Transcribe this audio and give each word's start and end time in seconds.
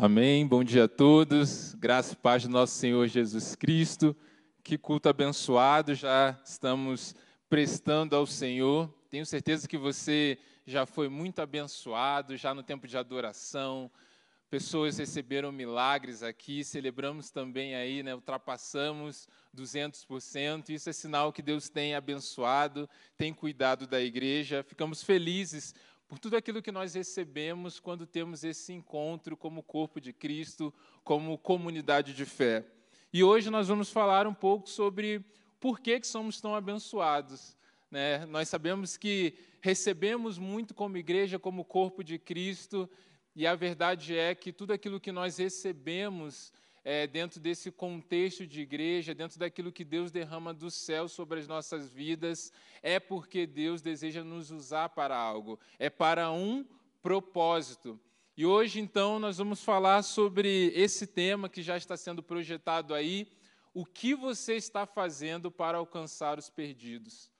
Amém. 0.00 0.46
Bom 0.46 0.62
dia 0.62 0.84
a 0.84 0.88
todos. 0.88 1.74
Graça 1.74 2.12
e 2.12 2.16
paz 2.16 2.44
do 2.44 2.48
nosso 2.48 2.72
Senhor 2.72 3.04
Jesus 3.08 3.56
Cristo. 3.56 4.14
Que 4.62 4.78
culto 4.78 5.08
abençoado 5.08 5.92
já 5.92 6.38
estamos 6.44 7.16
prestando 7.50 8.14
ao 8.14 8.24
Senhor. 8.24 8.88
Tenho 9.10 9.26
certeza 9.26 9.66
que 9.66 9.76
você 9.76 10.38
já 10.64 10.86
foi 10.86 11.08
muito 11.08 11.40
abençoado, 11.40 12.36
já 12.36 12.54
no 12.54 12.62
tempo 12.62 12.86
de 12.86 12.96
adoração. 12.96 13.90
Pessoas 14.48 14.98
receberam 14.98 15.50
milagres 15.50 16.22
aqui, 16.22 16.62
celebramos 16.62 17.32
também 17.32 17.74
aí, 17.74 18.00
né, 18.00 18.14
ultrapassamos 18.14 19.26
200%. 19.52 20.70
Isso 20.70 20.88
é 20.88 20.92
sinal 20.92 21.32
que 21.32 21.42
Deus 21.42 21.68
tem 21.68 21.96
abençoado, 21.96 22.88
tem 23.16 23.34
cuidado 23.34 23.84
da 23.84 24.00
igreja. 24.00 24.62
Ficamos 24.62 25.02
felizes 25.02 25.74
por 26.08 26.18
tudo 26.18 26.36
aquilo 26.36 26.62
que 26.62 26.72
nós 26.72 26.94
recebemos 26.94 27.78
quando 27.78 28.06
temos 28.06 28.42
esse 28.42 28.72
encontro 28.72 29.36
como 29.36 29.62
corpo 29.62 30.00
de 30.00 30.10
Cristo, 30.10 30.72
como 31.04 31.36
comunidade 31.36 32.14
de 32.14 32.24
fé. 32.24 32.64
E 33.12 33.22
hoje 33.22 33.50
nós 33.50 33.68
vamos 33.68 33.90
falar 33.90 34.26
um 34.26 34.32
pouco 34.32 34.68
sobre 34.70 35.22
por 35.60 35.78
que, 35.78 36.00
que 36.00 36.06
somos 36.06 36.40
tão 36.40 36.54
abençoados. 36.54 37.54
Né? 37.90 38.24
Nós 38.24 38.48
sabemos 38.48 38.96
que 38.96 39.34
recebemos 39.60 40.38
muito 40.38 40.74
como 40.74 40.96
igreja, 40.96 41.38
como 41.38 41.64
corpo 41.64 42.02
de 42.02 42.18
Cristo, 42.18 42.88
e 43.36 43.46
a 43.46 43.54
verdade 43.54 44.16
é 44.16 44.34
que 44.34 44.50
tudo 44.50 44.72
aquilo 44.72 44.98
que 44.98 45.12
nós 45.12 45.36
recebemos 45.36 46.52
é, 46.84 47.06
dentro 47.06 47.40
desse 47.40 47.70
contexto 47.70 48.46
de 48.46 48.60
igreja, 48.60 49.14
dentro 49.14 49.38
daquilo 49.38 49.72
que 49.72 49.84
Deus 49.84 50.10
derrama 50.10 50.54
do 50.54 50.70
céu 50.70 51.08
sobre 51.08 51.40
as 51.40 51.46
nossas 51.46 51.90
vidas, 51.90 52.52
é 52.82 52.98
porque 52.98 53.46
Deus 53.46 53.82
deseja 53.82 54.24
nos 54.24 54.50
usar 54.50 54.88
para 54.90 55.16
algo, 55.16 55.58
é 55.78 55.90
para 55.90 56.30
um 56.30 56.64
propósito. 57.02 57.98
E 58.36 58.46
hoje, 58.46 58.80
então, 58.80 59.18
nós 59.18 59.38
vamos 59.38 59.64
falar 59.64 60.02
sobre 60.02 60.72
esse 60.74 61.06
tema 61.06 61.48
que 61.48 61.62
já 61.62 61.76
está 61.76 61.96
sendo 61.96 62.22
projetado 62.22 62.94
aí. 62.94 63.26
O 63.74 63.84
que 63.84 64.14
você 64.14 64.54
está 64.54 64.86
fazendo 64.86 65.50
para 65.50 65.78
alcançar 65.78 66.38
os 66.38 66.48
perdidos? 66.48 67.30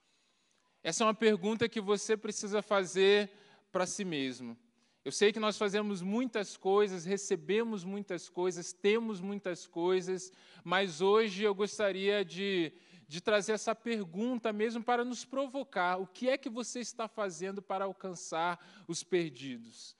Essa 0.82 1.04
é 1.04 1.06
uma 1.06 1.14
pergunta 1.14 1.68
que 1.68 1.80
você 1.80 2.16
precisa 2.16 2.62
fazer 2.62 3.30
para 3.70 3.86
si 3.86 4.04
mesmo. 4.04 4.56
Eu 5.04 5.12
sei 5.12 5.32
que 5.32 5.40
nós 5.40 5.56
fazemos 5.56 6.02
muitas 6.02 6.56
coisas, 6.56 7.04
recebemos 7.04 7.84
muitas 7.84 8.28
coisas, 8.28 8.72
temos 8.72 9.20
muitas 9.20 9.66
coisas, 9.66 10.32
mas 10.64 11.00
hoje 11.00 11.44
eu 11.44 11.54
gostaria 11.54 12.24
de, 12.24 12.72
de 13.06 13.20
trazer 13.20 13.52
essa 13.52 13.74
pergunta 13.74 14.52
mesmo 14.52 14.82
para 14.82 15.04
nos 15.04 15.24
provocar: 15.24 15.98
o 15.98 16.06
que 16.06 16.28
é 16.28 16.36
que 16.36 16.50
você 16.50 16.80
está 16.80 17.06
fazendo 17.06 17.62
para 17.62 17.84
alcançar 17.84 18.58
os 18.86 19.02
perdidos? 19.02 19.96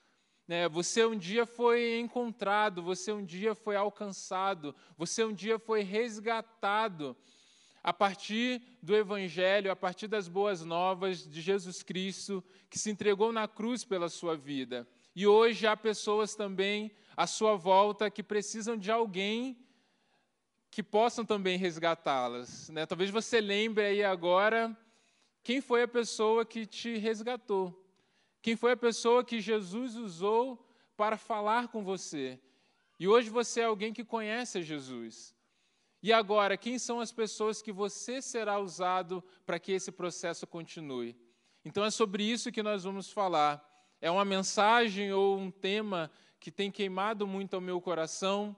Né, 0.47 0.69
você 0.69 1.05
um 1.05 1.17
dia 1.17 1.45
foi 1.47 1.99
encontrado, 2.01 2.83
você 2.83 3.13
um 3.13 3.25
dia 3.25 3.55
foi 3.55 3.77
alcançado, 3.77 4.75
você 4.97 5.23
um 5.23 5.33
dia 5.33 5.59
foi 5.59 5.83
resgatado 5.83 7.17
a 7.89 7.93
partir 7.95 8.61
do 8.83 8.95
Evangelho, 8.95 9.73
a 9.73 9.75
partir 9.75 10.09
das 10.09 10.29
boas 10.29 10.63
novas 10.63 11.27
de 11.27 11.41
Jesus 11.41 11.83
Cristo, 11.83 12.45
que 12.69 12.79
se 12.79 12.91
entregou 12.91 13.33
na 13.33 13.49
cruz 13.49 13.83
pela 13.83 14.11
sua 14.11 14.37
vida. 14.37 14.87
E 15.17 15.27
hoje 15.27 15.67
há 15.67 15.75
pessoas 15.75 16.35
também 16.35 16.93
à 17.17 17.27
sua 17.27 17.57
volta 17.57 18.11
que 18.11 18.23
precisam 18.23 18.77
de 18.77 18.91
alguém 18.91 19.57
que 20.71 20.83
possam 20.83 21.25
também 21.25 21.57
resgatá-las. 21.57 22.69
Né? 22.69 22.85
Talvez 22.85 23.09
você 23.09 23.41
lembre 23.41 23.87
aí 23.87 24.05
agora 24.05 24.77
quem 25.43 25.63
foi 25.63 25.83
a 25.83 25.89
pessoa 25.89 26.45
que 26.45 26.67
te 26.67 26.99
resgatou, 26.99 27.91
quem 28.43 28.55
foi 28.55 28.73
a 28.73 28.77
pessoa 28.77 29.25
que 29.25 29.41
Jesus 29.41 29.97
usou 29.97 30.63
para 30.95 31.17
falar 31.17 31.69
com 31.69 31.83
você. 31.83 32.39
E 33.01 33.09
hoje 33.09 33.31
você 33.31 33.63
é 33.63 33.65
alguém 33.65 33.95
que 33.95 34.05
conhece 34.05 34.63
Jesus. 34.63 35.35
E 36.09 36.13
agora, 36.15 36.57
quem 36.57 36.79
são 36.79 37.01
as 37.01 37.13
pessoas 37.13 37.61
que 37.61 37.71
você 37.71 38.23
será 38.23 38.59
usado 38.59 39.23
para 39.45 39.59
que 39.59 39.73
esse 39.73 39.93
processo 39.93 40.47
continue? 40.47 41.15
Então 41.63 41.85
é 41.85 41.91
sobre 41.91 42.25
isso 42.25 42.51
que 42.51 42.63
nós 42.63 42.85
vamos 42.85 43.13
falar 43.13 43.63
é 44.01 44.11
uma 44.11 44.25
mensagem 44.25 45.13
ou 45.13 45.37
um 45.37 45.51
tema 45.51 46.11
que 46.41 46.51
tem 46.51 46.71
queimado 46.71 47.27
muito 47.27 47.53
ao 47.53 47.61
meu 47.61 47.79
coração. 47.79 48.57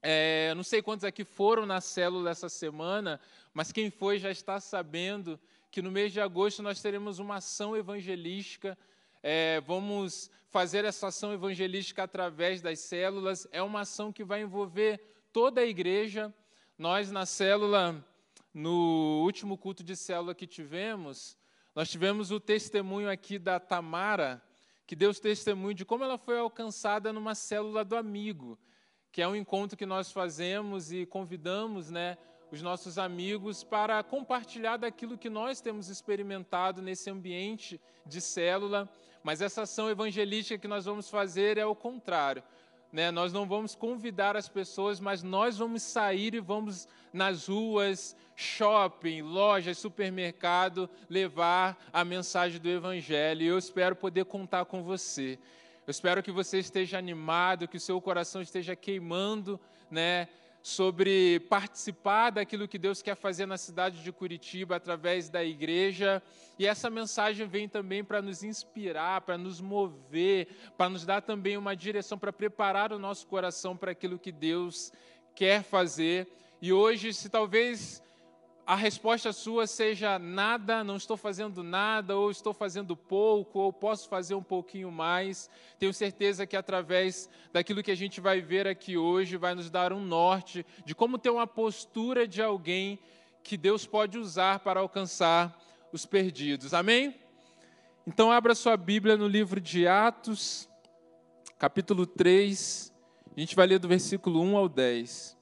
É, 0.00 0.54
não 0.54 0.62
sei 0.62 0.80
quantos 0.80 1.02
aqui 1.02 1.24
foram 1.24 1.66
na 1.66 1.80
célula 1.80 2.30
essa 2.30 2.48
semana, 2.48 3.20
mas 3.52 3.72
quem 3.72 3.90
foi 3.90 4.20
já 4.20 4.30
está 4.30 4.60
sabendo 4.60 5.40
que 5.72 5.82
no 5.82 5.90
mês 5.90 6.12
de 6.12 6.20
agosto 6.20 6.62
nós 6.62 6.80
teremos 6.80 7.18
uma 7.18 7.38
ação 7.38 7.76
evangelística. 7.76 8.78
É, 9.24 9.60
vamos 9.62 10.30
fazer 10.50 10.84
essa 10.84 11.08
ação 11.08 11.32
evangelística 11.32 12.04
através 12.04 12.62
das 12.62 12.78
células. 12.78 13.44
É 13.50 13.60
uma 13.60 13.80
ação 13.80 14.12
que 14.12 14.22
vai 14.22 14.42
envolver 14.42 15.00
toda 15.32 15.62
a 15.62 15.66
igreja. 15.66 16.32
Nós, 16.78 17.10
na 17.10 17.24
célula, 17.24 18.04
no 18.52 19.22
último 19.24 19.56
culto 19.56 19.82
de 19.82 19.96
célula 19.96 20.34
que 20.34 20.46
tivemos, 20.46 21.34
nós 21.74 21.88
tivemos 21.88 22.30
o 22.30 22.38
testemunho 22.38 23.08
aqui 23.10 23.38
da 23.38 23.58
Tamara, 23.58 24.42
que 24.86 24.94
Deus 24.94 25.18
testemunho 25.18 25.72
de 25.72 25.86
como 25.86 26.04
ela 26.04 26.18
foi 26.18 26.38
alcançada 26.38 27.14
numa 27.14 27.34
célula 27.34 27.82
do 27.82 27.96
amigo, 27.96 28.58
que 29.10 29.22
é 29.22 29.26
um 29.26 29.34
encontro 29.34 29.74
que 29.74 29.86
nós 29.86 30.12
fazemos 30.12 30.92
e 30.92 31.06
convidamos, 31.06 31.90
né, 31.90 32.18
os 32.52 32.60
nossos 32.60 32.98
amigos 32.98 33.64
para 33.64 34.02
compartilhar 34.02 34.76
daquilo 34.76 35.16
que 35.16 35.30
nós 35.30 35.62
temos 35.62 35.88
experimentado 35.88 36.82
nesse 36.82 37.08
ambiente 37.08 37.80
de 38.04 38.20
célula, 38.20 38.86
mas 39.22 39.40
essa 39.40 39.62
ação 39.62 39.88
evangelística 39.88 40.58
que 40.58 40.68
nós 40.68 40.84
vamos 40.84 41.08
fazer 41.08 41.56
é 41.56 41.64
o 41.64 41.74
contrário. 41.74 42.44
Né? 42.92 43.10
Nós 43.10 43.32
não 43.32 43.46
vamos 43.46 43.74
convidar 43.74 44.36
as 44.36 44.48
pessoas, 44.48 45.00
mas 45.00 45.22
nós 45.22 45.58
vamos 45.58 45.82
sair 45.82 46.34
e 46.34 46.40
vamos 46.40 46.88
nas 47.12 47.48
ruas, 47.48 48.16
shopping, 48.34 49.22
lojas, 49.22 49.78
supermercado, 49.78 50.88
levar 51.08 51.76
a 51.92 52.04
mensagem 52.04 52.60
do 52.60 52.68
Evangelho. 52.68 53.42
E 53.42 53.46
eu 53.46 53.58
espero 53.58 53.96
poder 53.96 54.24
contar 54.26 54.64
com 54.66 54.82
você. 54.82 55.38
Eu 55.86 55.90
espero 55.90 56.22
que 56.22 56.32
você 56.32 56.58
esteja 56.58 56.98
animado, 56.98 57.68
que 57.68 57.76
o 57.76 57.80
seu 57.80 58.00
coração 58.00 58.42
esteja 58.42 58.74
queimando, 58.74 59.58
né? 59.90 60.28
Sobre 60.66 61.38
participar 61.48 62.30
daquilo 62.30 62.66
que 62.66 62.76
Deus 62.76 63.00
quer 63.00 63.14
fazer 63.14 63.46
na 63.46 63.56
cidade 63.56 64.02
de 64.02 64.10
Curitiba 64.10 64.74
através 64.74 65.28
da 65.28 65.44
igreja. 65.44 66.20
E 66.58 66.66
essa 66.66 66.90
mensagem 66.90 67.46
vem 67.46 67.68
também 67.68 68.02
para 68.02 68.20
nos 68.20 68.42
inspirar, 68.42 69.20
para 69.20 69.38
nos 69.38 69.60
mover, 69.60 70.48
para 70.76 70.90
nos 70.90 71.06
dar 71.06 71.22
também 71.22 71.56
uma 71.56 71.76
direção, 71.76 72.18
para 72.18 72.32
preparar 72.32 72.92
o 72.92 72.98
nosso 72.98 73.28
coração 73.28 73.76
para 73.76 73.92
aquilo 73.92 74.18
que 74.18 74.32
Deus 74.32 74.92
quer 75.36 75.62
fazer. 75.62 76.26
E 76.60 76.72
hoje, 76.72 77.14
se 77.14 77.28
talvez 77.28 78.02
a 78.66 78.74
resposta 78.74 79.32
sua 79.32 79.64
seja 79.64 80.18
nada, 80.18 80.82
não 80.82 80.96
estou 80.96 81.16
fazendo 81.16 81.62
nada, 81.62 82.16
ou 82.16 82.32
estou 82.32 82.52
fazendo 82.52 82.96
pouco, 82.96 83.60
ou 83.60 83.72
posso 83.72 84.08
fazer 84.08 84.34
um 84.34 84.42
pouquinho 84.42 84.90
mais. 84.90 85.48
Tenho 85.78 85.94
certeza 85.94 86.44
que 86.44 86.56
através 86.56 87.30
daquilo 87.52 87.80
que 87.80 87.92
a 87.92 87.96
gente 87.96 88.20
vai 88.20 88.40
ver 88.40 88.66
aqui 88.66 88.96
hoje, 88.96 89.36
vai 89.36 89.54
nos 89.54 89.70
dar 89.70 89.92
um 89.92 90.00
norte 90.00 90.66
de 90.84 90.96
como 90.96 91.16
ter 91.16 91.30
uma 91.30 91.46
postura 91.46 92.26
de 92.26 92.42
alguém 92.42 92.98
que 93.40 93.56
Deus 93.56 93.86
pode 93.86 94.18
usar 94.18 94.58
para 94.58 94.80
alcançar 94.80 95.56
os 95.92 96.04
perdidos. 96.04 96.74
Amém? 96.74 97.14
Então, 98.04 98.32
abra 98.32 98.52
sua 98.52 98.76
Bíblia 98.76 99.16
no 99.16 99.28
livro 99.28 99.60
de 99.60 99.86
Atos, 99.86 100.68
capítulo 101.56 102.04
3. 102.04 102.92
A 103.36 103.38
gente 103.38 103.54
vai 103.54 103.68
ler 103.68 103.78
do 103.78 103.86
versículo 103.86 104.42
1 104.42 104.56
ao 104.56 104.68
10. 104.68 105.35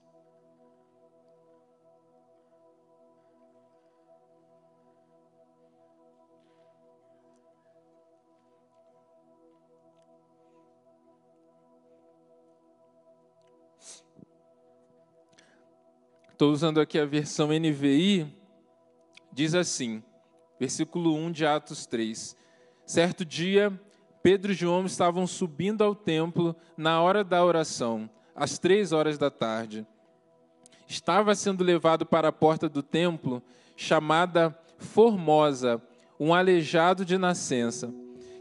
Estou 16.45 16.53
usando 16.53 16.79
aqui 16.79 16.99
a 16.99 17.07
versão 17.07 17.49
NVI, 17.49 18.27
diz 19.33 19.55
assim, 19.55 20.03
versículo 20.61 21.15
1 21.17 21.33
de 21.33 21.47
Atos 21.47 21.87
3. 21.87 22.37
Certo 22.85 23.25
dia, 23.25 23.73
Pedro 24.23 24.53
e 24.53 24.55
João 24.55 24.85
estavam 24.85 25.27
subindo 25.27 25.83
ao 25.83 25.95
templo 25.95 26.55
na 26.77 27.01
hora 27.01 27.25
da 27.25 27.43
oração, 27.43 28.11
às 28.37 28.59
três 28.59 28.93
horas 28.93 29.17
da 29.17 29.31
tarde. 29.31 29.87
Estava 30.87 31.35
sendo 31.35 31.65
levado 31.65 32.05
para 32.05 32.29
a 32.29 32.33
porta 32.33 32.69
do 32.69 32.83
templo, 32.83 33.43
chamada 33.75 34.55
Formosa, 34.77 35.83
um 36.21 36.35
aleijado 36.35 37.07
de 37.07 37.17
nascença, 37.17 37.91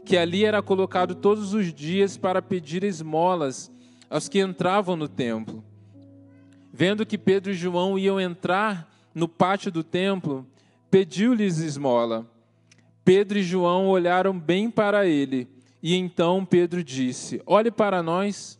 que 0.04 0.18
ali 0.18 0.44
era 0.44 0.60
colocado 0.60 1.14
todos 1.14 1.54
os 1.54 1.72
dias 1.72 2.18
para 2.18 2.42
pedir 2.42 2.84
esmolas 2.84 3.72
aos 4.10 4.28
que 4.28 4.40
entravam 4.40 4.94
no 4.94 5.08
templo. 5.08 5.64
Vendo 6.76 7.06
que 7.06 7.16
Pedro 7.16 7.52
e 7.52 7.54
João 7.54 7.96
iam 7.96 8.20
entrar 8.20 8.92
no 9.14 9.28
pátio 9.28 9.70
do 9.70 9.84
templo, 9.84 10.44
pediu-lhes 10.90 11.60
esmola. 11.60 12.28
Pedro 13.04 13.38
e 13.38 13.44
João 13.44 13.86
olharam 13.86 14.36
bem 14.36 14.68
para 14.68 15.06
ele, 15.06 15.46
e 15.80 15.94
então 15.94 16.44
Pedro 16.44 16.82
disse: 16.82 17.40
Olhe 17.46 17.70
para 17.70 18.02
nós. 18.02 18.58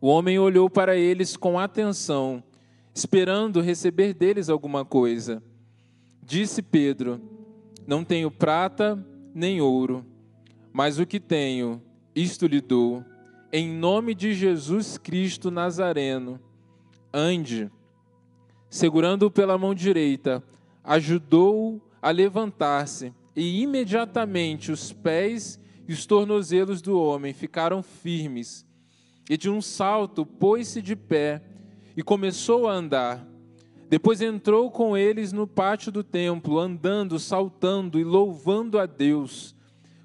O 0.00 0.06
homem 0.06 0.38
olhou 0.38 0.70
para 0.70 0.96
eles 0.96 1.36
com 1.36 1.58
atenção, 1.58 2.44
esperando 2.94 3.60
receber 3.60 4.14
deles 4.14 4.48
alguma 4.48 4.84
coisa. 4.84 5.42
Disse 6.22 6.62
Pedro: 6.62 7.20
Não 7.88 8.04
tenho 8.04 8.30
prata 8.30 9.04
nem 9.34 9.60
ouro, 9.60 10.06
mas 10.72 11.00
o 11.00 11.04
que 11.04 11.18
tenho, 11.18 11.82
isto 12.14 12.46
lhe 12.46 12.60
dou. 12.60 13.04
Em 13.52 13.68
nome 13.68 14.14
de 14.14 14.32
Jesus 14.32 14.96
Cristo 14.96 15.50
Nazareno, 15.50 16.38
ande. 17.12 17.70
Segurando-o 18.68 19.30
pela 19.30 19.58
mão 19.58 19.74
direita, 19.74 20.42
ajudou-o 20.84 21.80
a 22.00 22.10
levantar-se, 22.10 23.12
e 23.34 23.62
imediatamente 23.62 24.72
os 24.72 24.92
pés 24.92 25.58
e 25.88 25.92
os 25.92 26.06
tornozelos 26.06 26.80
do 26.80 26.98
homem 27.00 27.32
ficaram 27.32 27.82
firmes 27.82 28.68
e 29.30 29.36
de 29.36 29.48
um 29.48 29.62
salto 29.62 30.26
pôs-se 30.26 30.82
de 30.82 30.96
pé 30.96 31.40
e 31.96 32.02
começou 32.02 32.66
a 32.66 32.72
andar. 32.72 33.24
Depois 33.88 34.20
entrou 34.20 34.72
com 34.72 34.96
eles 34.96 35.32
no 35.32 35.46
pátio 35.46 35.92
do 35.92 36.02
templo, 36.02 36.58
andando, 36.58 37.16
saltando 37.16 38.00
e 38.00 38.02
louvando 38.02 38.76
a 38.76 38.86
Deus. 38.86 39.54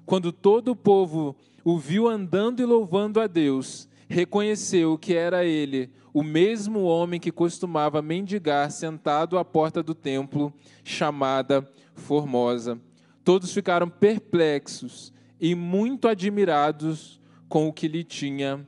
Quando 0.04 0.30
todo 0.30 0.68
o 0.68 0.76
povo 0.76 1.34
o 1.64 1.76
viu 1.76 2.06
andando 2.06 2.62
e 2.62 2.64
louvando 2.64 3.20
a 3.20 3.26
Deus, 3.26 3.88
reconheceu 4.08 4.96
que 4.96 5.14
era 5.14 5.44
ele, 5.44 5.90
o 6.12 6.22
mesmo 6.22 6.82
homem 6.84 7.20
que 7.20 7.30
costumava 7.30 8.00
mendigar 8.00 8.70
sentado 8.70 9.38
à 9.38 9.44
porta 9.44 9.82
do 9.82 9.94
templo, 9.94 10.52
chamada 10.84 11.70
Formosa. 11.94 12.80
Todos 13.24 13.52
ficaram 13.52 13.88
perplexos 13.88 15.12
e 15.40 15.54
muito 15.54 16.08
admirados 16.08 17.20
com 17.48 17.68
o 17.68 17.72
que 17.72 17.88
lhe 17.88 18.04
tinha 18.04 18.66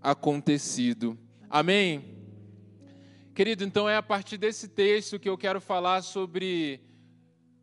acontecido. 0.00 1.18
Amém? 1.50 2.16
Querido, 3.34 3.64
então 3.64 3.88
é 3.88 3.96
a 3.96 4.02
partir 4.02 4.36
desse 4.36 4.68
texto 4.68 5.18
que 5.18 5.28
eu 5.28 5.38
quero 5.38 5.60
falar 5.60 6.02
sobre, 6.02 6.80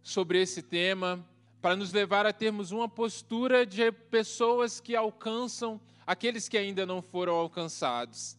sobre 0.01 0.41
esse 0.41 0.61
tema, 0.61 1.25
para 1.61 1.75
nos 1.75 1.91
levar 1.91 2.25
a 2.25 2.31
termos 2.31 2.71
uma 2.71 2.87
postura 2.87 3.65
de 3.65 3.91
pessoas 3.91 4.79
que 4.79 4.95
alcançam 4.95 5.81
aqueles 6.05 6.47
que 6.47 6.57
ainda 6.57 6.85
não 6.85 7.01
foram 7.01 7.33
alcançados. 7.33 8.37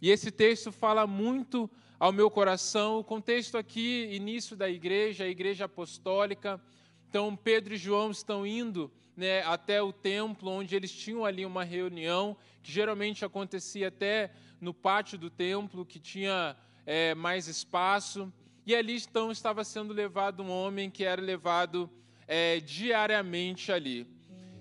E 0.00 0.10
esse 0.10 0.30
texto 0.30 0.70
fala 0.70 1.06
muito 1.06 1.68
ao 1.98 2.12
meu 2.12 2.30
coração. 2.30 2.98
O 2.98 3.04
contexto 3.04 3.58
aqui, 3.58 4.08
início 4.12 4.56
da 4.56 4.70
igreja, 4.70 5.24
a 5.24 5.28
igreja 5.28 5.64
apostólica. 5.64 6.60
Então, 7.08 7.34
Pedro 7.34 7.74
e 7.74 7.76
João 7.76 8.10
estão 8.10 8.46
indo 8.46 8.90
né, 9.16 9.42
até 9.42 9.82
o 9.82 9.92
templo, 9.92 10.50
onde 10.50 10.76
eles 10.76 10.92
tinham 10.92 11.24
ali 11.24 11.44
uma 11.44 11.64
reunião, 11.64 12.36
que 12.62 12.70
geralmente 12.70 13.24
acontecia 13.24 13.88
até 13.88 14.30
no 14.60 14.72
pátio 14.72 15.18
do 15.18 15.28
templo, 15.28 15.84
que 15.84 15.98
tinha 15.98 16.56
é, 16.86 17.14
mais 17.14 17.48
espaço. 17.48 18.32
E 18.64 18.76
ali 18.76 18.96
então 18.96 19.32
estava 19.32 19.64
sendo 19.64 19.92
levado 19.92 20.42
um 20.42 20.50
homem 20.50 20.90
que 20.90 21.02
era 21.02 21.20
levado 21.20 21.90
é, 22.28 22.60
diariamente 22.60 23.72
ali. 23.72 24.06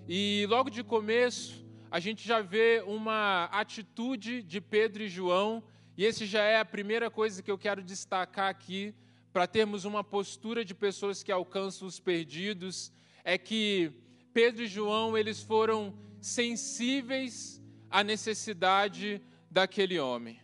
E 0.07 0.45
logo 0.50 0.69
de 0.69 0.83
começo, 0.83 1.66
a 1.89 2.00
gente 2.00 2.28
já 2.28 2.42
vê 2.42 2.84
uma 2.86 3.45
atitude 3.45 4.42
de 4.42 4.60
Pedro 4.60 5.04
e 5.04 5.10
João, 5.10 5.63
e 5.98 6.04
esse 6.04 6.25
já 6.25 6.44
é 6.44 6.60
a 6.60 6.66
primeira 6.66 7.10
coisa 7.10 7.42
que 7.42 7.50
eu 7.50 7.57
quero 7.57 7.81
destacar 7.81 8.50
aqui, 8.50 8.94
para 9.31 9.48
termos 9.48 9.86
uma 9.86 10.04
postura 10.04 10.66
de 10.66 10.74
pessoas 10.74 11.24
que 11.24 11.31
alcançam 11.31 11.88
os 11.88 12.00
perdidos, 12.00 12.92
é 13.24 13.38
que 13.38 13.92
Pedro 14.34 14.63
e 14.63 14.68
João, 14.68 15.18
eles 15.18 15.42
foram 15.42 15.98
sensíveis 16.22 17.62
à 17.89 18.04
necessidade 18.04 19.22
daquele 19.50 20.00
homem. 20.00 20.39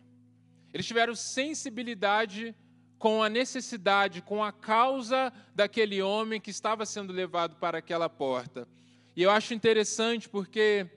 Eles 0.74 0.88
tiveram 0.88 1.16
sensibilidade 1.16 2.56
com 2.98 3.22
a 3.22 3.30
necessidade, 3.30 4.22
com 4.22 4.44
a 4.44 4.52
causa 4.52 5.32
daquele 5.54 6.02
homem 6.02 6.40
que 6.40 6.50
estava 6.50 6.86
sendo 6.86 7.12
levado 7.12 7.58
para 7.58 7.78
aquela 7.78 8.10
porta. 8.10 8.68
E 9.16 9.22
eu 9.22 9.30
acho 9.30 9.54
interessante 9.54 10.28
porque, 10.28 10.88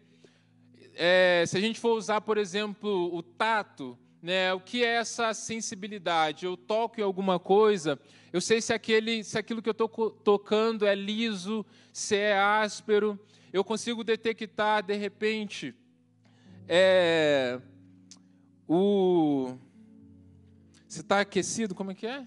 é, 0.96 1.44
se 1.46 1.56
a 1.56 1.60
gente 1.60 1.78
for 1.78 1.96
usar, 1.96 2.22
por 2.22 2.38
exemplo, 2.38 3.14
o 3.14 3.22
tato, 3.22 3.98
né, 4.22 4.52
o 4.54 4.60
que 4.60 4.82
é 4.82 4.96
essa 4.96 5.34
sensibilidade? 5.34 6.46
Eu 6.46 6.56
toco 6.56 6.98
em 6.98 7.02
alguma 7.02 7.38
coisa, 7.38 8.00
eu 8.32 8.40
sei 8.40 8.62
se, 8.62 8.72
aquele, 8.72 9.22
se 9.22 9.38
aquilo 9.38 9.60
que 9.60 9.68
eu 9.68 9.72
estou 9.72 9.88
tocando 10.10 10.86
é 10.86 10.94
liso, 10.94 11.64
se 11.92 12.16
é 12.16 12.38
áspero. 12.38 13.18
Eu 13.52 13.62
consigo 13.62 14.02
detectar, 14.02 14.82
de 14.82 14.94
repente, 14.94 15.74
é, 16.66 17.60
o. 18.66 19.54
Se 20.88 21.00
está 21.00 21.20
aquecido, 21.20 21.74
como 21.74 21.90
é 21.90 21.94
que 21.94 22.06
é? 22.06 22.26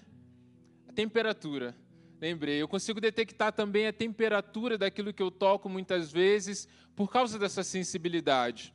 A 0.88 0.92
temperatura. 0.92 1.74
Lembrei. 2.20 2.60
Eu 2.60 2.68
consigo 2.68 3.00
detectar 3.00 3.50
também 3.50 3.86
a 3.86 3.92
temperatura 3.94 4.76
daquilo 4.76 5.10
que 5.10 5.22
eu 5.22 5.30
toco 5.30 5.70
muitas 5.70 6.12
vezes 6.12 6.68
por 6.94 7.10
causa 7.10 7.38
dessa 7.38 7.62
sensibilidade. 7.62 8.74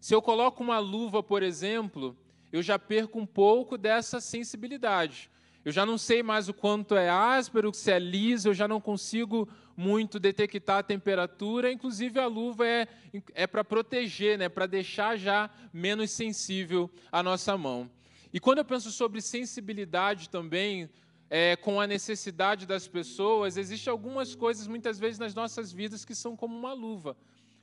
Se 0.00 0.14
eu 0.14 0.22
coloco 0.22 0.62
uma 0.62 0.78
luva, 0.78 1.22
por 1.22 1.42
exemplo, 1.42 2.16
eu 2.50 2.62
já 2.62 2.78
perco 2.78 3.18
um 3.18 3.26
pouco 3.26 3.76
dessa 3.76 4.18
sensibilidade. 4.18 5.30
Eu 5.62 5.70
já 5.70 5.84
não 5.84 5.98
sei 5.98 6.22
mais 6.22 6.48
o 6.48 6.54
quanto 6.54 6.96
é 6.96 7.10
áspero, 7.10 7.74
se 7.74 7.90
é 7.90 7.98
liso, 7.98 8.48
eu 8.48 8.54
já 8.54 8.66
não 8.66 8.80
consigo 8.80 9.46
muito 9.76 10.18
detectar 10.18 10.78
a 10.78 10.82
temperatura. 10.82 11.70
Inclusive, 11.70 12.18
a 12.18 12.26
luva 12.26 12.66
é, 12.66 12.88
é 13.34 13.46
para 13.46 13.62
proteger, 13.62 14.38
né, 14.38 14.48
para 14.48 14.64
deixar 14.64 15.18
já 15.18 15.50
menos 15.70 16.12
sensível 16.12 16.90
a 17.12 17.22
nossa 17.22 17.58
mão. 17.58 17.90
E 18.32 18.40
quando 18.40 18.58
eu 18.58 18.64
penso 18.64 18.90
sobre 18.90 19.20
sensibilidade 19.20 20.30
também, 20.30 20.88
é, 21.30 21.56
com 21.56 21.80
a 21.80 21.86
necessidade 21.86 22.66
das 22.66 22.88
pessoas, 22.88 23.56
existem 23.56 23.90
algumas 23.90 24.34
coisas, 24.34 24.66
muitas 24.66 24.98
vezes, 24.98 25.18
nas 25.18 25.34
nossas 25.34 25.72
vidas 25.72 26.04
que 26.04 26.14
são 26.14 26.36
como 26.36 26.56
uma 26.56 26.72
luva, 26.72 27.16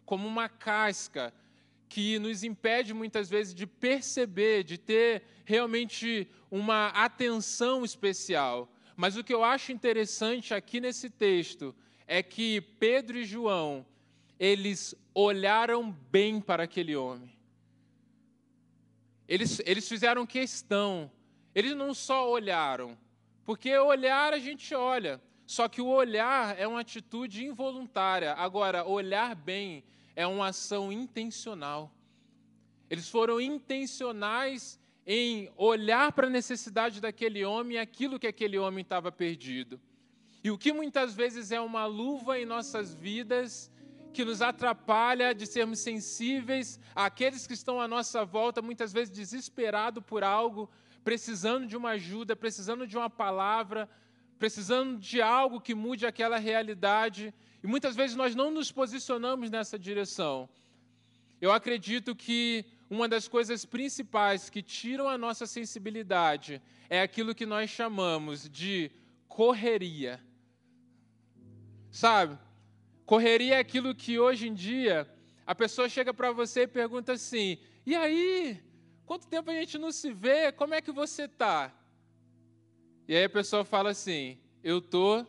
como 0.05 0.27
uma 0.27 0.47
casca, 0.47 1.33
que 1.87 2.19
nos 2.19 2.43
impede 2.43 2.93
muitas 2.93 3.29
vezes 3.29 3.53
de 3.53 3.65
perceber, 3.65 4.63
de 4.63 4.77
ter 4.77 5.23
realmente 5.45 6.27
uma 6.49 6.87
atenção 6.89 7.83
especial. 7.83 8.71
Mas 8.95 9.17
o 9.17 9.23
que 9.23 9.33
eu 9.33 9.43
acho 9.43 9.71
interessante 9.71 10.53
aqui 10.53 10.79
nesse 10.79 11.09
texto 11.09 11.75
é 12.07 12.21
que 12.21 12.61
Pedro 12.61 13.17
e 13.17 13.25
João, 13.25 13.85
eles 14.39 14.95
olharam 15.13 15.91
bem 16.11 16.39
para 16.39 16.63
aquele 16.63 16.95
homem. 16.95 17.33
Eles, 19.27 19.61
eles 19.65 19.87
fizeram 19.87 20.25
questão. 20.25 21.11
Eles 21.53 21.75
não 21.75 21.93
só 21.93 22.29
olharam, 22.29 22.97
porque 23.45 23.77
olhar 23.77 24.33
a 24.33 24.39
gente 24.39 24.73
olha, 24.73 25.21
só 25.45 25.67
que 25.69 25.81
o 25.81 25.87
olhar 25.87 26.59
é 26.59 26.67
uma 26.67 26.79
atitude 26.79 27.45
involuntária. 27.45 28.33
Agora, 28.33 28.83
olhar 28.83 29.35
bem 29.35 29.83
é 30.15 30.25
uma 30.25 30.47
ação 30.47 30.91
intencional. 30.91 31.91
Eles 32.89 33.07
foram 33.07 33.39
intencionais 33.39 34.79
em 35.05 35.51
olhar 35.55 36.11
para 36.11 36.25
a 36.25 36.29
necessidade 36.29 36.99
daquele 36.99 37.45
homem 37.45 37.77
e 37.77 37.79
aquilo 37.79 38.19
que 38.19 38.25
aquele 38.25 38.57
homem 38.57 38.81
estava 38.81 39.11
perdido. 39.11 39.79
E 40.43 40.49
o 40.49 40.57
que 40.57 40.73
muitas 40.73 41.13
vezes 41.13 41.51
é 41.51 41.59
uma 41.59 41.85
luva 41.85 42.39
em 42.39 42.45
nossas 42.45 42.93
vidas 42.93 43.71
que 44.13 44.25
nos 44.25 44.41
atrapalha 44.41 45.35
de 45.35 45.45
sermos 45.45 45.79
sensíveis 45.79 46.79
àqueles 46.95 47.45
que 47.45 47.53
estão 47.53 47.81
à 47.81 47.87
nossa 47.87 48.23
volta, 48.23 48.61
muitas 48.61 48.93
vezes 48.93 49.13
desesperado 49.13 50.01
por 50.01 50.23
algo, 50.23 50.69
precisando 51.05 51.67
de 51.67 51.77
uma 51.77 51.91
ajuda, 51.91 52.35
precisando 52.35 52.87
de 52.87 52.97
uma 52.97 53.09
palavra, 53.09 53.87
precisando 54.39 54.97
de 54.97 55.21
algo 55.21 55.61
que 55.61 55.75
mude 55.75 56.03
aquela 56.03 56.37
realidade. 56.37 57.31
E 57.63 57.67
muitas 57.67 57.95
vezes 57.95 58.15
nós 58.15 58.33
não 58.33 58.49
nos 58.49 58.71
posicionamos 58.71 59.51
nessa 59.51 59.77
direção. 59.77 60.49
Eu 61.39 61.51
acredito 61.51 62.15
que 62.15 62.65
uma 62.89 63.07
das 63.07 63.27
coisas 63.27 63.65
principais 63.65 64.49
que 64.49 64.63
tiram 64.63 65.07
a 65.07 65.15
nossa 65.15 65.45
sensibilidade 65.45 66.59
é 66.89 66.99
aquilo 67.01 67.35
que 67.35 67.45
nós 67.45 67.69
chamamos 67.69 68.49
de 68.49 68.91
correria. 69.27 70.19
Sabe? 71.91 72.35
Correria 73.05 73.55
é 73.55 73.59
aquilo 73.59 73.93
que 73.93 74.17
hoje 74.17 74.47
em 74.47 74.55
dia 74.55 75.07
a 75.45 75.53
pessoa 75.53 75.87
chega 75.87 76.11
para 76.11 76.31
você 76.31 76.61
e 76.61 76.67
pergunta 76.67 77.13
assim: 77.13 77.59
e 77.85 77.95
aí? 77.95 78.59
Quanto 79.05 79.27
tempo 79.27 79.51
a 79.51 79.53
gente 79.53 79.77
não 79.77 79.91
se 79.91 80.11
vê? 80.11 80.51
Como 80.51 80.73
é 80.73 80.81
que 80.81 80.91
você 80.91 81.23
está? 81.23 81.71
E 83.07 83.15
aí 83.15 83.23
a 83.23 83.29
pessoa 83.29 83.63
fala 83.63 83.91
assim: 83.91 84.39
eu 84.63 84.79
estou 84.79 85.25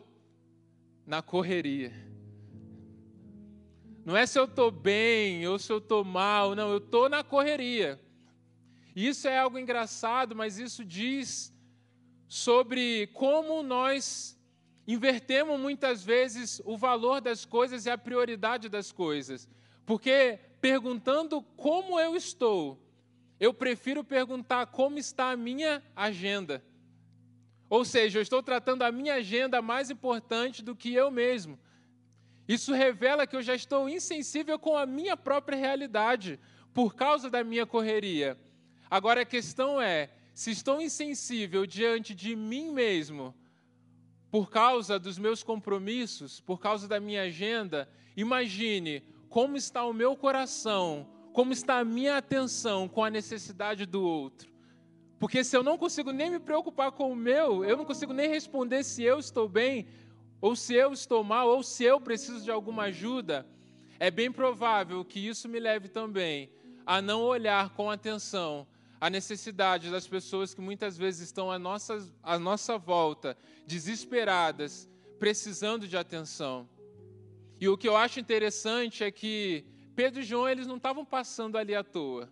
na 1.05 1.21
correria. 1.21 1.93
Não 4.03 4.15
é 4.15 4.25
se 4.25 4.39
eu 4.39 4.45
estou 4.45 4.71
bem 4.71 5.45
ou 5.47 5.59
se 5.59 5.71
eu 5.71 5.77
estou 5.77 6.03
mal, 6.03 6.55
não, 6.55 6.69
eu 6.71 6.77
estou 6.77 7.07
na 7.09 7.23
correria. 7.23 8.01
Isso 8.95 9.27
é 9.27 9.37
algo 9.37 9.59
engraçado, 9.59 10.35
mas 10.35 10.57
isso 10.57 10.83
diz 10.83 11.53
sobre 12.27 13.07
como 13.07 13.61
nós 13.61 14.39
invertemos 14.87 15.59
muitas 15.59 16.03
vezes 16.03 16.61
o 16.65 16.77
valor 16.77 17.21
das 17.21 17.45
coisas 17.45 17.85
e 17.85 17.89
a 17.89 17.97
prioridade 17.97 18.69
das 18.69 18.91
coisas. 18.91 19.47
Porque 19.85 20.39
perguntando 20.59 21.41
como 21.41 21.99
eu 21.99 22.15
estou, 22.15 22.86
eu 23.39 23.53
prefiro 23.53 24.03
perguntar 24.03 24.67
como 24.67 24.97
está 24.97 25.31
a 25.31 25.37
minha 25.37 25.83
agenda. 25.95 26.63
Ou 27.69 27.83
seja, 27.83 28.17
eu 28.17 28.21
estou 28.21 28.41
tratando 28.41 28.83
a 28.83 28.91
minha 28.91 29.15
agenda 29.15 29.61
mais 29.61 29.89
importante 29.89 30.63
do 30.63 30.75
que 30.75 30.93
eu 30.93 31.11
mesmo. 31.11 31.59
Isso 32.47 32.73
revela 32.73 33.27
que 33.27 33.35
eu 33.35 33.41
já 33.41 33.53
estou 33.53 33.89
insensível 33.89 34.57
com 34.57 34.77
a 34.77 34.85
minha 34.85 35.17
própria 35.17 35.57
realidade 35.57 36.39
por 36.73 36.95
causa 36.95 37.29
da 37.29 37.43
minha 37.43 37.65
correria. 37.65 38.37
Agora 38.89 39.21
a 39.21 39.25
questão 39.25 39.81
é: 39.81 40.09
se 40.33 40.51
estou 40.51 40.81
insensível 40.81 41.65
diante 41.65 42.15
de 42.15 42.35
mim 42.35 42.71
mesmo, 42.71 43.35
por 44.31 44.49
causa 44.49 44.97
dos 44.97 45.17
meus 45.17 45.43
compromissos, 45.43 46.39
por 46.39 46.59
causa 46.59 46.87
da 46.87 46.99
minha 46.99 47.23
agenda, 47.23 47.89
imagine 48.15 49.03
como 49.29 49.57
está 49.57 49.83
o 49.83 49.93
meu 49.93 50.15
coração, 50.15 51.07
como 51.37 51.53
está 51.53 51.77
a 51.77 51.85
minha 51.85 52.17
atenção 52.17 52.87
com 52.87 53.03
a 53.03 53.11
necessidade 53.11 53.85
do 53.85 54.01
outro. 54.01 54.49
Porque 55.19 55.43
se 55.43 55.55
eu 55.55 55.61
não 55.61 55.77
consigo 55.77 56.11
nem 56.11 56.31
me 56.31 56.39
preocupar 56.39 56.91
com 56.91 57.11
o 57.11 57.15
meu, 57.15 57.63
eu 57.63 57.77
não 57.77 57.85
consigo 57.85 58.11
nem 58.11 58.27
responder 58.27 58.83
se 58.83 59.03
eu 59.03 59.19
estou 59.19 59.47
bem, 59.47 59.87
ou 60.41 60.55
se 60.55 60.73
eu 60.73 60.91
estou 60.91 61.23
mal, 61.23 61.47
ou 61.47 61.61
se 61.61 61.83
eu 61.83 62.01
preciso 62.01 62.43
de 62.43 62.49
alguma 62.49 62.85
ajuda, 62.85 63.45
é 63.99 64.09
bem 64.09 64.31
provável 64.31 65.05
que 65.05 65.19
isso 65.19 65.47
me 65.47 65.59
leve 65.59 65.87
também 65.89 66.49
a 66.83 67.03
não 67.03 67.21
olhar 67.21 67.69
com 67.75 67.91
atenção 67.91 68.65
a 68.99 69.07
necessidade 69.07 69.91
das 69.91 70.07
pessoas 70.07 70.55
que 70.55 70.59
muitas 70.59 70.97
vezes 70.97 71.21
estão 71.21 71.51
à 71.51 71.59
nossa, 71.59 72.03
à 72.23 72.39
nossa 72.39 72.79
volta, 72.79 73.37
desesperadas, 73.67 74.89
precisando 75.19 75.87
de 75.87 75.97
atenção. 75.97 76.67
E 77.61 77.69
o 77.69 77.77
que 77.77 77.87
eu 77.87 77.95
acho 77.95 78.19
interessante 78.19 79.03
é 79.03 79.11
que 79.11 79.76
Pedro 79.97 80.21
e 80.21 80.23
João 80.23 80.47
eles 80.47 80.67
não 80.67 80.77
estavam 80.77 81.03
passando 81.03 81.57
ali 81.57 81.73
à 81.73 81.83
toa. 81.83 82.31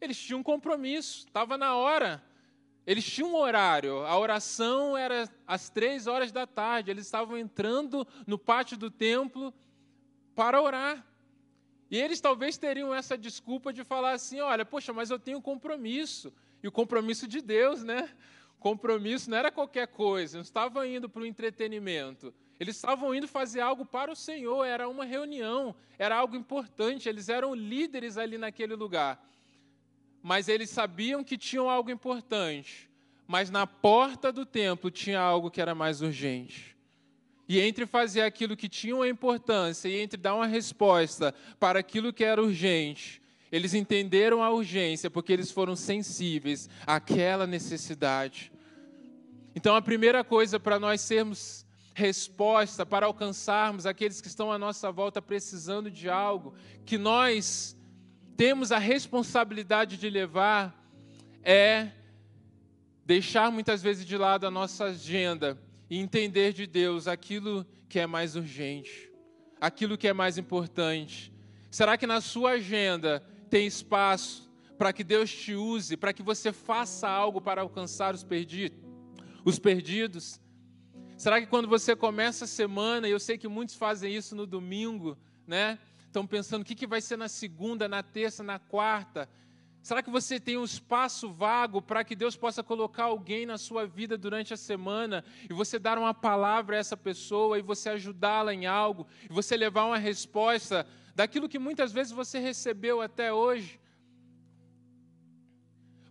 Eles 0.00 0.18
tinham 0.18 0.40
um 0.40 0.42
compromisso, 0.42 1.26
estava 1.26 1.58
na 1.58 1.76
hora. 1.76 2.24
Eles 2.86 3.04
tinham 3.04 3.32
um 3.32 3.36
horário. 3.36 3.98
A 4.06 4.18
oração 4.18 4.96
era 4.96 5.28
às 5.46 5.68
três 5.68 6.06
horas 6.06 6.32
da 6.32 6.46
tarde. 6.46 6.90
Eles 6.90 7.04
estavam 7.04 7.36
entrando 7.36 8.08
no 8.26 8.38
pátio 8.38 8.78
do 8.78 8.90
templo 8.90 9.52
para 10.34 10.62
orar. 10.62 11.06
E 11.90 11.98
eles 11.98 12.18
talvez 12.18 12.56
teriam 12.56 12.94
essa 12.94 13.18
desculpa 13.18 13.70
de 13.70 13.84
falar 13.84 14.12
assim: 14.12 14.40
olha, 14.40 14.64
poxa, 14.64 14.90
mas 14.90 15.10
eu 15.10 15.18
tenho 15.18 15.42
compromisso. 15.42 16.32
E 16.62 16.68
o 16.68 16.72
compromisso 16.72 17.28
de 17.28 17.42
Deus, 17.42 17.84
né? 17.84 18.08
Compromisso 18.58 19.28
não 19.28 19.36
era 19.36 19.52
qualquer 19.52 19.88
coisa, 19.88 20.38
não 20.38 20.42
estavam 20.42 20.82
indo 20.82 21.10
para 21.10 21.20
o 21.20 21.26
entretenimento. 21.26 22.32
Eles 22.60 22.76
estavam 22.76 23.14
indo 23.14 23.28
fazer 23.28 23.60
algo 23.60 23.84
para 23.84 24.10
o 24.10 24.16
Senhor, 24.16 24.64
era 24.64 24.88
uma 24.88 25.04
reunião, 25.04 25.74
era 25.98 26.16
algo 26.16 26.34
importante, 26.34 27.08
eles 27.08 27.28
eram 27.28 27.54
líderes 27.54 28.16
ali 28.16 28.36
naquele 28.36 28.74
lugar. 28.74 29.24
Mas 30.22 30.48
eles 30.48 30.68
sabiam 30.68 31.22
que 31.22 31.38
tinham 31.38 31.70
algo 31.70 31.90
importante, 31.90 32.90
mas 33.26 33.48
na 33.48 33.66
porta 33.66 34.32
do 34.32 34.44
templo 34.44 34.90
tinha 34.90 35.20
algo 35.20 35.50
que 35.50 35.60
era 35.60 35.74
mais 35.74 36.02
urgente. 36.02 36.76
E 37.48 37.60
entre 37.60 37.86
fazer 37.86 38.22
aquilo 38.22 38.56
que 38.56 38.68
tinha 38.68 38.94
uma 38.94 39.08
importância 39.08 39.88
e 39.88 40.00
entre 40.00 40.20
dar 40.20 40.34
uma 40.34 40.46
resposta 40.46 41.34
para 41.58 41.78
aquilo 41.78 42.12
que 42.12 42.24
era 42.24 42.42
urgente, 42.42 43.22
eles 43.50 43.72
entenderam 43.72 44.42
a 44.42 44.50
urgência 44.50 45.08
porque 45.08 45.32
eles 45.32 45.50
foram 45.50 45.74
sensíveis 45.74 46.68
àquela 46.86 47.46
necessidade. 47.46 48.52
Então, 49.54 49.74
a 49.74 49.80
primeira 49.80 50.22
coisa 50.22 50.60
para 50.60 50.78
nós 50.78 51.00
sermos 51.00 51.66
resposta, 51.98 52.86
para 52.86 53.06
alcançarmos 53.06 53.84
aqueles 53.84 54.20
que 54.20 54.28
estão 54.28 54.52
à 54.52 54.58
nossa 54.58 54.90
volta 54.92 55.20
precisando 55.20 55.90
de 55.90 56.08
algo, 56.08 56.54
que 56.86 56.96
nós 56.96 57.76
temos 58.36 58.70
a 58.70 58.78
responsabilidade 58.78 59.96
de 59.96 60.08
levar, 60.08 60.80
é 61.42 61.90
deixar 63.04 63.50
muitas 63.50 63.82
vezes 63.82 64.06
de 64.06 64.16
lado 64.16 64.46
a 64.46 64.50
nossa 64.50 64.84
agenda 64.84 65.58
e 65.90 65.98
entender 65.98 66.52
de 66.52 66.66
Deus 66.66 67.08
aquilo 67.08 67.66
que 67.88 67.98
é 67.98 68.06
mais 68.06 68.36
urgente, 68.36 69.10
aquilo 69.60 69.98
que 69.98 70.06
é 70.06 70.12
mais 70.12 70.38
importante. 70.38 71.32
Será 71.68 71.96
que 71.98 72.06
na 72.06 72.20
sua 72.20 72.52
agenda 72.52 73.24
tem 73.50 73.66
espaço 73.66 74.48
para 74.78 74.92
que 74.92 75.02
Deus 75.02 75.32
te 75.32 75.54
use, 75.54 75.96
para 75.96 76.12
que 76.12 76.22
você 76.22 76.52
faça 76.52 77.08
algo 77.08 77.40
para 77.40 77.62
alcançar 77.62 78.14
os 78.14 78.22
perdidos? 78.22 78.78
Os 79.44 79.58
perdidos? 79.58 80.40
Será 81.18 81.40
que 81.40 81.48
quando 81.48 81.66
você 81.66 81.96
começa 81.96 82.44
a 82.44 82.48
semana, 82.48 83.08
e 83.08 83.10
eu 83.10 83.18
sei 83.18 83.36
que 83.36 83.48
muitos 83.48 83.74
fazem 83.74 84.14
isso 84.14 84.36
no 84.36 84.46
domingo, 84.46 85.18
né? 85.44 85.76
Estão 86.06 86.24
pensando 86.24 86.62
o 86.62 86.64
que, 86.64 86.76
que 86.76 86.86
vai 86.86 87.00
ser 87.00 87.18
na 87.18 87.28
segunda, 87.28 87.88
na 87.88 88.04
terça, 88.04 88.44
na 88.44 88.60
quarta. 88.60 89.28
Será 89.82 90.00
que 90.00 90.10
você 90.10 90.38
tem 90.38 90.56
um 90.56 90.62
espaço 90.62 91.28
vago 91.28 91.82
para 91.82 92.04
que 92.04 92.14
Deus 92.14 92.36
possa 92.36 92.62
colocar 92.62 93.04
alguém 93.04 93.46
na 93.46 93.58
sua 93.58 93.84
vida 93.84 94.16
durante 94.16 94.54
a 94.54 94.56
semana 94.56 95.24
e 95.50 95.52
você 95.52 95.76
dar 95.76 95.98
uma 95.98 96.14
palavra 96.14 96.76
a 96.76 96.78
essa 96.78 96.96
pessoa 96.96 97.58
e 97.58 97.62
você 97.62 97.88
ajudá-la 97.88 98.54
em 98.54 98.66
algo 98.66 99.04
e 99.28 99.32
você 99.32 99.56
levar 99.56 99.86
uma 99.86 99.98
resposta 99.98 100.86
daquilo 101.16 101.48
que 101.48 101.58
muitas 101.58 101.90
vezes 101.92 102.12
você 102.12 102.38
recebeu 102.38 103.00
até 103.00 103.32
hoje? 103.32 103.80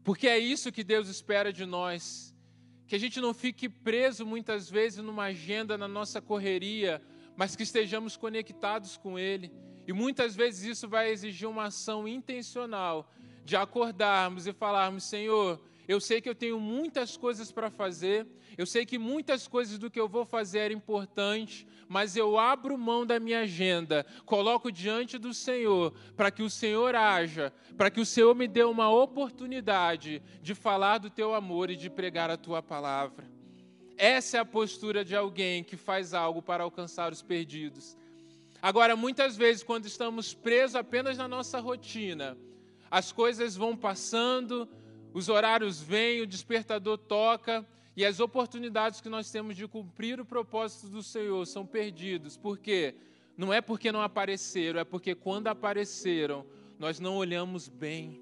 Porque 0.03 0.27
é 0.27 0.37
isso 0.37 0.69
que 0.69 0.83
Deus 0.83 1.07
espera 1.07 1.53
de 1.53 1.65
nós. 1.65 2.26
Que 2.87 2.95
a 2.95 2.99
gente 2.99 3.19
não 3.19 3.33
fique 3.33 3.67
preso 3.67 4.25
muitas 4.25 4.69
vezes 4.69 5.03
numa 5.03 5.25
agenda 5.25 5.77
na 5.77 5.87
nossa 5.87 6.21
correria, 6.21 7.01
mas 7.35 7.55
que 7.55 7.63
estejamos 7.63 8.15
conectados 8.15 8.97
com 8.97 9.19
Ele. 9.19 9.51
E 9.85 9.93
muitas 9.93 10.35
vezes 10.35 10.63
isso 10.63 10.87
vai 10.87 11.09
exigir 11.09 11.47
uma 11.47 11.65
ação 11.65 12.07
intencional 12.07 13.11
de 13.43 13.55
acordarmos 13.55 14.47
e 14.47 14.53
falarmos: 14.53 15.03
Senhor, 15.03 15.61
eu 15.87 15.99
sei 16.01 16.19
que 16.19 16.27
eu 16.27 16.35
tenho 16.35 16.59
muitas 16.59 17.15
coisas 17.15 17.51
para 17.51 17.69
fazer, 17.69 18.27
eu 18.57 18.65
sei 18.65 18.85
que 18.85 18.97
muitas 18.97 19.47
coisas 19.47 19.77
do 19.77 19.89
que 19.89 19.99
eu 19.99 20.07
vou 20.07 20.25
fazer 20.25 20.71
é 20.71 20.73
importante, 20.73 21.65
mas 21.87 22.17
eu 22.17 22.37
abro 22.37 22.77
mão 22.77 23.05
da 23.05 23.19
minha 23.19 23.41
agenda, 23.41 24.05
coloco 24.25 24.71
diante 24.71 25.17
do 25.17 25.33
Senhor, 25.33 25.93
para 26.15 26.29
que 26.29 26.43
o 26.43 26.49
Senhor 26.49 26.93
haja, 26.93 27.53
para 27.77 27.89
que 27.89 28.01
o 28.01 28.05
Senhor 28.05 28.35
me 28.35 28.47
dê 28.47 28.63
uma 28.63 28.89
oportunidade 28.89 30.21
de 30.41 30.53
falar 30.53 30.97
do 30.97 31.09
teu 31.09 31.33
amor 31.33 31.69
e 31.69 31.75
de 31.75 31.89
pregar 31.89 32.29
a 32.29 32.37
tua 32.37 32.61
palavra. 32.61 33.25
Essa 33.97 34.37
é 34.37 34.39
a 34.39 34.45
postura 34.45 35.03
de 35.03 35.15
alguém 35.15 35.63
que 35.63 35.77
faz 35.77 36.13
algo 36.13 36.41
para 36.41 36.63
alcançar 36.63 37.11
os 37.11 37.21
perdidos. 37.21 37.97
Agora, 38.61 38.95
muitas 38.95 39.37
vezes, 39.37 39.63
quando 39.63 39.85
estamos 39.85 40.33
presos 40.33 40.75
apenas 40.75 41.17
na 41.17 41.27
nossa 41.27 41.59
rotina, 41.59 42.37
as 42.91 43.11
coisas 43.11 43.55
vão 43.55 43.75
passando, 43.75 44.67
os 45.13 45.29
horários 45.29 45.81
vêm, 45.81 46.21
o 46.21 46.27
despertador 46.27 46.97
toca 46.97 47.65
e 47.95 48.05
as 48.05 48.19
oportunidades 48.19 49.01
que 49.01 49.09
nós 49.09 49.31
temos 49.31 49.55
de 49.55 49.67
cumprir 49.67 50.19
o 50.19 50.25
propósito 50.25 50.87
do 50.87 51.01
Senhor 51.01 51.45
são 51.47 51.65
perdidos. 51.65 52.37
Por 52.37 52.57
quê? 52.57 52.95
Não 53.35 53.51
é 53.51 53.61
porque 53.61 53.91
não 53.91 54.01
apareceram, 54.01 54.79
é 54.79 54.83
porque 54.83 55.15
quando 55.15 55.47
apareceram, 55.47 56.45
nós 56.77 56.99
não 56.99 57.15
olhamos 57.15 57.67
bem. 57.67 58.21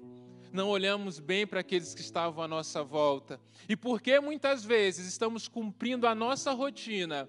Não 0.52 0.68
olhamos 0.68 1.18
bem 1.18 1.46
para 1.46 1.60
aqueles 1.60 1.94
que 1.94 2.00
estavam 2.00 2.42
à 2.42 2.48
nossa 2.48 2.82
volta. 2.82 3.38
E 3.68 3.76
porque 3.76 4.18
muitas 4.20 4.64
vezes 4.64 5.06
estamos 5.06 5.48
cumprindo 5.48 6.06
a 6.06 6.14
nossa 6.14 6.52
rotina, 6.52 7.28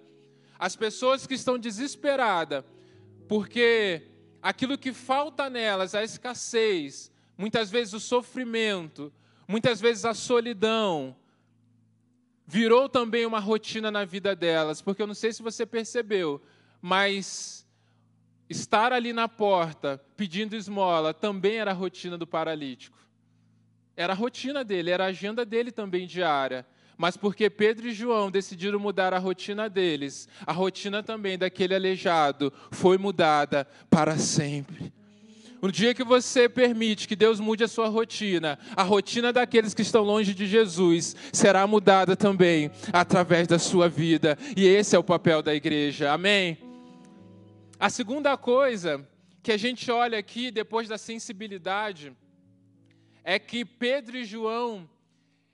as 0.57 0.75
pessoas 0.75 1.27
que 1.27 1.33
estão 1.33 1.57
desesperadas, 1.57 2.63
porque 3.27 4.03
aquilo 4.41 4.77
que 4.77 4.93
falta 4.93 5.49
nelas, 5.49 5.93
a 5.93 6.03
escassez, 6.03 7.11
muitas 7.37 7.69
vezes 7.69 7.93
o 7.93 7.99
sofrimento, 7.99 9.11
muitas 9.47 9.79
vezes 9.79 10.05
a 10.05 10.13
solidão, 10.13 11.15
virou 12.45 12.87
também 12.87 13.25
uma 13.25 13.39
rotina 13.39 13.91
na 13.91 14.05
vida 14.05 14.35
delas, 14.35 14.81
porque 14.81 15.01
eu 15.01 15.07
não 15.07 15.13
sei 15.13 15.33
se 15.33 15.43
você 15.43 15.65
percebeu, 15.65 16.41
mas 16.81 17.67
estar 18.49 18.93
ali 18.93 19.11
na 19.11 19.27
porta 19.27 20.01
pedindo 20.15 20.55
esmola 20.55 21.13
também 21.13 21.57
era 21.57 21.71
a 21.71 21.73
rotina 21.73 22.17
do 22.17 22.25
paralítico. 22.25 22.97
Era 23.95 24.13
a 24.13 24.15
rotina 24.15 24.63
dele, 24.63 24.91
era 24.91 25.05
a 25.05 25.07
agenda 25.07 25.43
dele 25.43 25.71
também 25.71 26.07
diária. 26.07 26.65
Mas 26.97 27.17
porque 27.17 27.49
Pedro 27.49 27.87
e 27.87 27.91
João 27.91 28.31
decidiram 28.31 28.79
mudar 28.79 29.13
a 29.13 29.19
rotina 29.19 29.69
deles, 29.69 30.27
a 30.45 30.51
rotina 30.51 31.03
também 31.03 31.37
daquele 31.37 31.75
aleijado 31.75 32.51
foi 32.71 32.97
mudada 32.97 33.67
para 33.89 34.17
sempre. 34.17 34.93
O 35.61 35.71
dia 35.71 35.93
que 35.93 36.03
você 36.03 36.47
permite 36.47 37.07
que 37.07 37.15
Deus 37.15 37.39
mude 37.39 37.63
a 37.63 37.67
sua 37.67 37.87
rotina, 37.87 38.59
a 38.75 38.83
rotina 38.83 39.33
daqueles 39.33 39.73
que 39.73 39.81
estão 39.81 40.03
longe 40.03 40.33
de 40.33 40.45
Jesus 40.45 41.15
será 41.33 41.65
mudada 41.65 42.15
também 42.15 42.69
através 42.93 43.47
da 43.47 43.57
sua 43.57 43.89
vida. 43.89 44.37
E 44.55 44.65
esse 44.65 44.95
é 44.95 44.99
o 44.99 45.03
papel 45.03 45.41
da 45.41 45.55
igreja. 45.55 46.11
Amém? 46.11 46.57
A 47.79 47.89
segunda 47.89 48.37
coisa 48.37 49.07
que 49.41 49.51
a 49.51 49.57
gente 49.57 49.89
olha 49.89 50.17
aqui, 50.17 50.51
depois 50.51 50.87
da 50.87 50.97
sensibilidade, 50.97 52.11
é 53.23 53.39
que 53.39 53.63
Pedro 53.63 54.17
e 54.17 54.25
João, 54.25 54.89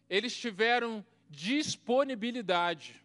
eles 0.10 0.36
tiveram 0.36 1.06
disponibilidade. 1.30 3.02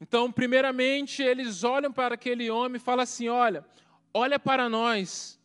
Então, 0.00 0.30
primeiramente, 0.30 1.22
eles 1.22 1.64
olham 1.64 1.92
para 1.92 2.14
aquele 2.14 2.50
homem 2.50 2.76
e 2.76 2.84
falam 2.84 3.02
assim: 3.02 3.28
olha, 3.28 3.64
olha 4.14 4.38
para 4.38 4.68
nós. 4.68 5.37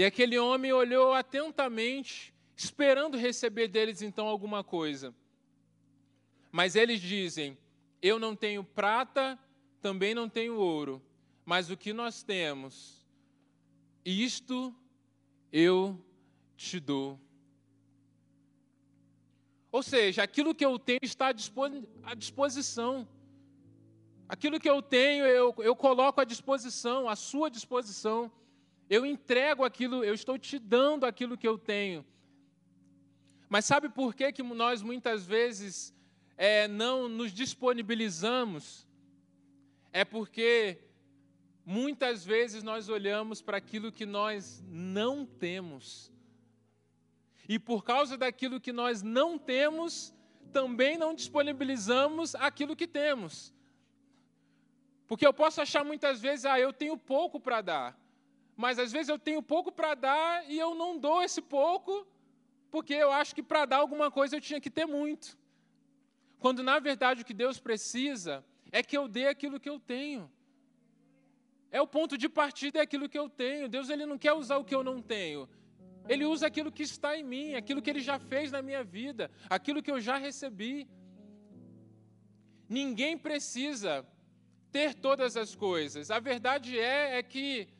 E 0.00 0.04
aquele 0.06 0.38
homem 0.38 0.72
olhou 0.72 1.12
atentamente, 1.12 2.32
esperando 2.56 3.18
receber 3.18 3.68
deles 3.68 4.00
então 4.00 4.26
alguma 4.26 4.64
coisa. 4.64 5.14
Mas 6.50 6.74
eles 6.74 7.02
dizem: 7.02 7.58
Eu 8.00 8.18
não 8.18 8.34
tenho 8.34 8.64
prata, 8.64 9.38
também 9.78 10.14
não 10.14 10.26
tenho 10.26 10.56
ouro, 10.56 11.02
mas 11.44 11.68
o 11.68 11.76
que 11.76 11.92
nós 11.92 12.22
temos, 12.22 13.06
isto 14.02 14.74
eu 15.52 16.02
te 16.56 16.80
dou. 16.80 17.20
Ou 19.70 19.82
seja, 19.82 20.22
aquilo 20.22 20.54
que 20.54 20.64
eu 20.64 20.78
tenho 20.78 21.00
está 21.02 21.26
à 21.28 22.14
disposição. 22.14 23.06
Aquilo 24.26 24.58
que 24.58 24.70
eu 24.70 24.80
tenho, 24.80 25.26
eu, 25.26 25.54
eu 25.58 25.76
coloco 25.76 26.22
à 26.22 26.24
disposição, 26.24 27.06
à 27.06 27.14
sua 27.14 27.50
disposição. 27.50 28.32
Eu 28.90 29.06
entrego 29.06 29.62
aquilo, 29.62 30.02
eu 30.02 30.12
estou 30.12 30.36
te 30.36 30.58
dando 30.58 31.06
aquilo 31.06 31.38
que 31.38 31.46
eu 31.46 31.56
tenho. 31.56 32.04
Mas 33.48 33.64
sabe 33.64 33.88
por 33.88 34.12
que, 34.16 34.32
que 34.32 34.42
nós 34.42 34.82
muitas 34.82 35.24
vezes 35.24 35.94
é, 36.36 36.66
não 36.66 37.08
nos 37.08 37.32
disponibilizamos? 37.32 38.88
É 39.92 40.04
porque 40.04 40.78
muitas 41.64 42.24
vezes 42.24 42.64
nós 42.64 42.88
olhamos 42.88 43.40
para 43.40 43.58
aquilo 43.58 43.92
que 43.92 44.04
nós 44.04 44.60
não 44.66 45.24
temos. 45.24 46.12
E 47.48 47.60
por 47.60 47.84
causa 47.84 48.16
daquilo 48.16 48.60
que 48.60 48.72
nós 48.72 49.02
não 49.02 49.38
temos, 49.38 50.12
também 50.52 50.98
não 50.98 51.14
disponibilizamos 51.14 52.34
aquilo 52.34 52.74
que 52.74 52.88
temos. 52.88 53.54
Porque 55.06 55.24
eu 55.24 55.32
posso 55.32 55.60
achar 55.60 55.84
muitas 55.84 56.20
vezes, 56.20 56.44
ah, 56.44 56.58
eu 56.58 56.72
tenho 56.72 56.96
pouco 56.96 57.38
para 57.38 57.60
dar. 57.60 57.99
Mas 58.60 58.78
às 58.78 58.92
vezes 58.92 59.08
eu 59.08 59.18
tenho 59.18 59.42
pouco 59.42 59.72
para 59.72 59.94
dar 59.94 60.50
e 60.50 60.58
eu 60.58 60.74
não 60.74 60.98
dou 60.98 61.22
esse 61.22 61.40
pouco, 61.40 62.06
porque 62.70 62.92
eu 62.92 63.10
acho 63.10 63.34
que 63.34 63.42
para 63.42 63.64
dar 63.64 63.78
alguma 63.78 64.10
coisa 64.10 64.36
eu 64.36 64.40
tinha 64.48 64.60
que 64.60 64.68
ter 64.78 64.84
muito. 64.84 65.38
Quando 66.38 66.62
na 66.62 66.78
verdade 66.78 67.22
o 67.22 67.24
que 67.24 67.32
Deus 67.32 67.58
precisa 67.58 68.44
é 68.70 68.82
que 68.82 68.96
eu 68.98 69.08
dê 69.08 69.28
aquilo 69.28 69.58
que 69.58 69.70
eu 69.70 69.80
tenho. 69.80 70.30
É 71.70 71.80
o 71.80 71.86
ponto 71.86 72.18
de 72.18 72.28
partida 72.28 72.80
é 72.80 72.82
aquilo 72.82 73.08
que 73.08 73.18
eu 73.18 73.30
tenho. 73.30 73.66
Deus 73.66 73.88
ele 73.88 74.04
não 74.04 74.18
quer 74.18 74.34
usar 74.34 74.58
o 74.58 74.64
que 74.64 74.74
eu 74.74 74.84
não 74.84 75.00
tenho. 75.00 75.48
Ele 76.06 76.26
usa 76.26 76.46
aquilo 76.46 76.70
que 76.70 76.82
está 76.82 77.16
em 77.16 77.24
mim, 77.24 77.54
aquilo 77.54 77.80
que 77.80 77.88
ele 77.88 78.00
já 78.00 78.18
fez 78.18 78.52
na 78.52 78.60
minha 78.60 78.84
vida, 78.84 79.30
aquilo 79.48 79.82
que 79.82 79.90
eu 79.90 80.00
já 80.02 80.18
recebi. 80.18 80.86
Ninguém 82.68 83.16
precisa 83.16 84.06
ter 84.70 84.92
todas 84.92 85.34
as 85.34 85.54
coisas. 85.54 86.10
A 86.10 86.18
verdade 86.18 86.78
é, 86.78 87.16
é 87.16 87.22
que 87.22 87.79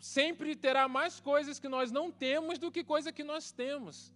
sempre 0.00 0.56
terá 0.56 0.88
mais 0.88 1.20
coisas 1.20 1.60
que 1.60 1.68
nós 1.68 1.92
não 1.92 2.10
temos 2.10 2.58
do 2.58 2.70
que 2.70 2.82
coisa 2.82 3.12
que 3.12 3.22
nós 3.22 3.52
temos. 3.52 4.12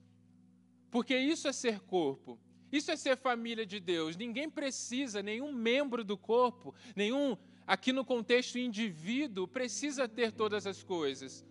Porque 0.90 1.16
isso 1.16 1.46
é 1.46 1.52
ser 1.52 1.80
corpo. 1.80 2.38
Isso 2.72 2.90
é 2.90 2.96
ser 2.96 3.16
família 3.16 3.64
de 3.64 3.78
Deus. 3.78 4.16
Ninguém 4.16 4.50
precisa, 4.50 5.22
nenhum 5.22 5.52
membro 5.52 6.02
do 6.02 6.16
corpo, 6.16 6.74
nenhum, 6.96 7.36
aqui 7.66 7.92
no 7.92 8.04
contexto 8.04 8.58
indivíduo, 8.58 9.46
precisa 9.46 10.08
ter 10.08 10.32
todas 10.32 10.66
as 10.66 10.82
coisas. 10.82 11.44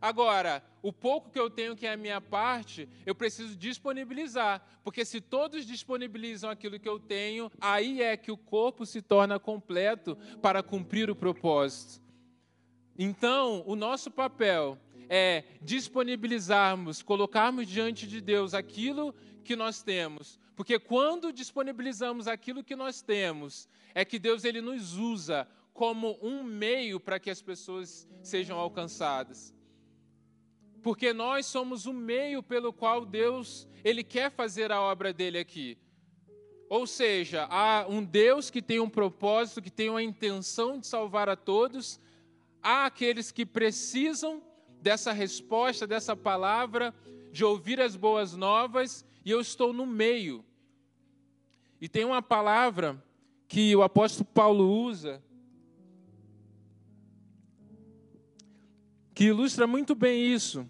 Agora, 0.00 0.62
o 0.80 0.92
pouco 0.92 1.30
que 1.30 1.38
eu 1.38 1.50
tenho, 1.50 1.76
que 1.76 1.86
é 1.86 1.92
a 1.92 1.96
minha 1.96 2.20
parte, 2.20 2.88
eu 3.04 3.14
preciso 3.14 3.56
disponibilizar, 3.56 4.64
porque 4.82 5.04
se 5.04 5.20
todos 5.20 5.66
disponibilizam 5.66 6.48
aquilo 6.50 6.78
que 6.78 6.88
eu 6.88 7.00
tenho, 7.00 7.50
aí 7.60 8.00
é 8.00 8.16
que 8.16 8.30
o 8.30 8.36
corpo 8.36 8.86
se 8.86 9.02
torna 9.02 9.38
completo 9.38 10.16
para 10.40 10.62
cumprir 10.62 11.10
o 11.10 11.16
propósito. 11.16 12.07
Então, 12.98 13.62
o 13.66 13.76
nosso 13.76 14.10
papel 14.10 14.76
é 15.08 15.44
disponibilizarmos, 15.62 17.02
colocarmos 17.02 17.66
diante 17.66 18.06
de 18.06 18.20
Deus 18.20 18.52
aquilo 18.52 19.14
que 19.44 19.54
nós 19.54 19.82
temos, 19.82 20.38
porque 20.56 20.78
quando 20.78 21.32
disponibilizamos 21.32 22.26
aquilo 22.26 22.64
que 22.64 22.76
nós 22.76 23.00
temos, 23.00 23.68
é 23.94 24.04
que 24.04 24.18
Deus 24.18 24.44
ele 24.44 24.60
nos 24.60 24.96
usa 24.96 25.48
como 25.72 26.18
um 26.20 26.42
meio 26.42 26.98
para 26.98 27.18
que 27.20 27.30
as 27.30 27.40
pessoas 27.40 28.06
sejam 28.20 28.58
alcançadas 28.58 29.54
porque 30.82 31.12
nós 31.12 31.46
somos 31.46 31.86
o 31.86 31.92
meio 31.92 32.42
pelo 32.42 32.72
qual 32.72 33.04
Deus 33.04 33.68
ele 33.84 34.02
quer 34.02 34.30
fazer 34.30 34.72
a 34.72 34.80
obra 34.80 35.12
dele 35.12 35.38
aqui. 35.38 35.76
Ou 36.68 36.86
seja, 36.86 37.46
há 37.50 37.86
um 37.88 38.04
Deus 38.04 38.50
que 38.50 38.60
tem 38.60 38.78
um 38.78 38.88
propósito, 38.88 39.62
que 39.62 39.70
tem 39.70 39.88
uma 39.88 40.02
intenção 40.02 40.78
de 40.78 40.86
salvar 40.86 41.28
a 41.28 41.36
todos, 41.36 41.98
há 42.62 42.86
aqueles 42.86 43.30
que 43.30 43.44
precisam 43.44 44.42
dessa 44.80 45.12
resposta, 45.12 45.86
dessa 45.86 46.16
palavra, 46.16 46.94
de 47.32 47.44
ouvir 47.44 47.80
as 47.80 47.96
boas 47.96 48.34
novas, 48.34 49.04
e 49.24 49.30
eu 49.30 49.40
estou 49.40 49.72
no 49.72 49.86
meio. 49.86 50.44
E 51.80 51.88
tem 51.88 52.04
uma 52.04 52.22
palavra 52.22 53.02
que 53.46 53.74
o 53.74 53.82
apóstolo 53.82 54.26
Paulo 54.26 54.70
usa, 54.84 55.22
que 59.14 59.24
ilustra 59.24 59.66
muito 59.66 59.94
bem 59.94 60.32
isso 60.32 60.66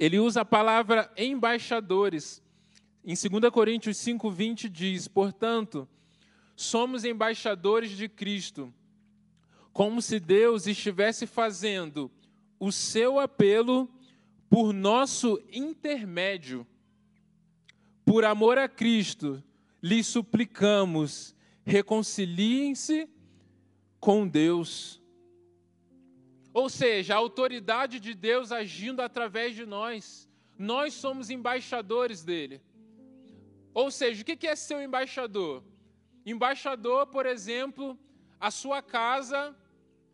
ele 0.00 0.18
usa 0.18 0.40
a 0.40 0.44
palavra 0.46 1.12
embaixadores. 1.14 2.42
Em 3.04 3.14
2 3.14 3.52
Coríntios 3.52 3.98
5:20 3.98 4.66
diz: 4.66 5.06
"Portanto, 5.06 5.86
somos 6.56 7.04
embaixadores 7.04 7.90
de 7.90 8.08
Cristo, 8.08 8.72
como 9.72 10.02
se 10.02 10.18
Deus 10.18 10.66
estivesse 10.66 11.26
fazendo 11.26 12.10
o 12.58 12.70
seu 12.70 13.18
apelo 13.18 13.88
por 14.48 14.72
nosso 14.72 15.40
intermédio. 15.50 16.66
Por 18.04 18.24
amor 18.24 18.58
a 18.58 18.68
Cristo, 18.68 19.42
lhes 19.82 20.06
suplicamos, 20.06 21.34
reconciliem-se 21.64 23.08
com 24.00 24.26
Deus. 24.26 25.00
Ou 26.52 26.68
seja, 26.68 27.14
a 27.14 27.18
autoridade 27.18 28.00
de 28.00 28.12
Deus 28.12 28.50
agindo 28.50 29.00
através 29.00 29.54
de 29.54 29.64
nós. 29.64 30.28
Nós 30.58 30.94
somos 30.94 31.30
embaixadores 31.30 32.24
dele. 32.24 32.60
Ou 33.72 33.90
seja, 33.90 34.22
o 34.22 34.24
que 34.24 34.46
é 34.46 34.56
ser 34.56 34.74
um 34.74 34.82
embaixador? 34.82 35.62
Embaixador, 36.26 37.06
por 37.06 37.24
exemplo, 37.24 37.98
a 38.40 38.50
sua 38.50 38.82
casa, 38.82 39.54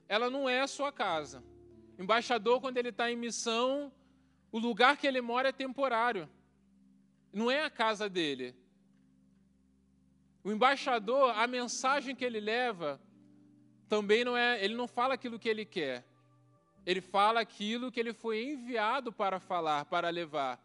ela 0.08 0.28
não 0.28 0.48
é 0.48 0.60
a 0.60 0.66
sua 0.66 0.90
casa. 0.90 1.42
Embaixador, 1.98 2.60
quando 2.60 2.76
ele 2.76 2.90
está 2.90 3.10
em 3.10 3.16
missão, 3.16 3.92
o 4.50 4.58
lugar 4.58 4.96
que 4.96 5.06
ele 5.06 5.20
mora 5.20 5.48
é 5.48 5.52
temporário. 5.52 6.28
Não 7.32 7.50
é 7.50 7.62
a 7.62 7.70
casa 7.70 8.08
dele. 8.08 8.54
O 10.42 10.50
embaixador, 10.50 11.30
a 11.36 11.46
mensagem 11.46 12.14
que 12.14 12.24
ele 12.24 12.40
leva, 12.40 13.00
também 13.88 14.24
não 14.24 14.36
é, 14.36 14.62
ele 14.62 14.74
não 14.74 14.86
fala 14.86 15.14
aquilo 15.14 15.38
que 15.38 15.48
ele 15.48 15.64
quer 15.64 16.04
ele 16.86 17.00
fala 17.00 17.40
aquilo 17.40 17.90
que 17.90 17.98
ele 17.98 18.12
foi 18.12 18.44
enviado 18.44 19.12
para 19.12 19.40
falar, 19.40 19.84
para 19.86 20.08
levar. 20.08 20.64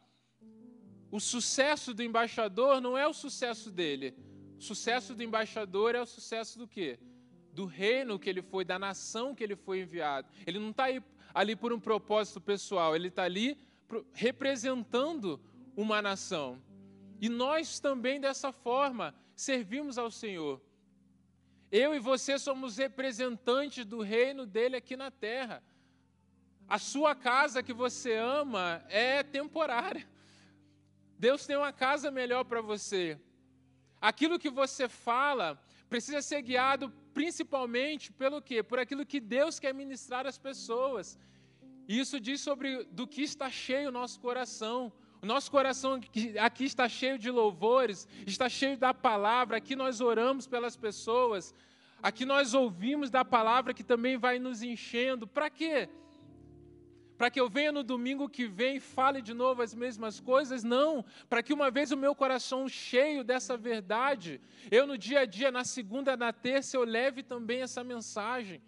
O 1.10 1.20
sucesso 1.20 1.96
do 1.96 2.04
embaixador 2.04 2.80
não 2.80 2.96
é 2.96 3.08
o 3.08 3.14
sucesso 3.14 3.72
dele. 3.72 4.16
O 4.60 4.62
sucesso 4.62 5.16
do 5.16 5.24
embaixador 5.24 5.96
é 5.96 6.02
o 6.02 6.06
sucesso 6.06 6.60
do 6.60 6.68
quê? 6.68 7.00
Do 7.54 7.66
reino 7.66 8.18
que 8.18 8.30
ele 8.30 8.42
foi, 8.42 8.64
da 8.64 8.80
nação 8.80 9.36
que 9.36 9.44
ele 9.44 9.56
foi 9.56 9.82
enviado. 9.82 10.28
Ele 10.46 10.60
não 10.60 10.70
está 10.70 10.86
ali 11.34 11.56
por 11.56 11.74
um 11.74 11.80
propósito 11.80 12.40
pessoal, 12.40 12.96
ele 12.96 13.10
está 13.10 13.24
ali 13.24 13.58
representando 14.14 15.40
uma 15.76 16.02
nação. 16.02 16.62
E 17.20 17.30
nós 17.30 17.80
também, 17.80 18.20
dessa 18.20 18.52
forma, 18.52 19.14
servimos 19.36 19.98
ao 19.98 20.10
Senhor. 20.10 20.62
Eu 21.72 21.96
e 21.96 22.00
você 22.00 22.38
somos 22.38 22.78
representantes 22.78 23.86
do 23.86 24.02
reino 24.02 24.46
dele 24.46 24.76
aqui 24.76 24.98
na 24.98 25.10
terra. 25.12 25.64
A 26.68 26.80
sua 26.80 27.14
casa 27.16 27.64
que 27.64 27.74
você 27.74 28.16
ama 28.16 28.84
é 28.90 29.24
temporária. 29.24 30.08
Deus 31.18 31.46
tem 31.46 31.56
uma 31.56 31.72
casa 31.72 32.10
melhor 32.10 32.44
para 32.46 32.62
você. 32.62 33.20
Aquilo 34.02 34.40
que 34.40 34.50
você 34.50 34.90
fala 34.90 35.62
precisa 35.88 36.22
ser 36.22 36.42
guiado 36.42 36.92
principalmente 37.14 38.12
pelo 38.12 38.42
quê? 38.42 38.64
Por 38.64 38.80
aquilo 38.80 39.06
que 39.06 39.20
Deus 39.20 39.60
quer 39.60 39.74
ministrar 39.74 40.26
às 40.26 40.38
pessoas. 40.38 41.18
E 41.88 42.00
isso 42.00 42.20
diz 42.20 42.42
sobre 42.42 42.84
do 42.86 43.06
que 43.08 43.22
está 43.22 43.50
cheio 43.50 43.90
o 43.90 43.92
nosso 43.92 44.20
coração. 44.20 44.92
O 45.22 45.26
nosso 45.26 45.52
coração 45.52 46.00
aqui 46.40 46.64
está 46.64 46.90
cheio 46.90 47.20
de 47.20 47.30
louvores, 47.30 48.08
está 48.26 48.50
cheio 48.50 48.76
da 48.76 48.92
palavra, 48.92 49.58
aqui 49.58 49.76
nós 49.76 50.02
oramos 50.02 50.48
pelas 50.48 50.76
pessoas, 50.76 51.54
aqui 52.02 52.26
nós 52.26 52.56
ouvimos 52.56 53.12
da 53.12 53.24
palavra 53.24 53.72
que 53.72 53.84
também 53.84 54.18
vai 54.18 54.40
nos 54.40 54.64
enchendo. 54.64 55.28
Para 55.28 55.48
quê? 55.48 55.88
Para 57.22 57.30
que 57.30 57.40
eu 57.40 57.48
venha 57.48 57.72
no 57.72 57.84
domingo 57.84 58.28
que 58.28 58.48
vem 58.48 58.78
e 58.78 58.80
fale 58.80 59.22
de 59.22 59.32
novo 59.32 59.62
as 59.62 59.76
mesmas 59.76 60.20
coisas, 60.20 60.64
não, 60.64 61.06
para 61.30 61.44
que 61.44 61.54
uma 61.54 61.70
vez 61.70 61.92
o 61.92 61.96
meu 61.96 62.16
coração 62.16 62.68
cheio 62.68 63.24
dessa 63.24 63.56
verdade, 63.56 64.42
eu 64.72 64.88
no 64.88 64.98
dia 64.98 65.20
a 65.20 65.26
dia, 65.26 65.52
na 65.52 65.64
segunda, 65.64 66.18
na 66.18 66.34
terça, 66.34 66.76
eu 66.76 66.84
leve 66.84 67.22
também 67.22 67.62
essa 67.62 67.84
mensagem, 67.84 68.60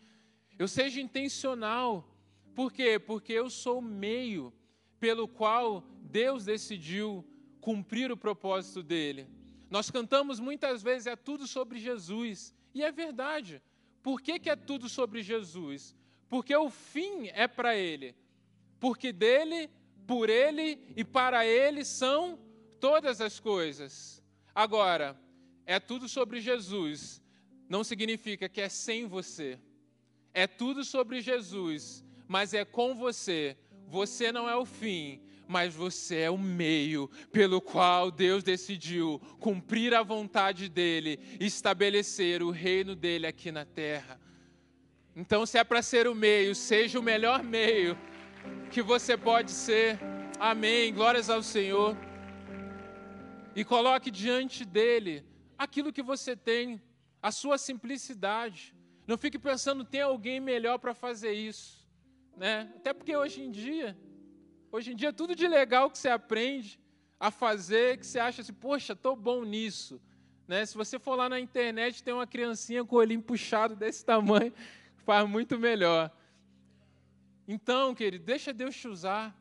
eu 0.60 0.68
seja 0.68 1.02
intencional, 1.02 2.08
por 2.54 2.72
quê? 2.72 3.00
Porque 3.00 3.34
eu 3.34 3.50
sou 3.50 3.80
o 3.80 3.82
meio 3.82 4.54
pelo 5.00 5.28
qual 5.28 5.84
Deus 6.04 6.46
decidiu 6.46 7.26
cumprir 7.60 8.12
o 8.12 8.16
propósito 8.16 8.84
dele. 8.84 9.28
Nós 9.68 9.90
cantamos 9.90 10.40
muitas 10.40 10.84
vezes 10.84 11.08
é 11.08 11.16
tudo 11.16 11.48
sobre 11.48 11.80
Jesus, 11.80 12.54
e 12.72 12.84
é 12.84 12.92
verdade. 12.92 13.64
Por 14.04 14.22
que, 14.22 14.38
que 14.38 14.50
é 14.52 14.56
tudo 14.56 14.88
sobre 14.88 15.24
Jesus? 15.24 15.96
Porque 16.30 16.56
o 16.56 16.70
fim 16.70 17.30
é 17.34 17.48
para 17.48 17.76
ele. 17.76 18.16
Porque 18.84 19.14
dele, 19.14 19.70
por 20.06 20.30
ele 20.30 20.78
e 20.94 21.06
para 21.06 21.48
ele 21.48 21.86
são 21.86 22.38
todas 22.82 23.22
as 23.22 23.40
coisas. 23.40 24.22
Agora, 24.54 25.18
é 25.66 25.80
tudo 25.80 26.10
sobre 26.10 26.42
Jesus, 26.42 27.24
não 27.70 27.82
significa 27.82 28.50
que 28.50 28.60
é 28.60 28.68
sem 28.68 29.08
você. 29.08 29.58
É 30.34 30.48
tudo 30.48 30.84
sobre 30.84 31.22
Jesus, 31.22 32.04
mas 32.28 32.54
é 32.54 32.66
com 32.66 32.94
você. 32.94 33.56
Você 33.88 34.34
não 34.34 34.50
é 34.50 34.58
o 34.58 34.66
fim, 34.66 35.22
mas 35.48 35.74
você 35.74 36.18
é 36.18 36.30
o 36.30 36.38
meio 36.38 37.10
pelo 37.32 37.62
qual 37.62 38.12
Deus 38.12 38.44
decidiu 38.44 39.18
cumprir 39.40 39.94
a 39.94 40.04
vontade 40.04 40.68
dele, 40.68 41.22
estabelecer 41.40 42.44
o 42.44 42.52
reino 42.52 42.98
dele 42.98 43.28
aqui 43.28 43.50
na 43.50 43.64
terra. 43.64 44.20
Então, 45.16 45.46
se 45.46 45.58
é 45.58 45.64
para 45.64 45.82
ser 45.82 46.06
o 46.06 46.14
meio, 46.14 46.54
seja 46.54 47.00
o 47.00 47.04
melhor 47.04 47.42
meio 47.44 47.98
que 48.72 48.82
você 48.82 49.18
pode 49.18 49.52
ser. 49.52 50.00
Amém. 50.40 50.94
Glórias 50.94 51.30
ao 51.30 51.44
Senhor. 51.44 51.98
E 53.56 53.64
coloque 53.64 54.10
diante 54.10 54.66
dele 54.66 55.24
aquilo 55.58 55.94
que 55.94 56.02
você 56.02 56.36
tem, 56.36 56.82
a 57.22 57.32
sua 57.32 57.58
simplicidade. 57.58 58.76
Não 59.06 59.18
fique 59.18 59.38
pensando 59.38 59.84
tem 59.84 60.02
alguém 60.02 60.40
melhor 60.40 60.78
para 60.80 60.94
fazer 60.94 61.34
isso, 61.34 61.88
né? 62.36 62.72
Até 62.76 62.94
porque 62.94 63.16
hoje 63.16 63.44
em 63.44 63.52
dia, 63.52 63.98
hoje 64.72 64.92
em 64.92 64.96
dia 64.96 65.14
tudo 65.14 65.36
de 65.36 65.48
legal 65.48 65.90
que 65.90 65.98
você 65.98 66.10
aprende 66.10 66.80
a 67.20 67.30
fazer, 67.30 67.98
que 67.98 68.06
você 68.06 68.20
acha 68.20 68.42
assim, 68.42 68.54
poxa, 68.54 68.96
tô 68.96 69.16
bom 69.16 69.44
nisso, 69.44 70.02
né? 70.48 70.66
Se 70.66 70.76
você 70.76 70.98
for 70.98 71.16
lá 71.16 71.30
na 71.30 71.40
internet, 71.40 72.04
tem 72.04 72.14
uma 72.14 72.28
criancinha 72.28 72.84
com 72.84 72.96
o 72.96 73.00
olhinho 73.00 73.22
puxado 73.22 73.76
desse 73.76 74.04
tamanho, 74.04 74.54
faz 75.06 75.28
muito 75.28 75.60
melhor. 75.60 76.12
Então, 77.48 77.94
querido, 77.94 78.24
deixa 78.24 78.54
Deus 78.54 78.76
te 78.76 78.88
usar. 78.88 79.38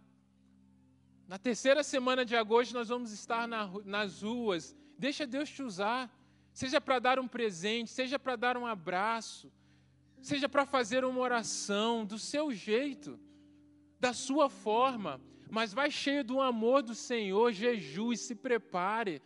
Na 1.28 1.38
terceira 1.38 1.82
semana 1.82 2.24
de 2.24 2.36
agosto 2.36 2.74
nós 2.74 2.88
vamos 2.88 3.12
estar 3.12 3.46
na, 3.46 3.70
nas 3.84 4.22
ruas. 4.22 4.74
Deixa 4.98 5.26
Deus 5.26 5.48
te 5.48 5.62
usar 5.62 6.10
seja 6.52 6.80
para 6.80 6.98
dar 6.98 7.18
um 7.18 7.26
presente, 7.26 7.90
seja 7.90 8.18
para 8.18 8.36
dar 8.36 8.56
um 8.56 8.66
abraço, 8.66 9.50
seja 10.20 10.48
para 10.48 10.66
fazer 10.66 11.04
uma 11.04 11.20
oração 11.20 12.04
do 12.04 12.18
seu 12.18 12.52
jeito, 12.52 13.18
da 13.98 14.12
sua 14.12 14.48
forma, 14.48 15.20
mas 15.50 15.72
vai 15.72 15.90
cheio 15.90 16.22
do 16.24 16.40
amor 16.40 16.82
do 16.82 16.94
Senhor, 16.94 17.52
jejue, 17.52 18.16
se 18.16 18.34
prepare. 18.34 19.22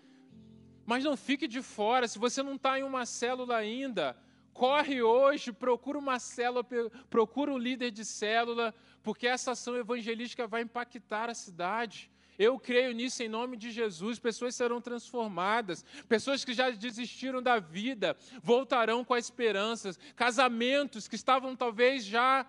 Mas 0.85 1.05
não 1.05 1.17
fique 1.17 1.49
de 1.49 1.63
fora, 1.63 2.07
se 2.07 2.19
você 2.19 2.43
não 2.43 2.55
está 2.55 2.79
em 2.79 2.85
uma 2.85 3.05
célula 3.05 3.57
ainda, 3.57 4.17
corre 4.57 5.03
hoje, 5.03 5.53
procura 5.53 5.99
uma 5.99 6.19
célula, 6.19 6.65
procura 7.11 7.53
um 7.53 7.59
líder 7.59 7.91
de 7.91 8.05
célula, 8.05 8.75
porque 9.03 9.27
essa 9.27 9.53
ação 9.53 9.77
evangelística 9.77 10.47
vai 10.47 10.63
impactar 10.63 11.29
a 11.29 11.35
cidade. 11.35 12.11
Eu 12.39 12.59
creio 12.59 12.93
nisso 12.93 13.23
em 13.23 13.29
nome 13.29 13.57
de 13.57 13.71
Jesus. 13.71 14.19
Pessoas 14.19 14.55
serão 14.55 14.81
transformadas, 14.81 15.85
pessoas 16.09 16.45
que 16.45 16.55
já 16.55 16.71
desistiram 16.71 17.43
da 17.43 17.59
vida 17.59 18.17
voltarão 18.43 19.05
com 19.05 19.15
a 19.15 19.19
esperanças. 19.19 19.99
Casamentos 20.15 21.07
que 21.07 21.17
estavam 21.17 21.55
talvez 21.55 22.05
já 22.05 22.47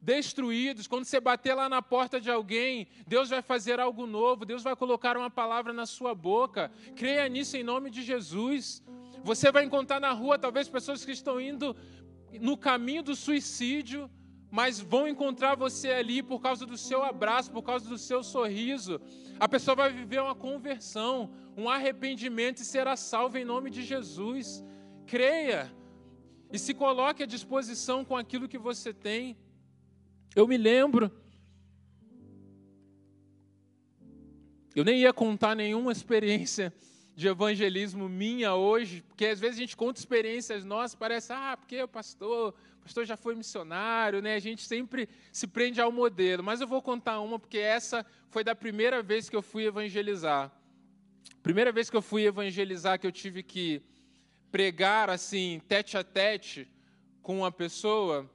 destruídos, 0.00 0.86
quando 0.86 1.04
você 1.04 1.18
bater 1.18 1.54
lá 1.54 1.68
na 1.68 1.82
porta 1.82 2.20
de 2.20 2.30
alguém, 2.30 2.86
Deus 3.04 3.30
vai 3.30 3.42
fazer 3.42 3.80
algo 3.80 4.06
novo, 4.06 4.44
Deus 4.44 4.62
vai 4.62 4.76
colocar 4.76 5.16
uma 5.16 5.28
palavra 5.28 5.72
na 5.72 5.86
sua 5.86 6.14
boca. 6.14 6.70
Creia 6.94 7.28
nisso 7.28 7.56
em 7.56 7.64
nome 7.64 7.90
de 7.90 8.02
Jesus. 8.02 8.80
Você 9.24 9.50
vai 9.50 9.64
encontrar 9.64 10.00
na 10.00 10.12
rua 10.12 10.38
talvez 10.38 10.68
pessoas 10.68 11.04
que 11.04 11.12
estão 11.12 11.40
indo 11.40 11.76
no 12.40 12.56
caminho 12.56 13.02
do 13.02 13.14
suicídio, 13.16 14.10
mas 14.50 14.80
vão 14.80 15.06
encontrar 15.06 15.56
você 15.56 15.90
ali 15.90 16.22
por 16.22 16.40
causa 16.40 16.64
do 16.64 16.76
seu 16.76 17.02
abraço, 17.02 17.50
por 17.50 17.62
causa 17.62 17.88
do 17.88 17.98
seu 17.98 18.22
sorriso. 18.22 19.00
A 19.38 19.48
pessoa 19.48 19.74
vai 19.74 19.92
viver 19.92 20.20
uma 20.20 20.34
conversão, 20.34 21.30
um 21.56 21.68
arrependimento 21.68 22.58
e 22.58 22.64
será 22.64 22.96
salva 22.96 23.38
em 23.38 23.44
nome 23.44 23.70
de 23.70 23.82
Jesus. 23.82 24.64
Creia 25.06 25.72
e 26.52 26.58
se 26.58 26.72
coloque 26.72 27.22
à 27.22 27.26
disposição 27.26 28.04
com 28.04 28.16
aquilo 28.16 28.48
que 28.48 28.58
você 28.58 28.92
tem. 28.92 29.36
Eu 30.34 30.46
me 30.46 30.56
lembro, 30.56 31.10
eu 34.74 34.84
nem 34.84 35.00
ia 35.00 35.12
contar 35.12 35.54
nenhuma 35.54 35.92
experiência 35.92 36.72
de 37.18 37.26
evangelismo 37.26 38.08
minha 38.08 38.54
hoje, 38.54 39.02
porque 39.02 39.26
às 39.26 39.40
vezes 39.40 39.56
a 39.56 39.60
gente 39.60 39.76
conta 39.76 39.98
experiências 39.98 40.64
nossas, 40.64 40.94
parece, 40.94 41.32
ah, 41.32 41.56
porque 41.56 41.82
o 41.82 41.88
pastor, 41.88 42.54
pastor 42.80 43.04
já 43.04 43.16
foi 43.16 43.34
missionário, 43.34 44.22
né? 44.22 44.36
A 44.36 44.38
gente 44.38 44.62
sempre 44.64 45.08
se 45.32 45.48
prende 45.48 45.80
ao 45.80 45.90
modelo. 45.90 46.44
Mas 46.44 46.60
eu 46.60 46.68
vou 46.68 46.80
contar 46.80 47.18
uma, 47.18 47.36
porque 47.36 47.58
essa 47.58 48.06
foi 48.30 48.44
da 48.44 48.54
primeira 48.54 49.02
vez 49.02 49.28
que 49.28 49.34
eu 49.34 49.42
fui 49.42 49.66
evangelizar. 49.66 50.52
Primeira 51.42 51.72
vez 51.72 51.90
que 51.90 51.96
eu 51.96 52.02
fui 52.02 52.24
evangelizar, 52.24 53.00
que 53.00 53.06
eu 53.08 53.10
tive 53.10 53.42
que 53.42 53.82
pregar 54.52 55.10
assim, 55.10 55.60
tete 55.66 55.98
a 55.98 56.04
tete 56.04 56.68
com 57.20 57.38
uma 57.38 57.50
pessoa, 57.50 58.30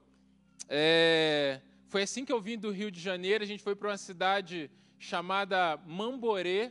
é... 0.68 1.62
foi 1.88 2.02
assim 2.02 2.22
que 2.22 2.32
eu 2.34 2.38
vim 2.38 2.58
do 2.58 2.70
Rio 2.70 2.90
de 2.90 3.00
Janeiro. 3.00 3.42
A 3.42 3.46
gente 3.46 3.62
foi 3.62 3.74
para 3.74 3.88
uma 3.88 3.96
cidade 3.96 4.70
chamada 4.98 5.78
Mamborê, 5.86 6.70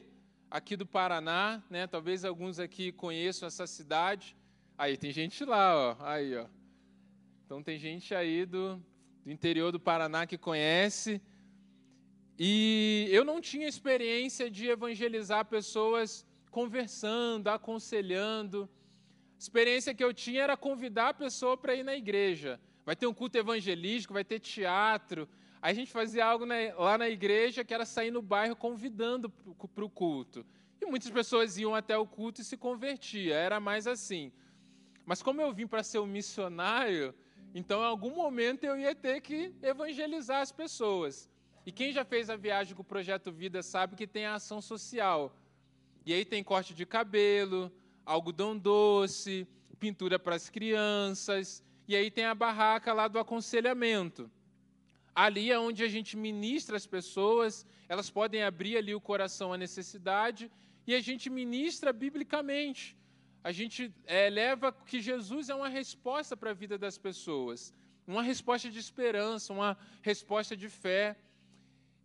aqui 0.54 0.78
do 0.78 0.86
Paraná, 0.86 1.64
né? 1.68 1.88
Talvez 1.88 2.24
alguns 2.24 2.60
aqui 2.60 2.92
conheçam 2.92 3.48
essa 3.48 3.66
cidade. 3.66 4.38
Aí 4.78 4.96
tem 4.96 5.12
gente 5.12 5.44
lá, 5.44 5.76
ó. 5.76 5.96
Aí, 6.00 6.38
ó. 6.38 6.46
Então 7.44 7.64
tem 7.64 7.80
gente 7.80 8.14
aí 8.14 8.46
do, 8.46 8.80
do 9.26 9.32
interior 9.32 9.72
do 9.72 9.80
Paraná 9.80 10.28
que 10.28 10.38
conhece. 10.38 11.20
E 12.38 13.08
eu 13.10 13.26
não 13.26 13.42
tinha 13.42 13.68
experiência 13.68 14.48
de 14.48 14.68
evangelizar 14.68 15.44
pessoas 15.46 16.24
conversando, 16.52 17.48
aconselhando. 17.48 18.70
A 19.36 19.40
experiência 19.40 19.96
que 19.96 20.04
eu 20.04 20.14
tinha 20.14 20.44
era 20.44 20.56
convidar 20.56 21.10
a 21.10 21.14
pessoa 21.16 21.58
para 21.58 21.74
ir 21.74 21.84
na 21.84 21.96
igreja. 21.96 22.62
Vai 22.86 22.96
ter 22.96 23.08
um 23.08 23.14
culto 23.14 23.40
evangelístico, 23.40 24.14
vai 24.14 24.24
ter 24.24 24.40
teatro, 24.40 25.28
a 25.64 25.72
gente 25.72 25.94
fazia 25.94 26.26
algo 26.26 26.46
na, 26.46 26.56
lá 26.78 26.98
na 26.98 27.08
igreja 27.08 27.64
que 27.64 27.74
era 27.74 27.86
sair 27.86 28.12
no 28.12 28.22
bairro 28.22 28.54
convidando 28.54 29.30
para 29.30 29.86
o 29.86 29.90
culto. 29.90 30.46
E 30.82 30.86
muitas 30.86 31.10
pessoas 31.10 31.58
iam 31.58 31.74
até 31.74 31.98
o 31.98 32.06
culto 32.06 32.42
e 32.42 32.44
se 32.44 32.58
convertia, 32.58 33.34
era 33.34 33.62
mais 33.62 33.88
assim. 33.88 34.30
Mas 35.06 35.24
como 35.24 35.40
eu 35.40 35.54
vim 35.54 35.66
para 35.66 35.82
ser 35.82 36.00
um 36.00 36.06
missionário, 36.06 37.16
então 37.56 37.80
em 37.82 37.86
algum 37.86 38.14
momento 38.14 38.66
eu 38.66 38.78
ia 38.78 38.94
ter 38.94 39.22
que 39.22 39.56
evangelizar 39.62 40.42
as 40.42 40.52
pessoas. 40.52 41.30
E 41.66 41.72
quem 41.72 41.94
já 41.94 42.04
fez 42.04 42.30
a 42.30 42.36
viagem 42.36 42.76
com 42.76 42.82
o 42.82 42.86
Projeto 42.86 43.32
Vida 43.32 43.64
sabe 43.64 43.96
que 43.96 44.06
tem 44.06 44.26
a 44.26 44.36
ação 44.36 44.62
social. 44.62 45.34
E 46.06 46.14
aí 46.14 46.26
tem 46.26 46.44
corte 46.44 46.74
de 46.74 46.86
cabelo, 46.86 47.72
algodão 48.06 48.58
doce, 48.58 49.48
pintura 49.80 50.20
para 50.20 50.36
as 50.36 50.50
crianças, 50.50 51.64
e 51.88 51.96
aí 51.96 52.12
tem 52.12 52.26
a 52.26 52.36
barraca 52.36 52.92
lá 52.92 53.08
do 53.08 53.18
aconselhamento. 53.18 54.30
Ali 55.16 55.52
é 55.52 55.60
onde 55.60 55.84
a 55.84 55.88
gente 55.88 56.18
ministra 56.18 56.76
as 56.76 56.88
pessoas, 56.88 57.66
elas 57.88 58.10
podem 58.10 58.44
abrir 58.44 58.78
ali 58.78 58.96
o 58.96 59.02
coração 59.02 59.54
à 59.54 59.58
necessidade 59.58 60.52
e 60.88 60.96
a 60.96 61.00
gente 61.00 61.30
ministra 61.30 61.94
biblicamente. 61.94 62.98
A 63.44 63.52
gente 63.52 63.94
é, 64.06 64.30
leva 64.30 64.72
que 64.72 65.02
Jesus 65.02 65.50
é 65.50 65.56
uma 65.56 65.70
resposta 65.70 66.36
para 66.36 66.52
a 66.52 66.54
vida 66.54 66.78
das 66.78 66.98
pessoas, 66.98 67.74
uma 68.08 68.24
resposta 68.24 68.70
de 68.70 68.80
esperança, 68.80 69.54
uma 69.54 69.78
resposta 70.02 70.58
de 70.58 70.70
fé. 70.70 71.16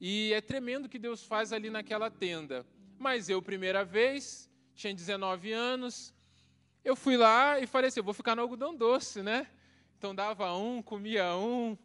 E 0.00 0.32
é 0.32 0.40
tremendo 0.40 0.86
o 0.86 0.88
que 0.88 0.98
Deus 0.98 1.24
faz 1.24 1.52
ali 1.52 1.70
naquela 1.70 2.10
tenda. 2.10 2.66
Mas 2.98 3.28
eu, 3.28 3.40
primeira 3.40 3.84
vez, 3.84 4.50
tinha 4.74 4.92
19 4.92 5.52
anos, 5.52 6.12
eu 6.84 6.94
fui 6.94 7.16
lá 7.16 7.60
e 7.60 7.66
falei 7.66 7.88
assim: 7.88 8.00
eu 8.00 8.04
vou 8.04 8.14
ficar 8.14 8.34
no 8.34 8.42
algodão 8.42 8.74
doce, 8.74 9.22
né? 9.22 9.46
Então 9.96 10.14
dava 10.14 10.54
um, 10.56 10.82
comia 10.82 11.36
um, 11.36 11.76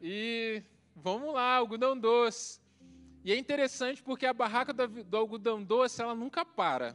e 0.00 0.62
vamos 0.94 1.32
lá, 1.32 1.56
algodão 1.56 1.98
doce. 1.98 2.60
E 3.24 3.32
é 3.32 3.36
interessante 3.36 4.02
porque 4.02 4.26
a 4.26 4.32
barraca 4.32 4.72
do, 4.72 5.16
algodão 5.16 5.62
doce, 5.62 6.02
ela 6.02 6.14
nunca 6.14 6.44
para. 6.44 6.94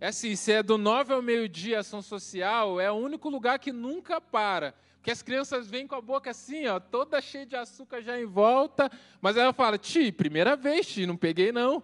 É 0.00 0.08
assim, 0.08 0.34
se 0.34 0.50
é 0.50 0.62
do 0.62 0.76
nove 0.76 1.12
ao 1.12 1.22
meio-dia 1.22 1.78
ação 1.78 2.02
social, 2.02 2.80
é 2.80 2.90
o 2.90 2.96
único 2.96 3.28
lugar 3.28 3.58
que 3.58 3.70
nunca 3.70 4.20
para. 4.20 4.74
Porque 4.96 5.10
as 5.10 5.22
crianças 5.22 5.68
vêm 5.68 5.86
com 5.86 5.94
a 5.94 6.00
boca 6.00 6.30
assim, 6.30 6.66
ó, 6.66 6.80
toda 6.80 7.20
cheia 7.20 7.46
de 7.46 7.56
açúcar 7.56 8.02
já 8.02 8.20
em 8.20 8.24
volta, 8.24 8.90
mas 9.20 9.36
ela 9.36 9.52
fala, 9.52 9.78
Ti, 9.78 10.10
primeira 10.10 10.56
vez, 10.56 10.86
Ti, 10.86 11.06
não 11.06 11.16
peguei 11.16 11.52
não. 11.52 11.82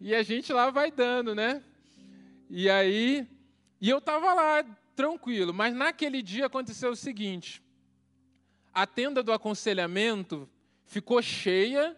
E 0.00 0.14
a 0.14 0.22
gente 0.22 0.52
lá 0.52 0.70
vai 0.70 0.90
dando, 0.90 1.34
né? 1.34 1.62
E 2.48 2.70
aí, 2.70 3.26
e 3.80 3.90
eu 3.90 3.98
estava 3.98 4.32
lá, 4.32 4.64
tranquilo, 4.94 5.54
mas 5.54 5.74
naquele 5.74 6.22
dia 6.22 6.46
aconteceu 6.46 6.90
o 6.90 6.96
seguinte, 6.96 7.62
a 8.78 8.86
tenda 8.86 9.24
do 9.24 9.32
aconselhamento 9.32 10.48
ficou 10.84 11.20
cheia 11.20 11.96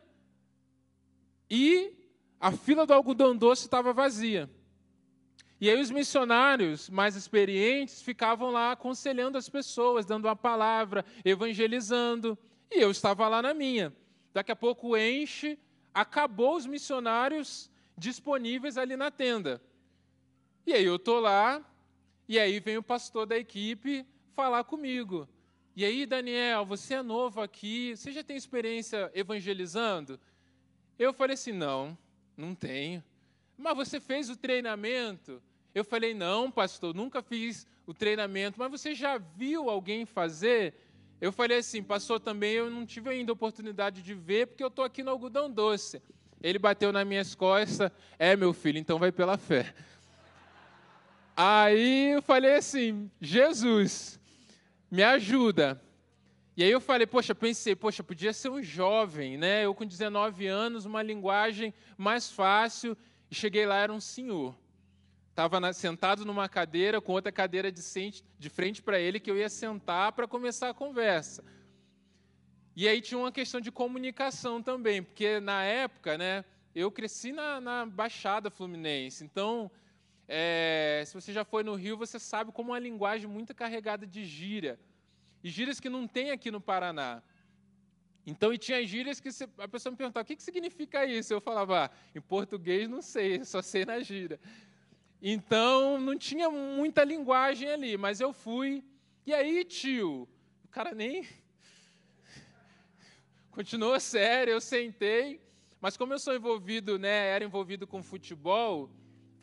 e 1.50 1.92
a 2.40 2.52
fila 2.52 2.86
do 2.86 2.94
algodão 2.94 3.36
doce 3.36 3.66
estava 3.66 3.92
vazia. 3.92 4.48
E 5.60 5.68
aí 5.68 5.78
os 5.78 5.90
missionários 5.90 6.88
mais 6.88 7.16
experientes 7.16 8.00
ficavam 8.00 8.50
lá 8.50 8.72
aconselhando 8.72 9.36
as 9.36 9.46
pessoas, 9.46 10.06
dando 10.06 10.24
uma 10.24 10.34
palavra, 10.34 11.04
evangelizando. 11.22 12.38
E 12.70 12.80
eu 12.80 12.90
estava 12.90 13.28
lá 13.28 13.42
na 13.42 13.52
minha. 13.52 13.94
Daqui 14.32 14.50
a 14.50 14.56
pouco 14.56 14.96
enche, 14.96 15.58
acabou 15.92 16.56
os 16.56 16.64
missionários 16.64 17.70
disponíveis 17.94 18.78
ali 18.78 18.96
na 18.96 19.10
tenda. 19.10 19.60
E 20.66 20.72
aí 20.72 20.86
eu 20.86 20.96
estou 20.96 21.20
lá, 21.20 21.62
e 22.26 22.38
aí 22.38 22.58
vem 22.58 22.78
o 22.78 22.82
pastor 22.82 23.26
da 23.26 23.36
equipe 23.36 24.06
falar 24.34 24.64
comigo. 24.64 25.28
E 25.80 25.84
aí, 25.86 26.04
Daniel, 26.04 26.66
você 26.66 26.92
é 26.92 27.02
novo 27.02 27.40
aqui, 27.40 27.96
você 27.96 28.12
já 28.12 28.22
tem 28.22 28.36
experiência 28.36 29.10
evangelizando? 29.14 30.20
Eu 30.98 31.10
falei 31.10 31.32
assim: 31.32 31.52
não, 31.52 31.96
não 32.36 32.54
tenho. 32.54 33.02
Mas 33.56 33.74
você 33.74 33.98
fez 33.98 34.28
o 34.28 34.36
treinamento? 34.36 35.42
Eu 35.74 35.82
falei: 35.82 36.12
não, 36.12 36.50
pastor, 36.50 36.94
nunca 36.94 37.22
fiz 37.22 37.66
o 37.86 37.94
treinamento, 37.94 38.58
mas 38.58 38.70
você 38.70 38.94
já 38.94 39.16
viu 39.16 39.70
alguém 39.70 40.04
fazer? 40.04 40.74
Eu 41.18 41.32
falei 41.32 41.56
assim: 41.56 41.82
pastor, 41.82 42.20
também 42.20 42.52
eu 42.52 42.68
não 42.68 42.84
tive 42.84 43.08
ainda 43.08 43.32
oportunidade 43.32 44.02
de 44.02 44.12
ver, 44.12 44.48
porque 44.48 44.62
eu 44.62 44.68
estou 44.68 44.84
aqui 44.84 45.02
no 45.02 45.10
algodão 45.10 45.50
doce. 45.50 46.02
Ele 46.42 46.58
bateu 46.58 46.92
nas 46.92 47.06
minhas 47.06 47.34
costas: 47.34 47.90
é, 48.18 48.36
meu 48.36 48.52
filho, 48.52 48.76
então 48.76 48.98
vai 48.98 49.10
pela 49.10 49.38
fé. 49.38 49.74
Aí 51.34 52.10
eu 52.10 52.20
falei 52.20 52.56
assim: 52.56 53.10
Jesus, 53.18 54.19
me 54.90 55.02
ajuda. 55.02 55.80
E 56.56 56.64
aí 56.64 56.70
eu 56.70 56.80
falei, 56.80 57.06
poxa, 57.06 57.34
pensei, 57.34 57.76
poxa, 57.76 58.02
podia 58.02 58.32
ser 58.32 58.50
um 58.50 58.62
jovem, 58.62 59.38
né? 59.38 59.64
Eu 59.64 59.74
com 59.74 59.86
19 59.86 60.46
anos, 60.46 60.84
uma 60.84 61.02
linguagem 61.02 61.72
mais 61.96 62.30
fácil. 62.30 62.96
E 63.30 63.34
cheguei 63.34 63.64
lá, 63.64 63.78
era 63.78 63.92
um 63.92 64.00
senhor. 64.00 64.54
Estava 65.30 65.72
sentado 65.72 66.24
numa 66.24 66.48
cadeira, 66.48 67.00
com 67.00 67.12
outra 67.12 67.32
cadeira 67.32 67.70
de, 67.70 67.80
de 68.38 68.50
frente 68.50 68.82
para 68.82 68.98
ele, 68.98 69.20
que 69.20 69.30
eu 69.30 69.38
ia 69.38 69.48
sentar 69.48 70.12
para 70.12 70.26
começar 70.26 70.68
a 70.68 70.74
conversa. 70.74 71.44
E 72.76 72.88
aí 72.88 73.00
tinha 73.00 73.18
uma 73.18 73.32
questão 73.32 73.60
de 73.60 73.70
comunicação 73.70 74.62
também, 74.62 75.02
porque 75.02 75.40
na 75.40 75.62
época, 75.62 76.18
né, 76.18 76.44
eu 76.74 76.90
cresci 76.90 77.32
na, 77.32 77.60
na 77.60 77.86
Baixada 77.86 78.50
Fluminense. 78.50 79.24
Então, 79.24 79.70
é, 80.32 81.02
se 81.04 81.12
você 81.12 81.32
já 81.32 81.44
foi 81.44 81.64
no 81.64 81.74
Rio, 81.74 81.96
você 81.96 82.16
sabe 82.16 82.52
como 82.52 82.70
uma 82.70 82.78
linguagem 82.78 83.28
muito 83.28 83.52
carregada 83.52 84.06
de 84.06 84.24
gíria. 84.24 84.78
E 85.42 85.50
gírias 85.50 85.80
que 85.80 85.88
não 85.88 86.06
tem 86.06 86.30
aqui 86.30 86.52
no 86.52 86.60
Paraná. 86.60 87.20
Então, 88.24 88.52
e 88.52 88.58
tinha 88.58 88.80
gírias 88.86 89.18
que 89.18 89.28
a 89.58 89.66
pessoa 89.66 89.90
me 89.90 89.96
perguntava, 89.96 90.22
o 90.22 90.26
que, 90.26 90.36
que 90.36 90.42
significa 90.44 91.04
isso? 91.04 91.32
Eu 91.32 91.40
falava, 91.40 91.86
ah, 91.86 91.90
em 92.14 92.20
português 92.20 92.88
não 92.88 93.02
sei, 93.02 93.42
só 93.44 93.60
sei 93.60 93.84
na 93.84 93.98
gíria. 93.98 94.38
Então, 95.20 95.98
não 95.98 96.16
tinha 96.16 96.48
muita 96.48 97.02
linguagem 97.02 97.68
ali, 97.68 97.96
mas 97.96 98.20
eu 98.20 98.32
fui. 98.32 98.84
E 99.26 99.34
aí, 99.34 99.64
tio, 99.64 100.28
o 100.64 100.68
cara 100.68 100.94
nem... 100.94 101.26
Continuou 103.50 103.98
sério, 103.98 104.52
eu 104.52 104.60
sentei. 104.60 105.40
Mas 105.80 105.96
como 105.96 106.12
eu 106.12 106.20
sou 106.20 106.36
envolvido, 106.36 107.00
né, 107.00 107.30
era 107.34 107.44
envolvido 107.44 107.84
com 107.84 108.00
futebol, 108.00 108.88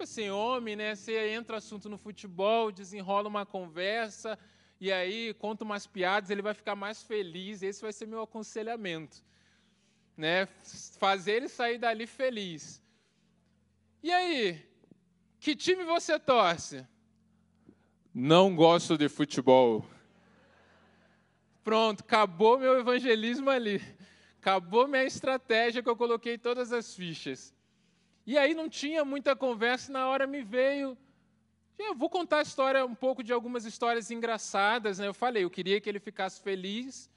assim, 0.03 0.29
homem, 0.29 0.75
né? 0.75 0.95
Você 0.95 1.29
entra 1.29 1.57
assunto 1.57 1.89
no 1.89 1.97
futebol, 1.97 2.71
desenrola 2.71 3.27
uma 3.27 3.45
conversa, 3.45 4.37
e 4.79 4.91
aí 4.91 5.33
conta 5.33 5.63
umas 5.63 5.87
piadas, 5.87 6.29
ele 6.29 6.41
vai 6.41 6.53
ficar 6.53 6.75
mais 6.75 7.01
feliz. 7.01 7.63
Esse 7.63 7.81
vai 7.81 7.91
ser 7.91 8.05
meu 8.05 8.21
aconselhamento. 8.21 9.23
Né? 10.15 10.47
Fazer 10.99 11.33
ele 11.33 11.49
sair 11.49 11.77
dali 11.77 12.05
feliz. 12.05 12.81
E 14.03 14.11
aí, 14.11 14.63
que 15.39 15.55
time 15.55 15.83
você 15.83 16.19
torce? 16.19 16.85
Não 18.13 18.55
gosto 18.55 18.97
de 18.97 19.09
futebol. 19.09 19.85
Pronto, 21.63 22.01
acabou 22.01 22.57
meu 22.57 22.79
evangelismo 22.79 23.49
ali. 23.49 23.81
Acabou 24.39 24.87
minha 24.87 25.03
estratégia 25.03 25.83
que 25.83 25.89
eu 25.89 25.95
coloquei 25.95 26.37
todas 26.37 26.71
as 26.71 26.95
fichas. 26.95 27.53
E 28.27 28.37
aí 28.37 28.53
não 28.53 28.67
tinha 28.67 29.05
muita 29.05 29.37
conversa, 29.37 29.89
na 29.89 30.05
hora 30.09 30.27
me 30.27 30.41
veio. 30.41 30.97
Eu 31.79 31.95
vou 31.95 32.09
contar 32.09 32.39
a 32.39 32.41
história, 32.41 32.85
um 32.85 32.93
pouco 32.93 33.23
de 33.23 33.31
algumas 33.31 33.63
histórias 33.63 34.11
engraçadas. 34.11 34.99
Né? 34.99 35.07
Eu 35.07 35.13
falei, 35.13 35.45
eu 35.45 35.49
queria 35.49 35.79
que 35.79 35.87
ele 35.87 35.97
ficasse 35.97 36.41
feliz, 36.41 37.09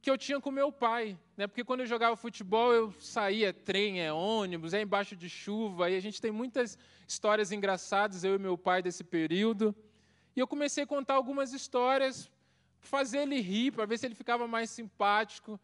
que 0.00 0.08
eu 0.08 0.16
tinha 0.16 0.40
com 0.40 0.52
meu 0.52 0.70
pai. 0.70 1.18
Né? 1.36 1.48
Porque 1.48 1.64
quando 1.64 1.80
eu 1.80 1.86
jogava 1.86 2.14
futebol, 2.14 2.72
eu 2.72 2.92
saía, 3.00 3.52
trem, 3.52 4.00
é 4.00 4.12
ônibus, 4.12 4.72
é 4.72 4.80
embaixo 4.80 5.16
de 5.16 5.28
chuva, 5.28 5.90
e 5.90 5.96
a 5.96 6.00
gente 6.00 6.20
tem 6.20 6.30
muitas 6.30 6.78
histórias 7.08 7.50
engraçadas, 7.50 8.22
eu 8.22 8.36
e 8.36 8.38
meu 8.38 8.56
pai, 8.56 8.80
desse 8.82 9.02
período. 9.02 9.74
E 10.36 10.38
eu 10.38 10.46
comecei 10.46 10.84
a 10.84 10.86
contar 10.86 11.14
algumas 11.14 11.52
histórias, 11.52 12.30
fazer 12.78 13.22
ele 13.22 13.40
rir, 13.40 13.72
para 13.72 13.84
ver 13.84 13.98
se 13.98 14.06
ele 14.06 14.14
ficava 14.14 14.46
mais 14.46 14.70
simpático. 14.70 15.58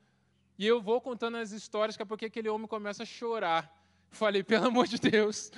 E 0.59 0.67
eu 0.67 0.83
vou 0.83 1.01
contando 1.01 1.37
as 1.37 1.53
histórias, 1.53 1.97
que 1.97 2.03
é 2.03 2.07
porque 2.07 2.25
aquele 2.25 2.49
homem 2.49 2.67
começa 2.67 3.05
a 3.05 3.07
chorar. 3.07 3.76
Falei, 4.11 4.43
pelo 4.43 4.67
amor 4.67 4.87
de 4.87 4.99
Deus, 4.99 5.51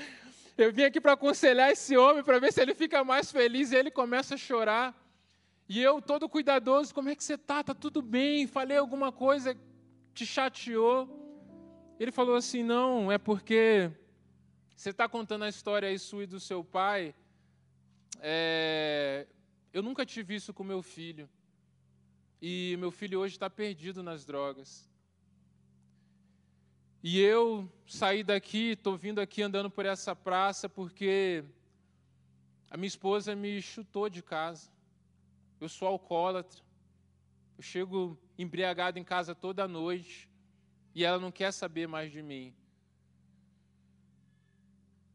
eu 0.57 0.73
vim 0.73 0.83
aqui 0.83 1.01
para 1.01 1.13
aconselhar 1.13 1.71
esse 1.71 1.97
homem, 1.97 2.23
para 2.23 2.39
ver 2.39 2.53
se 2.53 2.61
ele 2.61 2.75
fica 2.75 3.05
mais 3.05 3.31
feliz, 3.31 3.71
e 3.71 3.77
ele 3.77 3.91
começa 3.91 4.35
a 4.35 4.39
chorar. 4.39 4.95
E 5.69 5.81
eu, 5.81 6.01
todo 6.01 6.29
cuidadoso, 6.29 6.95
como 6.95 7.09
é 7.09 7.15
que 7.15 7.23
você 7.23 7.35
está? 7.35 7.61
Está 7.61 7.75
tudo 7.75 8.03
bem? 8.03 8.47
Falei 8.47 8.77
alguma 8.77 9.13
coisa, 9.13 9.57
te 10.15 10.25
chateou? 10.27 11.09
Ele 12.01 12.11
falou 12.11 12.37
assim, 12.37 12.63
não, 12.63 13.13
é 13.13 13.19
porque 13.19 13.91
você 14.75 14.91
está 14.91 15.09
contando 15.09 15.45
a 15.45 15.49
história 15.49 15.89
aí 15.89 15.99
sua 15.99 16.25
e 16.25 16.27
do 16.27 16.41
seu 16.41 16.65
pai, 16.65 17.15
é, 18.21 19.27
eu 19.73 19.83
nunca 19.83 20.07
tive 20.07 20.35
isso 20.35 20.55
com 20.55 20.65
meu 20.65 20.83
filho. 20.83 21.29
E 22.41 22.77
meu 22.79 22.91
filho 22.91 23.21
hoje 23.21 23.35
está 23.35 23.51
perdido 23.51 24.03
nas 24.03 24.25
drogas. 24.25 24.89
E 27.03 27.21
eu 27.21 27.71
saí 27.87 28.25
daqui, 28.25 28.73
estou 28.73 28.97
vindo 28.97 29.21
aqui 29.21 29.41
andando 29.41 29.71
por 29.71 29.87
essa 29.87 30.17
praça 30.17 30.69
porque 30.69 31.45
a 32.71 32.77
minha 32.77 32.89
esposa 32.89 33.37
me 33.37 33.63
chutou 33.63 34.09
de 34.09 34.23
casa. 34.23 34.69
Eu 35.61 35.69
sou 35.69 35.87
alcoólatra. 35.87 36.61
Eu 37.57 37.63
chego 37.63 38.19
embriagado 38.37 38.99
em 38.99 39.05
casa 39.05 39.35
toda 39.35 39.69
noite 39.69 40.29
e 40.95 41.05
ela 41.05 41.19
não 41.19 41.31
quer 41.31 41.53
saber 41.53 41.87
mais 41.87 42.11
de 42.11 42.23
mim. 42.23 42.53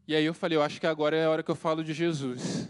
E 0.08 0.16
aí 0.16 0.26
eu 0.26 0.34
falei, 0.34 0.58
eu 0.58 0.64
acho 0.64 0.80
que 0.80 0.88
agora 0.88 1.16
é 1.16 1.26
a 1.26 1.30
hora 1.30 1.44
que 1.44 1.52
eu 1.52 1.56
falo 1.56 1.84
de 1.84 1.94
Jesus. 1.94 2.68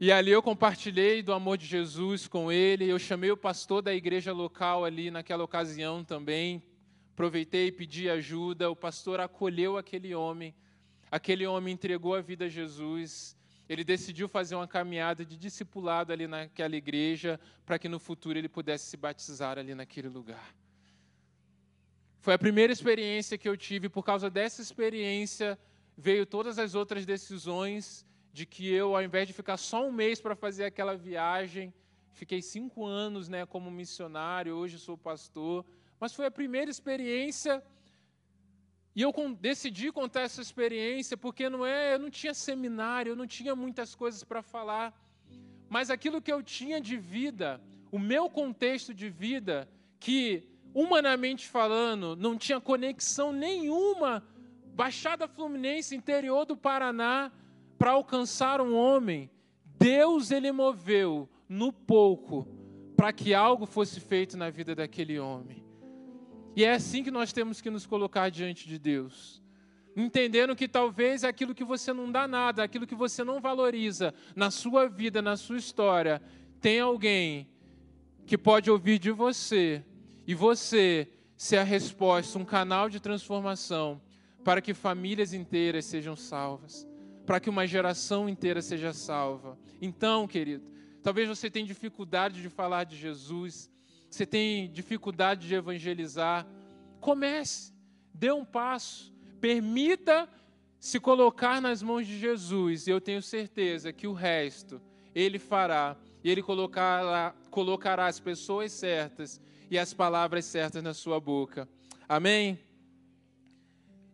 E 0.00 0.10
ali 0.10 0.30
eu 0.30 0.42
compartilhei 0.42 1.22
do 1.22 1.32
amor 1.32 1.58
de 1.58 1.66
Jesus 1.66 2.26
com 2.26 2.50
ele. 2.50 2.88
Eu 2.88 2.98
chamei 2.98 3.30
o 3.30 3.36
pastor 3.36 3.82
da 3.82 3.94
igreja 3.94 4.32
local 4.32 4.84
ali 4.84 5.10
naquela 5.10 5.44
ocasião 5.44 6.02
também, 6.02 6.62
Aproveitei 7.20 7.66
e 7.66 7.72
pedi 7.72 8.08
ajuda, 8.08 8.70
o 8.70 8.74
pastor 8.74 9.20
acolheu 9.20 9.76
aquele 9.76 10.14
homem, 10.14 10.54
aquele 11.10 11.46
homem 11.46 11.74
entregou 11.74 12.14
a 12.14 12.22
vida 12.22 12.46
a 12.46 12.48
Jesus, 12.48 13.36
ele 13.68 13.84
decidiu 13.84 14.26
fazer 14.26 14.54
uma 14.54 14.66
caminhada 14.66 15.22
de 15.22 15.36
discipulado 15.36 16.14
ali 16.14 16.26
naquela 16.26 16.74
igreja, 16.74 17.38
para 17.66 17.78
que 17.78 17.90
no 17.90 17.98
futuro 17.98 18.38
ele 18.38 18.48
pudesse 18.48 18.86
se 18.86 18.96
batizar 18.96 19.58
ali 19.58 19.74
naquele 19.74 20.08
lugar. 20.08 20.56
Foi 22.20 22.32
a 22.32 22.38
primeira 22.38 22.72
experiência 22.72 23.36
que 23.36 23.50
eu 23.50 23.54
tive, 23.54 23.90
por 23.90 24.02
causa 24.02 24.30
dessa 24.30 24.62
experiência, 24.62 25.58
veio 25.98 26.24
todas 26.24 26.58
as 26.58 26.74
outras 26.74 27.04
decisões 27.04 28.06
de 28.32 28.46
que 28.46 28.66
eu, 28.66 28.96
ao 28.96 29.02
invés 29.02 29.28
de 29.28 29.34
ficar 29.34 29.58
só 29.58 29.86
um 29.86 29.92
mês 29.92 30.22
para 30.22 30.34
fazer 30.34 30.64
aquela 30.64 30.96
viagem, 30.96 31.70
fiquei 32.14 32.40
cinco 32.40 32.86
anos 32.86 33.28
né, 33.28 33.44
como 33.44 33.70
missionário, 33.70 34.54
hoje 34.54 34.78
sou 34.78 34.96
pastor, 34.96 35.66
mas 36.00 36.14
foi 36.14 36.26
a 36.26 36.30
primeira 36.30 36.70
experiência 36.70 37.62
e 38.96 39.02
eu 39.02 39.12
decidi 39.38 39.92
contar 39.92 40.22
essa 40.22 40.40
experiência 40.40 41.16
porque 41.16 41.48
não 41.48 41.64
é, 41.64 41.94
eu 41.94 41.98
não 41.98 42.10
tinha 42.10 42.34
seminário, 42.34 43.10
eu 43.10 43.16
não 43.16 43.26
tinha 43.26 43.54
muitas 43.54 43.94
coisas 43.94 44.24
para 44.24 44.42
falar, 44.42 44.98
mas 45.68 45.90
aquilo 45.90 46.20
que 46.20 46.32
eu 46.32 46.42
tinha 46.42 46.80
de 46.80 46.96
vida, 46.96 47.60
o 47.92 47.98
meu 47.98 48.28
contexto 48.28 48.92
de 48.92 49.08
vida, 49.08 49.68
que 50.00 50.48
humanamente 50.74 51.46
falando 51.46 52.16
não 52.16 52.36
tinha 52.36 52.60
conexão 52.60 53.30
nenhuma, 53.32 54.24
Baixada 54.74 55.28
Fluminense, 55.28 55.94
interior 55.94 56.46
do 56.46 56.56
Paraná, 56.56 57.30
para 57.78 57.92
alcançar 57.92 58.60
um 58.60 58.74
homem, 58.74 59.30
Deus 59.78 60.30
ele 60.30 60.50
moveu 60.50 61.28
no 61.48 61.72
pouco 61.72 62.48
para 62.96 63.12
que 63.12 63.34
algo 63.34 63.66
fosse 63.66 64.00
feito 64.00 64.36
na 64.36 64.50
vida 64.50 64.74
daquele 64.74 65.18
homem. 65.18 65.69
E 66.54 66.64
é 66.64 66.72
assim 66.72 67.02
que 67.02 67.10
nós 67.10 67.32
temos 67.32 67.60
que 67.60 67.70
nos 67.70 67.86
colocar 67.86 68.28
diante 68.28 68.68
de 68.68 68.78
Deus. 68.78 69.40
Entendendo 69.96 70.54
que 70.54 70.68
talvez 70.68 71.24
aquilo 71.24 71.54
que 71.54 71.64
você 71.64 71.92
não 71.92 72.10
dá 72.10 72.26
nada, 72.26 72.62
aquilo 72.62 72.86
que 72.86 72.94
você 72.94 73.24
não 73.24 73.40
valoriza 73.40 74.14
na 74.34 74.50
sua 74.50 74.88
vida, 74.88 75.20
na 75.20 75.36
sua 75.36 75.58
história, 75.58 76.22
tem 76.60 76.80
alguém 76.80 77.48
que 78.26 78.38
pode 78.38 78.70
ouvir 78.70 78.98
de 78.98 79.10
você 79.10 79.84
e 80.26 80.34
você 80.34 81.08
ser 81.36 81.56
a 81.56 81.64
resposta, 81.64 82.38
um 82.38 82.44
canal 82.44 82.88
de 82.88 83.00
transformação 83.00 84.00
para 84.44 84.60
que 84.60 84.74
famílias 84.74 85.32
inteiras 85.32 85.84
sejam 85.84 86.16
salvas, 86.16 86.86
para 87.26 87.40
que 87.40 87.50
uma 87.50 87.66
geração 87.66 88.28
inteira 88.28 88.62
seja 88.62 88.92
salva. 88.92 89.58
Então, 89.80 90.26
querido, 90.26 90.64
talvez 91.02 91.28
você 91.28 91.50
tenha 91.50 91.66
dificuldade 91.66 92.42
de 92.42 92.48
falar 92.48 92.84
de 92.84 92.96
Jesus, 92.96 93.69
você 94.10 94.26
tem 94.26 94.68
dificuldade 94.70 95.46
de 95.46 95.54
evangelizar. 95.54 96.46
Comece, 97.00 97.72
dê 98.12 98.32
um 98.32 98.44
passo, 98.44 99.14
permita 99.40 100.28
se 100.80 100.98
colocar 100.98 101.60
nas 101.60 101.82
mãos 101.82 102.06
de 102.06 102.18
Jesus, 102.18 102.86
e 102.86 102.90
eu 102.90 103.00
tenho 103.00 103.22
certeza 103.22 103.92
que 103.92 104.06
o 104.06 104.12
resto 104.12 104.80
ele 105.14 105.38
fará, 105.38 105.96
e 106.24 106.30
ele 106.30 106.42
colocará, 106.42 107.34
colocará 107.50 108.06
as 108.06 108.18
pessoas 108.18 108.72
certas 108.72 109.40
e 109.70 109.78
as 109.78 109.94
palavras 109.94 110.44
certas 110.44 110.82
na 110.82 110.92
sua 110.92 111.20
boca. 111.20 111.68
Amém? 112.08 112.58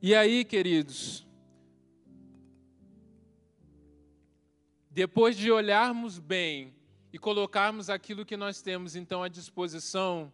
E 0.03 0.15
aí, 0.15 0.45
queridos, 0.45 1.27
depois 4.91 5.37
de 5.37 5.51
olharmos 5.51 6.19
bem 6.19 6.76
e 7.16 7.18
colocarmos 7.18 7.88
aquilo 7.88 8.26
que 8.26 8.37
nós 8.37 8.61
temos 8.61 8.94
então 8.94 9.22
à 9.22 9.29
disposição, 9.29 10.31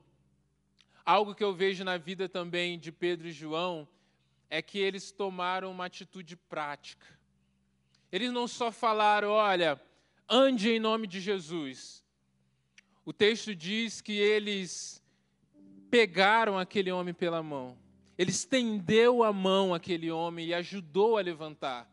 algo 1.04 1.32
que 1.32 1.44
eu 1.44 1.54
vejo 1.54 1.84
na 1.84 1.96
vida 1.96 2.28
também 2.28 2.76
de 2.76 2.90
Pedro 2.90 3.28
e 3.28 3.30
João 3.30 3.86
é 4.50 4.60
que 4.60 4.80
eles 4.80 5.12
tomaram 5.12 5.70
uma 5.70 5.84
atitude 5.84 6.34
prática. 6.34 7.06
Eles 8.10 8.32
não 8.32 8.48
só 8.48 8.72
falaram, 8.72 9.30
olha, 9.30 9.80
ande 10.28 10.70
em 10.70 10.80
nome 10.80 11.06
de 11.06 11.20
Jesus. 11.20 12.02
O 13.04 13.12
texto 13.12 13.54
diz 13.54 14.00
que 14.00 14.18
eles 14.18 15.00
pegaram 15.88 16.58
aquele 16.58 16.90
homem 16.90 17.14
pela 17.14 17.44
mão. 17.44 17.78
Ele 18.18 18.32
estendeu 18.32 19.22
a 19.22 19.32
mão 19.32 19.72
àquele 19.72 20.10
homem 20.10 20.48
e 20.48 20.54
ajudou 20.54 21.16
a 21.16 21.22
levantar. 21.22 21.88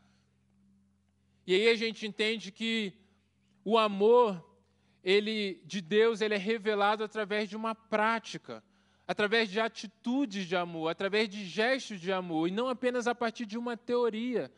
E 1.46 1.54
aí 1.54 1.70
a 1.70 1.76
gente 1.76 2.08
entende 2.08 2.52
que 2.52 2.92
o 3.64 3.78
amor 3.78 4.49
ele 5.04 5.62
de 5.66 5.82
Deus 5.82 6.22
ele 6.22 6.36
é 6.36 6.38
revelado 6.38 7.04
através 7.04 7.50
de 7.50 7.56
uma 7.56 7.74
prática, 7.74 8.64
através 9.08 9.50
de 9.50 9.60
atitudes 9.60 10.46
de 10.46 10.56
amor, 10.56 10.90
através 10.90 11.28
de 11.30 11.46
gestos 11.46 12.00
de 12.00 12.12
amor 12.12 12.48
e 12.48 12.52
não 12.52 12.68
apenas 12.68 13.08
a 13.08 13.16
partir 13.16 13.46
de 13.46 13.58
uma 13.58 13.76
teoria. 13.76 14.52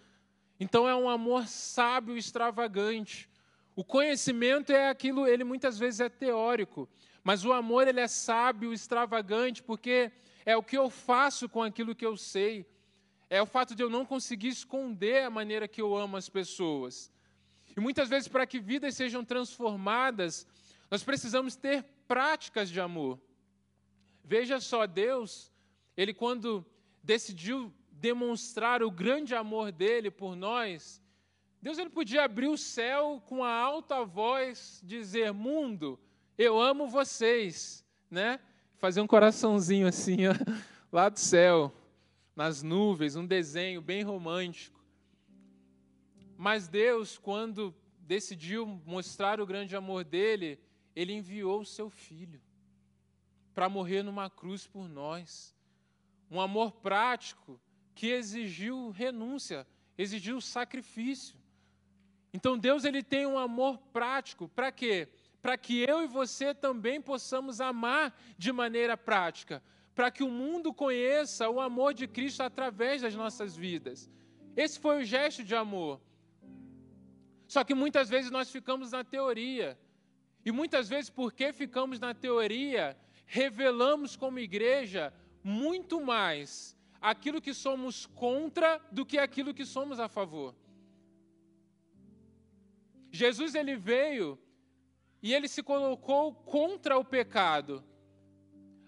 Então 0.60 0.88
é 0.88 0.96
um 0.96 1.10
amor 1.10 1.48
sábio, 1.48 2.18
extravagante. 2.18 3.30
O 3.76 3.84
conhecimento 3.84 4.72
é 4.72 4.90
aquilo, 4.90 5.28
ele 5.28 5.44
muitas 5.44 5.80
vezes 5.80 6.02
é 6.02 6.10
teórico, 6.10 6.88
mas 7.24 7.46
o 7.46 7.54
amor 7.54 7.88
ele 7.88 8.00
é 8.00 8.08
sábio, 8.08 8.74
extravagante, 8.74 9.64
porque 9.64 10.12
é 10.46 10.58
o 10.58 10.64
que 10.64 10.78
eu 10.78 10.90
faço 10.90 11.48
com 11.48 11.64
aquilo 11.64 11.96
que 11.96 12.06
eu 12.06 12.18
sei. 12.18 12.66
É 13.30 13.42
o 13.42 13.46
fato 13.46 13.74
de 13.74 13.82
eu 13.82 13.90
não 13.90 14.06
conseguir 14.06 14.50
esconder 14.50 15.24
a 15.24 15.30
maneira 15.30 15.68
que 15.68 15.82
eu 15.82 15.96
amo 15.96 16.18
as 16.18 16.28
pessoas. 16.28 17.10
E 17.76 17.80
muitas 17.80 18.10
vezes, 18.10 18.28
para 18.28 18.46
que 18.46 18.60
vidas 18.60 18.96
sejam 18.96 19.24
transformadas, 19.24 20.48
nós 20.90 21.04
precisamos 21.04 21.56
ter 21.56 21.84
práticas 22.08 22.70
de 22.70 22.80
amor. 22.80 23.20
Veja 24.24 24.60
só, 24.60 24.86
Deus, 24.86 25.52
Ele 25.96 26.14
quando 26.14 26.66
decidiu 27.04 27.74
demonstrar 27.92 28.84
o 28.84 28.92
grande 28.92 29.36
amor 29.36 29.72
dele 29.72 30.10
por 30.10 30.36
nós, 30.36 31.02
Deus 31.62 31.78
ele 31.78 31.90
podia 31.90 32.24
abrir 32.24 32.48
o 32.48 32.58
céu 32.58 33.22
com 33.28 33.44
a 33.44 33.54
alta 33.54 34.04
voz, 34.04 34.82
dizer: 34.84 35.32
Mundo, 35.32 36.00
eu 36.36 36.60
amo 36.60 36.88
vocês, 36.88 37.86
né? 38.10 38.40
Fazer 38.78 39.00
um 39.00 39.08
coraçãozinho 39.08 39.88
assim, 39.88 40.26
ó, 40.26 40.34
lá 40.92 41.08
do 41.08 41.20
céu, 41.20 41.72
nas 42.36 42.64
nuvens, 42.64 43.16
um 43.16 43.28
desenho 43.28 43.80
bem 43.80 44.02
romântico. 44.02 44.81
Mas 46.42 46.68
Deus, 46.68 47.20
quando 47.20 47.72
decidiu 48.00 48.66
mostrar 48.84 49.40
o 49.40 49.46
grande 49.46 49.76
amor 49.76 50.04
dele, 50.04 50.60
ele 50.96 51.14
enviou 51.14 51.62
o 51.62 51.66
seu 51.68 51.88
filho 51.88 52.42
para 53.54 53.70
morrer 53.70 54.02
numa 54.02 54.28
cruz 54.28 54.66
por 54.66 54.90
nós. 54.90 55.56
Um 56.32 56.42
amor 56.42 56.72
prático 56.72 57.62
que 57.94 58.08
exigiu 58.08 58.90
renúncia, 58.90 59.68
exigiu 59.96 60.42
sacrifício. 60.42 61.38
Então 62.34 62.58
Deus 62.58 62.86
ele 62.86 63.04
tem 63.04 63.28
um 63.28 63.38
amor 63.38 63.78
prático 63.94 64.48
para 64.50 64.72
quê? 64.72 65.10
para 65.44 65.56
que 65.56 65.84
eu 65.88 66.04
e 66.04 66.08
você 66.08 66.56
também 66.56 67.00
possamos 67.00 67.62
amar 67.62 68.20
de 68.36 68.52
maneira 68.52 68.98
prática, 68.98 69.62
para 69.94 70.10
que 70.10 70.24
o 70.24 70.30
mundo 70.30 70.74
conheça 70.74 71.48
o 71.52 71.62
amor 71.62 71.94
de 71.94 72.08
Cristo 72.08 72.42
através 72.42 73.04
das 73.04 73.14
nossas 73.14 73.56
vidas. 73.56 74.10
Esse 74.58 74.80
foi 74.80 75.04
o 75.04 75.06
gesto 75.06 75.44
de 75.44 75.56
amor. 75.56 76.02
Só 77.54 77.66
que 77.66 77.76
muitas 77.76 78.08
vezes 78.08 78.32
nós 78.32 78.50
ficamos 78.50 78.92
na 78.94 79.04
teoria. 79.04 79.78
E 80.46 80.54
muitas 80.54 80.88
vezes, 80.88 81.10
porque 81.10 81.52
ficamos 81.52 82.00
na 82.00 82.14
teoria, 82.14 82.98
revelamos 83.26 84.16
como 84.16 84.40
igreja 84.40 85.14
muito 85.44 86.00
mais 86.00 86.78
aquilo 87.02 87.42
que 87.42 87.54
somos 87.54 88.06
contra 88.06 88.80
do 88.90 89.06
que 89.06 89.18
aquilo 89.18 89.54
que 89.54 89.66
somos 89.66 90.00
a 90.00 90.08
favor. 90.08 90.56
Jesus 93.12 93.54
ele 93.54 93.76
veio 93.76 94.40
e 95.22 95.34
ele 95.34 95.50
se 95.50 95.62
colocou 95.62 96.34
contra 96.34 96.98
o 96.98 97.04
pecado, 97.04 97.84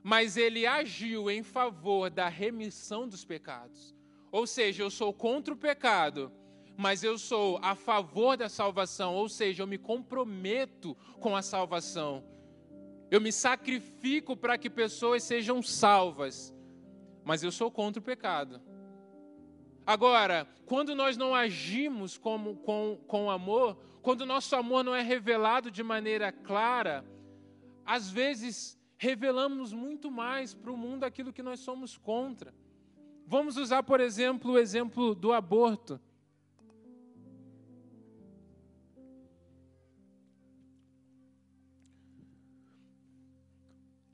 mas 0.02 0.38
ele 0.38 0.65
agiu 0.65 1.30
em 1.30 1.43
favor 1.43 2.10
da 2.10 2.30
remissão 2.30 3.10
dos 3.10 3.26
pecados. 3.26 3.93
Ou 4.32 4.47
seja, 4.47 4.84
eu 4.84 4.89
sou 4.89 5.12
contra 5.13 5.54
o 5.54 5.58
pecado, 5.58 6.32
mas 6.78 7.04
eu 7.04 7.18
sou 7.18 7.60
a 7.62 7.76
favor 7.76 8.36
da 8.36 8.50
salvação, 8.50 9.16
ou 9.16 9.30
seja, 9.30 9.64
eu 9.64 9.68
me 9.68 9.78
comprometo 9.78 10.96
com 11.20 11.36
a 11.36 11.42
salvação. 11.42 12.24
Eu 13.12 13.22
me 13.22 13.32
sacrifico 13.32 14.36
para 14.36 14.58
que 14.58 14.70
pessoas 14.70 15.24
sejam 15.24 15.62
salvas, 15.62 16.54
mas 17.24 17.44
eu 17.44 17.52
sou 17.52 17.70
contra 17.70 18.00
o 18.00 18.04
pecado. 18.04 18.62
Agora, 19.86 20.48
quando 20.66 20.96
nós 20.96 21.18
não 21.18 21.36
agimos 21.36 22.18
como, 22.18 22.56
com, 22.56 22.98
com 23.06 23.30
amor, 23.30 23.78
quando 24.02 24.26
nosso 24.26 24.56
amor 24.56 24.84
não 24.84 24.96
é 24.96 25.02
revelado 25.02 25.70
de 25.70 25.84
maneira 25.84 26.32
clara, 26.32 27.06
às 27.86 28.10
vezes 28.10 28.80
revelamos 28.98 29.74
muito 29.74 30.10
mais 30.10 30.54
para 30.54 30.72
o 30.72 30.78
mundo 30.78 31.04
aquilo 31.04 31.34
que 31.34 31.44
nós 31.44 31.60
somos 31.60 31.98
contra. 31.98 32.54
Vamos 33.28 33.58
usar, 33.58 33.84
por 33.84 34.00
exemplo, 34.00 34.54
o 34.54 34.58
exemplo 34.58 35.14
do 35.14 35.34
aborto. 35.34 36.00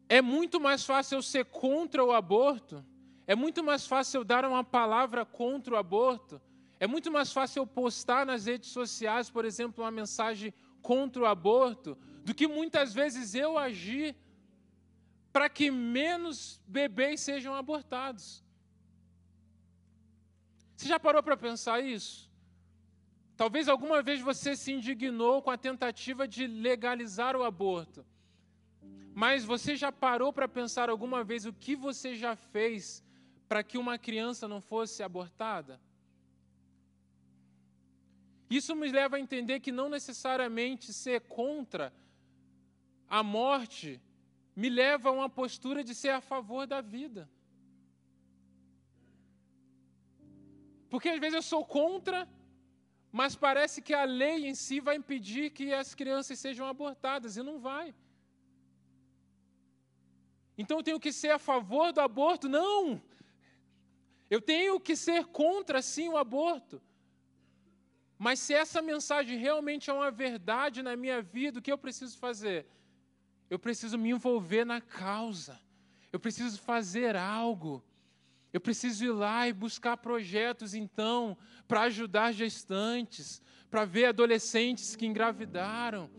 É 0.10 0.24
muito 0.24 0.60
mais 0.60 0.84
fácil 0.84 1.20
eu 1.20 1.22
ser 1.22 1.46
contra 1.46 2.04
o 2.04 2.12
aborto, 2.12 2.84
é 3.28 3.36
muito 3.36 3.64
mais 3.64 3.86
fácil 3.86 4.22
eu 4.22 4.24
dar 4.24 4.44
uma 4.44 4.64
palavra 4.64 5.24
contra 5.24 5.76
o 5.76 5.78
aborto, 5.78 6.42
é 6.80 6.88
muito 6.88 7.12
mais 7.12 7.32
fácil 7.32 7.62
eu 7.62 7.68
postar 7.68 8.26
nas 8.26 8.48
redes 8.48 8.72
sociais, 8.72 9.30
por 9.30 9.46
exemplo, 9.46 9.84
uma 9.84 9.92
mensagem 9.92 10.52
contra 10.82 11.22
o 11.22 11.26
aborto, 11.28 11.96
do 12.24 12.34
que 12.34 12.48
muitas 12.48 12.92
vezes 12.92 13.36
eu 13.36 13.56
agir 13.56 14.16
para 15.32 15.48
que 15.48 15.70
menos 15.70 16.60
bebês 16.66 17.20
sejam 17.20 17.54
abortados. 17.54 18.44
Você 20.76 20.88
já 20.88 21.00
parou 21.00 21.22
para 21.22 21.38
pensar 21.38 21.82
isso? 21.82 22.32
Talvez 23.38 23.68
alguma 23.68 24.02
vez 24.02 24.22
você 24.22 24.56
se 24.56 24.72
indignou 24.72 25.42
com 25.42 25.52
a 25.52 25.58
tentativa 25.58 26.28
de 26.28 26.48
legalizar 26.48 27.36
o 27.36 27.44
aborto. 27.44 28.04
Mas 29.14 29.44
você 29.44 29.76
já 29.76 29.92
parou 29.92 30.32
para 30.32 30.48
pensar 30.48 30.90
alguma 30.90 31.24
vez 31.24 31.46
o 31.46 31.54
que 31.54 31.76
você 31.76 32.16
já 32.16 32.36
fez 32.36 33.04
para 33.48 33.64
que 33.64 33.78
uma 33.78 33.98
criança 33.98 34.48
não 34.48 34.62
fosse 34.62 35.02
abortada? 35.04 35.80
Isso 38.50 38.76
me 38.76 38.92
leva 38.92 39.18
a 39.18 39.20
entender 39.20 39.60
que 39.60 39.72
não 39.72 39.90
necessariamente 39.90 40.92
ser 40.94 41.22
contra 41.22 41.94
a 43.08 43.24
morte 43.24 44.02
me 44.56 44.70
leva 44.70 45.10
a 45.10 45.12
uma 45.12 45.30
postura 45.30 45.84
de 45.84 45.96
ser 45.96 46.10
a 46.10 46.22
favor 46.22 46.68
da 46.68 46.82
vida. 46.82 47.30
Porque 50.90 51.10
às 51.10 51.20
vezes 51.20 51.36
eu 51.36 51.42
sou 51.42 51.64
contra, 51.66 52.28
mas 53.12 53.36
parece 53.36 53.82
que 53.82 53.94
a 53.94 54.04
lei 54.04 54.48
em 54.48 54.56
si 54.56 54.80
vai 54.80 54.96
impedir 54.96 55.52
que 55.52 55.74
as 55.74 55.94
crianças 55.96 56.40
sejam 56.40 56.66
abortadas, 56.66 57.38
e 57.38 57.44
não 57.44 57.60
vai. 57.60 57.96
Então 60.62 60.80
eu 60.80 60.84
tenho 60.84 61.00
que 61.00 61.14
ser 61.14 61.30
a 61.30 61.40
favor 61.40 61.94
do 61.94 62.02
aborto? 62.02 62.50
Não! 62.50 63.02
Eu 64.30 64.42
tenho 64.42 64.78
que 64.78 64.94
ser 64.94 65.24
contra, 65.28 65.82
sim, 65.82 66.10
o 66.10 66.18
aborto. 66.18 66.82
Mas 68.18 68.40
se 68.40 68.54
essa 68.54 68.82
mensagem 68.82 69.38
realmente 69.38 69.90
é 69.90 69.94
uma 69.94 70.12
verdade 70.12 70.84
na 70.84 70.98
minha 70.98 71.22
vida, 71.22 71.60
o 71.60 71.62
que 71.62 71.72
eu 71.72 71.78
preciso 71.78 72.18
fazer? 72.18 72.68
Eu 73.50 73.58
preciso 73.58 73.98
me 73.98 74.10
envolver 74.10 74.66
na 74.66 74.82
causa. 74.82 75.58
Eu 76.12 76.20
preciso 76.20 76.60
fazer 76.60 77.16
algo. 77.16 77.82
Eu 78.52 78.60
preciso 78.60 79.06
ir 79.06 79.12
lá 79.12 79.48
e 79.48 79.54
buscar 79.54 79.96
projetos, 79.96 80.74
então, 80.74 81.38
para 81.70 81.84
ajudar 81.84 82.34
gestantes, 82.34 83.42
para 83.72 83.86
ver 83.86 84.08
adolescentes 84.08 84.94
que 84.94 85.06
engravidaram. 85.06 86.10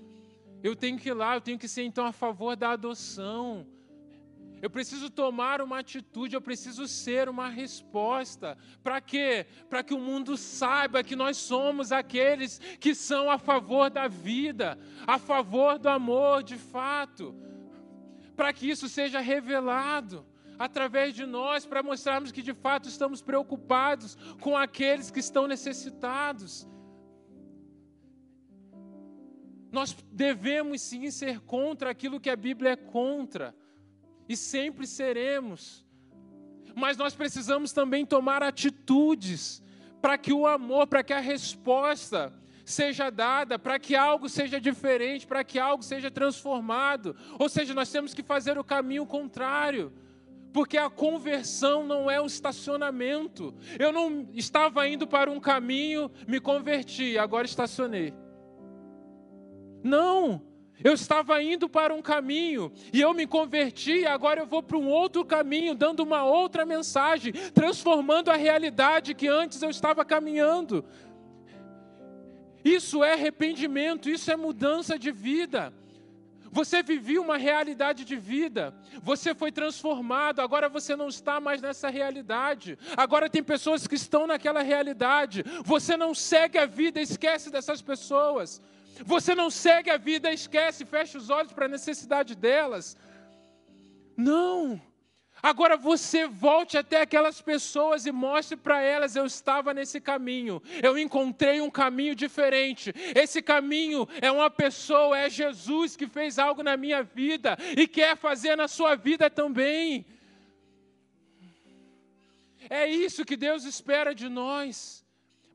Eu 0.62 0.74
tenho 0.74 0.98
que 0.98 1.10
ir 1.10 1.12
lá, 1.12 1.34
eu 1.34 1.42
tenho 1.42 1.58
que 1.58 1.68
ser, 1.68 1.82
então, 1.82 2.06
a 2.06 2.12
favor 2.12 2.56
da 2.56 2.70
adoção. 2.70 3.66
Eu 4.62 4.68
preciso 4.68 5.08
tomar 5.08 5.62
uma 5.62 5.78
atitude, 5.78 6.34
eu 6.34 6.40
preciso 6.40 6.86
ser 6.86 7.28
uma 7.28 7.48
resposta. 7.48 8.58
Para 8.82 9.00
quê? 9.00 9.46
Para 9.70 9.82
que 9.82 9.94
o 9.94 9.98
mundo 9.98 10.36
saiba 10.36 11.02
que 11.02 11.16
nós 11.16 11.38
somos 11.38 11.90
aqueles 11.90 12.58
que 12.78 12.94
são 12.94 13.30
a 13.30 13.38
favor 13.38 13.88
da 13.88 14.06
vida, 14.06 14.78
a 15.06 15.18
favor 15.18 15.78
do 15.78 15.88
amor 15.88 16.42
de 16.42 16.58
fato. 16.58 17.34
Para 18.36 18.52
que 18.52 18.68
isso 18.68 18.86
seja 18.86 19.18
revelado 19.20 20.26
através 20.58 21.14
de 21.14 21.24
nós, 21.24 21.64
para 21.64 21.82
mostrarmos 21.82 22.30
que 22.30 22.42
de 22.42 22.52
fato 22.52 22.86
estamos 22.86 23.22
preocupados 23.22 24.18
com 24.42 24.58
aqueles 24.58 25.10
que 25.10 25.20
estão 25.20 25.46
necessitados. 25.48 26.68
Nós 29.72 29.96
devemos 30.12 30.82
sim 30.82 31.10
ser 31.10 31.40
contra 31.40 31.88
aquilo 31.88 32.20
que 32.20 32.28
a 32.28 32.36
Bíblia 32.36 32.72
é 32.72 32.76
contra 32.76 33.54
e 34.30 34.36
sempre 34.36 34.86
seremos. 34.86 35.84
Mas 36.76 36.96
nós 36.96 37.16
precisamos 37.16 37.72
também 37.72 38.06
tomar 38.06 38.44
atitudes 38.44 39.60
para 40.00 40.16
que 40.16 40.32
o 40.32 40.46
amor, 40.46 40.86
para 40.86 41.02
que 41.02 41.12
a 41.12 41.18
resposta 41.18 42.32
seja 42.64 43.10
dada, 43.10 43.58
para 43.58 43.76
que 43.76 43.96
algo 43.96 44.28
seja 44.28 44.60
diferente, 44.60 45.26
para 45.26 45.42
que 45.42 45.58
algo 45.58 45.82
seja 45.82 46.12
transformado. 46.12 47.16
Ou 47.40 47.48
seja, 47.48 47.74
nós 47.74 47.90
temos 47.90 48.14
que 48.14 48.22
fazer 48.22 48.56
o 48.56 48.62
caminho 48.62 49.04
contrário. 49.04 49.92
Porque 50.52 50.78
a 50.78 50.88
conversão 50.88 51.84
não 51.84 52.08
é 52.08 52.22
um 52.22 52.26
estacionamento. 52.26 53.52
Eu 53.80 53.90
não 53.90 54.28
estava 54.32 54.86
indo 54.86 55.08
para 55.08 55.28
um 55.28 55.40
caminho, 55.40 56.08
me 56.28 56.38
converti, 56.38 57.18
agora 57.18 57.46
estacionei. 57.46 58.14
Não, 59.82 60.40
eu 60.82 60.94
estava 60.94 61.42
indo 61.42 61.68
para 61.68 61.94
um 61.94 62.02
caminho 62.02 62.72
e 62.92 63.00
eu 63.00 63.12
me 63.12 63.26
converti, 63.26 64.06
agora 64.06 64.40
eu 64.40 64.46
vou 64.46 64.62
para 64.62 64.76
um 64.76 64.88
outro 64.88 65.24
caminho, 65.24 65.74
dando 65.74 66.00
uma 66.00 66.24
outra 66.24 66.64
mensagem, 66.64 67.32
transformando 67.54 68.30
a 68.30 68.36
realidade 68.36 69.14
que 69.14 69.28
antes 69.28 69.60
eu 69.62 69.70
estava 69.70 70.04
caminhando. 70.04 70.84
Isso 72.64 73.02
é 73.02 73.14
arrependimento, 73.14 74.08
isso 74.08 74.30
é 74.30 74.36
mudança 74.36 74.98
de 74.98 75.10
vida. 75.10 75.72
Você 76.52 76.82
vivia 76.82 77.20
uma 77.20 77.36
realidade 77.36 78.04
de 78.04 78.16
vida, 78.16 78.74
você 79.02 79.32
foi 79.32 79.52
transformado, 79.52 80.40
agora 80.40 80.68
você 80.68 80.96
não 80.96 81.08
está 81.08 81.38
mais 81.38 81.62
nessa 81.62 81.88
realidade. 81.88 82.76
Agora 82.96 83.30
tem 83.30 83.42
pessoas 83.42 83.86
que 83.86 83.94
estão 83.94 84.26
naquela 84.26 84.60
realidade. 84.60 85.44
Você 85.64 85.96
não 85.96 86.12
segue 86.12 86.58
a 86.58 86.66
vida, 86.66 87.00
esquece 87.00 87.50
dessas 87.50 87.80
pessoas. 87.80 88.60
Você 89.04 89.34
não 89.34 89.50
segue 89.50 89.90
a 89.90 89.96
vida, 89.96 90.32
esquece, 90.32 90.84
fecha 90.84 91.18
os 91.18 91.30
olhos 91.30 91.52
para 91.52 91.66
a 91.66 91.68
necessidade 91.68 92.34
delas. 92.34 92.96
Não. 94.16 94.80
Agora 95.42 95.76
você 95.76 96.26
volte 96.26 96.76
até 96.76 97.00
aquelas 97.00 97.40
pessoas 97.40 98.04
e 98.04 98.12
mostre 98.12 98.56
para 98.56 98.82
elas: 98.82 99.16
eu 99.16 99.24
estava 99.24 99.72
nesse 99.72 100.00
caminho, 100.00 100.62
eu 100.82 100.98
encontrei 100.98 101.60
um 101.60 101.70
caminho 101.70 102.14
diferente. 102.14 102.92
Esse 103.14 103.40
caminho 103.40 104.06
é 104.20 104.30
uma 104.30 104.50
pessoa, 104.50 105.18
é 105.18 105.30
Jesus 105.30 105.96
que 105.96 106.06
fez 106.06 106.38
algo 106.38 106.62
na 106.62 106.76
minha 106.76 107.02
vida 107.02 107.56
e 107.76 107.88
quer 107.88 108.16
fazer 108.16 108.56
na 108.56 108.68
sua 108.68 108.94
vida 108.94 109.30
também. 109.30 110.04
É 112.68 112.86
isso 112.86 113.24
que 113.24 113.36
Deus 113.36 113.64
espera 113.64 114.14
de 114.14 114.28
nós, 114.28 115.04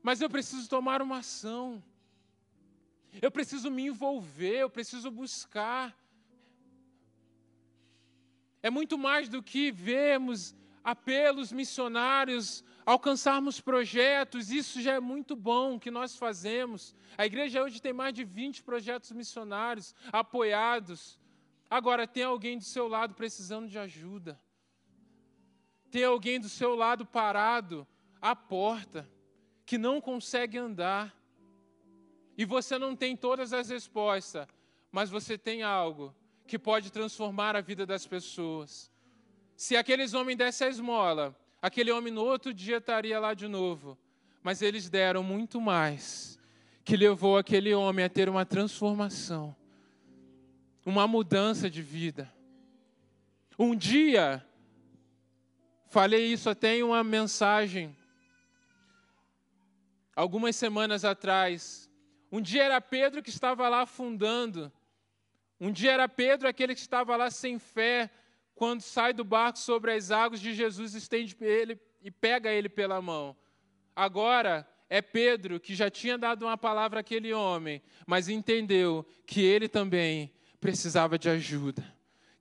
mas 0.02 0.20
eu 0.20 0.28
preciso 0.28 0.68
tomar 0.68 1.00
uma 1.00 1.18
ação. 1.18 1.82
Eu 3.20 3.30
preciso 3.30 3.70
me 3.70 3.86
envolver, 3.86 4.58
eu 4.58 4.70
preciso 4.70 5.10
buscar. 5.10 5.96
É 8.62 8.70
muito 8.70 8.98
mais 8.98 9.28
do 9.28 9.42
que 9.42 9.70
vermos 9.70 10.54
apelos 10.82 11.50
missionários, 11.50 12.62
alcançarmos 12.84 13.60
projetos, 13.60 14.50
isso 14.50 14.80
já 14.80 14.94
é 14.94 15.00
muito 15.00 15.34
bom 15.34 15.78
que 15.78 15.90
nós 15.90 16.16
fazemos. 16.16 16.94
A 17.18 17.26
igreja 17.26 17.62
hoje 17.62 17.82
tem 17.82 17.92
mais 17.92 18.14
de 18.14 18.24
20 18.24 18.62
projetos 18.62 19.10
missionários 19.12 19.94
apoiados. 20.12 21.18
Agora, 21.68 22.06
tem 22.06 22.22
alguém 22.22 22.58
do 22.58 22.64
seu 22.64 22.86
lado 22.86 23.14
precisando 23.14 23.68
de 23.68 23.78
ajuda. 23.78 24.40
Tem 25.90 26.04
alguém 26.04 26.38
do 26.38 26.48
seu 26.48 26.74
lado 26.74 27.06
parado 27.06 27.86
à 28.20 28.36
porta, 28.36 29.08
que 29.64 29.78
não 29.78 30.00
consegue 30.00 30.58
andar 30.58 31.15
e 32.36 32.44
você 32.44 32.78
não 32.78 32.94
tem 32.94 33.16
todas 33.16 33.52
as 33.52 33.70
respostas, 33.70 34.46
mas 34.92 35.08
você 35.08 35.38
tem 35.38 35.62
algo 35.62 36.14
que 36.46 36.58
pode 36.58 36.92
transformar 36.92 37.56
a 37.56 37.60
vida 37.60 37.86
das 37.86 38.06
pessoas. 38.06 38.90
Se 39.56 39.76
aqueles 39.76 40.14
homens 40.14 40.36
dessem 40.36 40.66
a 40.66 40.70
esmola, 40.70 41.36
aquele 41.62 41.90
homem 41.90 42.12
no 42.12 42.22
outro 42.22 42.52
dia 42.52 42.76
estaria 42.76 43.18
lá 43.18 43.34
de 43.34 43.48
novo. 43.48 43.98
Mas 44.42 44.62
eles 44.62 44.88
deram 44.88 45.24
muito 45.24 45.60
mais, 45.60 46.38
que 46.84 46.96
levou 46.96 47.36
aquele 47.36 47.74
homem 47.74 48.04
a 48.04 48.08
ter 48.08 48.28
uma 48.28 48.44
transformação, 48.44 49.56
uma 50.84 51.08
mudança 51.08 51.68
de 51.68 51.82
vida. 51.82 52.32
Um 53.58 53.74
dia, 53.74 54.46
falei 55.88 56.26
isso 56.32 56.48
até 56.48 56.76
em 56.76 56.84
uma 56.84 57.02
mensagem, 57.02 57.96
algumas 60.14 60.54
semanas 60.54 61.04
atrás, 61.04 61.85
um 62.36 62.40
dia 62.42 62.64
era 62.64 62.82
Pedro 62.82 63.22
que 63.22 63.30
estava 63.30 63.66
lá 63.66 63.80
afundando. 63.80 64.70
Um 65.58 65.72
dia 65.72 65.92
era 65.92 66.06
Pedro 66.06 66.46
aquele 66.46 66.74
que 66.74 66.80
estava 66.82 67.16
lá 67.16 67.30
sem 67.30 67.58
fé, 67.58 68.10
quando 68.54 68.82
sai 68.82 69.14
do 69.14 69.24
barco 69.24 69.58
sobre 69.58 69.92
as 69.92 70.10
águas 70.10 70.38
de 70.38 70.52
Jesus, 70.52 70.92
estende 70.92 71.34
ele 71.40 71.80
e 72.02 72.10
pega 72.10 72.52
ele 72.52 72.68
pela 72.68 73.00
mão. 73.00 73.34
Agora 73.94 74.68
é 74.90 75.00
Pedro 75.00 75.58
que 75.58 75.74
já 75.74 75.88
tinha 75.88 76.18
dado 76.18 76.42
uma 76.42 76.58
palavra 76.58 77.00
àquele 77.00 77.32
homem, 77.32 77.80
mas 78.06 78.28
entendeu 78.28 79.06
que 79.24 79.40
ele 79.40 79.66
também 79.66 80.30
precisava 80.60 81.18
de 81.18 81.30
ajuda. 81.30 81.82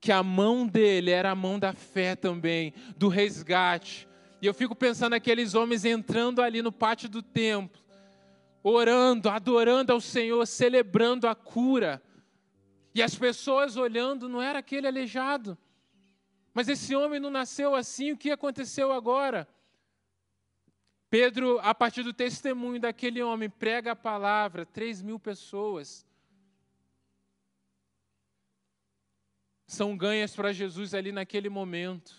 Que 0.01 0.11
a 0.11 0.21
mão 0.21 0.67
dele 0.67 1.09
era 1.09 1.31
a 1.31 1.35
mão 1.35 1.57
da 1.57 1.71
fé 1.71 2.17
também, 2.17 2.73
do 2.97 3.07
resgate. 3.07 4.09
E 4.41 4.45
eu 4.45 4.53
fico 4.53 4.75
pensando 4.75 5.13
aqueles 5.13 5.53
homens 5.53 5.85
entrando 5.85 6.41
ali 6.41 6.61
no 6.61 6.69
pátio 6.69 7.07
do 7.07 7.23
templo, 7.23 7.84
orando, 8.67 9.29
adorando 9.29 9.93
ao 9.93 10.01
Senhor, 10.01 10.43
celebrando 10.47 11.27
a 11.27 11.35
cura. 11.35 12.01
E 12.95 13.03
as 13.03 13.13
pessoas 13.13 13.77
olhando, 13.77 14.27
não 14.27 14.41
era 14.41 14.57
aquele 14.57 14.87
aleijado. 14.87 15.55
Mas 16.51 16.67
esse 16.67 16.95
homem 16.95 17.19
não 17.19 17.29
nasceu 17.29 17.75
assim, 17.75 18.11
o 18.11 18.17
que 18.17 18.31
aconteceu 18.31 18.91
agora? 18.91 19.47
Pedro, 21.11 21.59
a 21.59 21.75
partir 21.75 22.01
do 22.01 22.11
testemunho 22.11 22.79
daquele 22.79 23.21
homem, 23.21 23.49
prega 23.49 23.91
a 23.91 23.95
palavra, 23.95 24.65
três 24.65 24.99
mil 24.99 25.19
pessoas 25.19 26.03
são 29.67 29.95
ganhas 29.97 30.35
para 30.35 30.53
Jesus 30.53 30.93
ali 30.93 31.11
naquele 31.11 31.49
momento. 31.49 32.15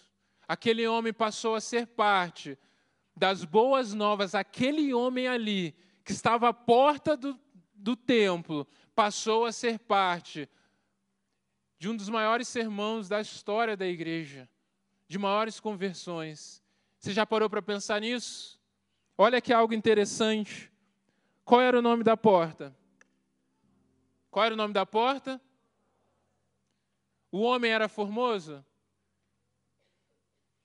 Aquele 0.47 0.87
homem 0.87 1.13
passou 1.13 1.55
a 1.55 1.61
ser 1.61 1.87
parte 1.87 2.57
das 3.17 3.45
boas 3.45 3.95
novas, 3.95 4.35
aquele 4.35 4.93
homem 4.93 5.27
ali 5.27 5.75
que 6.07 6.13
estava 6.13 6.49
à 6.49 6.53
porta 6.55 7.17
do, 7.17 7.37
do 7.75 7.97
templo, 7.97 8.65
passou 8.95 9.45
a 9.45 9.51
ser 9.51 9.77
parte 9.77 10.49
de 11.81 11.89
um 11.89 11.97
dos 11.97 12.09
maiores 12.09 12.47
sermões 12.47 13.09
da 13.09 13.21
história 13.21 13.77
da 13.77 13.89
igreja, 13.89 14.49
de 15.09 15.19
maiores 15.19 15.59
conversões. 15.59 16.63
Você 16.97 17.13
já 17.13 17.27
parou 17.27 17.51
para 17.51 17.61
pensar 17.61 18.01
nisso? 18.01 18.57
Olha 19.19 19.41
que 19.41 19.53
algo 19.53 19.75
interessante. 19.75 20.73
Qual 21.45 21.61
era 21.61 21.77
o 21.77 21.83
nome 21.83 22.05
da 22.05 22.17
porta? 22.17 22.75
Qual 24.31 24.45
era 24.45 24.55
o 24.55 24.57
nome 24.57 24.73
da 24.73 24.87
porta? 24.87 25.41
O 27.33 27.41
homem 27.41 27.73
era 27.73 27.89
formoso? 27.89 28.65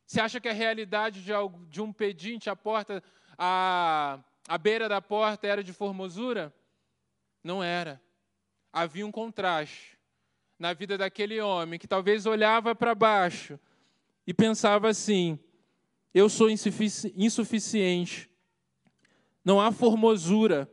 Você 0.05 0.21
acha 0.21 0.39
que 0.39 0.49
a 0.49 0.53
realidade 0.53 1.23
de, 1.67 1.81
um 1.81 1.91
pedinte, 1.91 2.47
a 2.47 2.55
porta, 2.55 3.03
a, 3.35 4.19
a 4.47 4.57
beira 4.57 4.89
da 4.89 5.01
porta 5.01 5.47
era 5.47 5.63
de 5.63 5.73
formosura? 5.73 6.53
Não 7.43 7.63
era. 7.63 8.01
Havia 8.71 9.05
um 9.05 9.11
contraste 9.11 9.97
na 10.57 10.73
vida 10.73 10.97
daquele 10.97 11.41
homem 11.41 11.79
que 11.79 11.87
talvez 11.87 12.25
olhava 12.25 12.75
para 12.75 12.93
baixo 12.93 13.59
e 14.25 14.33
pensava 14.33 14.89
assim: 14.89 15.39
eu 16.13 16.29
sou 16.29 16.49
insuficiente, 16.49 18.29
não 19.43 19.59
há 19.59 19.71
formosura 19.71 20.69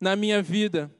na 0.00 0.16
minha 0.16 0.42
vida. 0.42 0.90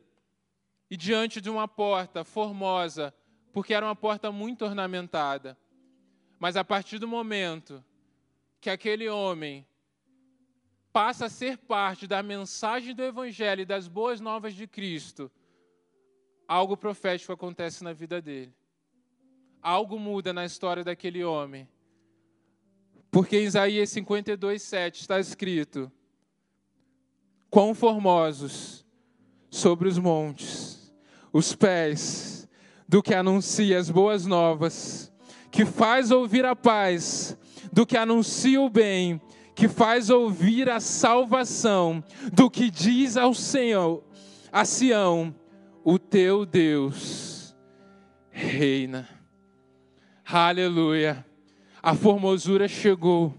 E 0.91 0.97
diante 0.97 1.41
de 1.41 1.49
uma 1.49 1.67
porta 1.67 2.23
formosa, 2.23 3.15
porque 3.53 3.73
era 3.73 3.87
uma 3.87 3.97
porta 3.97 4.31
muito 4.31 4.65
ornamentada, 4.65 5.57
mas 6.39 6.57
a 6.57 6.65
partir 6.65 6.99
do 6.99 7.09
momento 7.09 7.83
que 8.61 8.69
aquele 8.69 9.09
homem 9.09 9.67
passa 10.93 11.27
a 11.27 11.31
ser 11.31 11.57
parte 11.57 12.07
da 12.07 12.23
mensagem 12.23 12.95
do 12.95 13.03
Evangelho 13.03 13.63
e 13.63 13.67
das 13.67 13.89
boas 13.89 14.21
novas 14.21 14.55
de 14.55 14.67
Cristo, 14.67 15.31
algo 16.47 16.77
profético 16.77 17.33
acontece 17.33 17.83
na 17.83 17.93
vida 17.93 18.21
dele. 18.21 18.55
Algo 19.63 19.99
muda 19.99 20.33
na 20.33 20.45
história 20.45 20.85
daquele 20.85 21.25
homem. 21.25 21.69
Porque 23.11 23.39
em 23.39 23.45
Isaías 23.45 23.91
52, 23.91 24.61
7 24.61 25.01
está 25.01 25.21
escrito: 25.21 25.91
Quão 27.49 27.75
formosos 27.75 28.85
sobre 29.51 29.89
os 29.89 29.99
montes, 29.99 30.93
os 31.33 31.55
pés 31.55 32.49
do 32.89 33.03
que 33.03 33.15
anuncia 33.15 33.79
as 33.79 33.89
boas 33.89 34.27
novas, 34.27 35.13
que 35.51 35.65
faz 35.65 36.11
ouvir 36.11 36.45
a 36.45 36.57
paz, 36.57 37.37
do 37.73 37.87
que 37.87 37.97
anuncia 37.97 38.61
o 38.61 38.69
bem, 38.69 39.21
que 39.55 39.69
faz 39.69 40.11
ouvir 40.11 40.69
a 40.69 40.81
salvação, 40.81 42.03
do 42.33 42.51
que 42.51 42.71
diz 42.71 43.17
ao 43.17 43.35
Senhor, 43.35 44.03
a 44.51 44.65
Sião, 44.65 45.35
o 45.85 45.99
teu 45.99 46.47
Deus 46.47 47.33
reina. 48.31 49.09
Aleluia. 50.25 51.25
A 51.83 51.95
formosura 51.95 52.67
chegou 52.67 53.35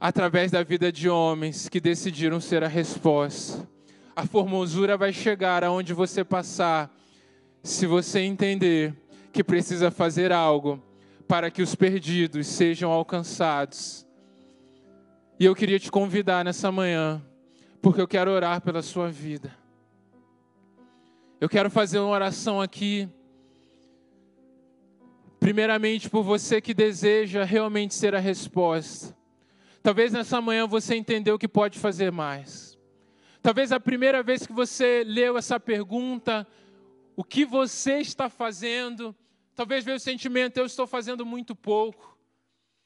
através 0.00 0.50
da 0.50 0.62
vida 0.62 0.90
de 0.90 1.08
homens 1.08 1.68
que 1.68 1.80
decidiram 1.80 2.40
ser 2.40 2.64
a 2.64 2.68
resposta. 2.68 3.68
A 4.16 4.26
formosura 4.26 4.96
vai 4.96 5.12
chegar 5.12 5.62
aonde 5.62 5.92
você 5.92 6.24
passar, 6.24 6.90
se 7.62 7.86
você 7.86 8.20
entender 8.20 8.94
que 9.32 9.44
precisa 9.44 9.90
fazer 9.90 10.32
algo 10.32 10.82
para 11.28 11.50
que 11.50 11.62
os 11.62 11.74
perdidos 11.74 12.46
sejam 12.46 12.90
alcançados. 12.90 14.06
E 15.42 15.44
eu 15.44 15.56
queria 15.56 15.76
te 15.76 15.90
convidar 15.90 16.44
nessa 16.44 16.70
manhã, 16.70 17.20
porque 17.80 18.00
eu 18.00 18.06
quero 18.06 18.30
orar 18.30 18.60
pela 18.60 18.80
sua 18.80 19.08
vida. 19.08 19.52
Eu 21.40 21.48
quero 21.48 21.68
fazer 21.68 21.98
uma 21.98 22.10
oração 22.10 22.60
aqui, 22.60 23.08
primeiramente 25.40 26.08
por 26.08 26.22
você 26.22 26.60
que 26.60 26.72
deseja 26.72 27.42
realmente 27.42 27.92
ser 27.92 28.14
a 28.14 28.20
resposta. 28.20 29.16
Talvez 29.82 30.12
nessa 30.12 30.40
manhã 30.40 30.64
você 30.64 30.94
entendeu 30.94 31.36
que 31.36 31.48
pode 31.48 31.76
fazer 31.76 32.12
mais. 32.12 32.78
Talvez 33.42 33.72
a 33.72 33.80
primeira 33.80 34.22
vez 34.22 34.46
que 34.46 34.52
você 34.52 35.02
leu 35.04 35.36
essa 35.36 35.58
pergunta, 35.58 36.46
o 37.16 37.24
que 37.24 37.44
você 37.44 37.94
está 37.94 38.28
fazendo, 38.28 39.12
talvez 39.56 39.84
veio 39.84 39.96
o 39.96 40.00
sentimento, 40.00 40.58
eu 40.58 40.66
estou 40.66 40.86
fazendo 40.86 41.26
muito 41.26 41.56
pouco. 41.56 42.11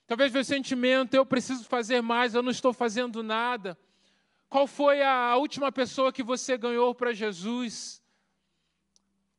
Talvez 0.06 0.34
o 0.34 0.44
sentimento, 0.44 1.14
eu 1.14 1.26
preciso 1.26 1.64
fazer 1.64 2.00
mais, 2.00 2.34
eu 2.34 2.42
não 2.42 2.50
estou 2.50 2.72
fazendo 2.72 3.22
nada. 3.22 3.76
Qual 4.48 4.66
foi 4.66 5.02
a 5.02 5.36
última 5.36 5.72
pessoa 5.72 6.12
que 6.12 6.22
você 6.22 6.56
ganhou 6.56 6.94
para 6.94 7.12
Jesus? 7.12 8.00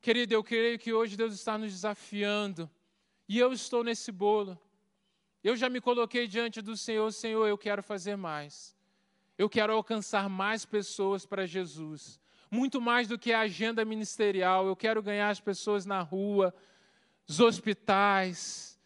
Querido, 0.01 0.33
eu 0.33 0.43
creio 0.43 0.77
que 0.77 0.91
hoje 0.91 1.15
Deus 1.15 1.33
está 1.33 1.57
nos 1.57 1.71
desafiando. 1.71 2.69
E 3.29 3.39
eu 3.39 3.53
estou 3.53 3.83
nesse 3.83 4.11
bolo. 4.11 4.59
Eu 5.41 5.55
já 5.55 5.69
me 5.69 5.79
coloquei 5.79 6.27
diante 6.27 6.61
do 6.61 6.75
Senhor, 6.75 7.11
Senhor, 7.13 7.47
eu 7.47 7.57
quero 7.57 7.81
fazer 7.81 8.17
mais. 8.17 8.75
Eu 9.37 9.49
quero 9.49 9.71
alcançar 9.71 10.27
mais 10.27 10.65
pessoas 10.65 11.25
para 11.25 11.45
Jesus. 11.45 12.19
Muito 12.51 12.81
mais 12.81 13.07
do 13.07 13.17
que 13.17 13.31
a 13.31 13.41
agenda 13.41 13.85
ministerial. 13.85 14.67
Eu 14.67 14.75
quero 14.75 15.01
ganhar 15.01 15.29
as 15.29 15.39
pessoas 15.39 15.85
na 15.85 16.01
rua, 16.01 16.53
nos 17.27 17.39
hospitais, 17.39 18.76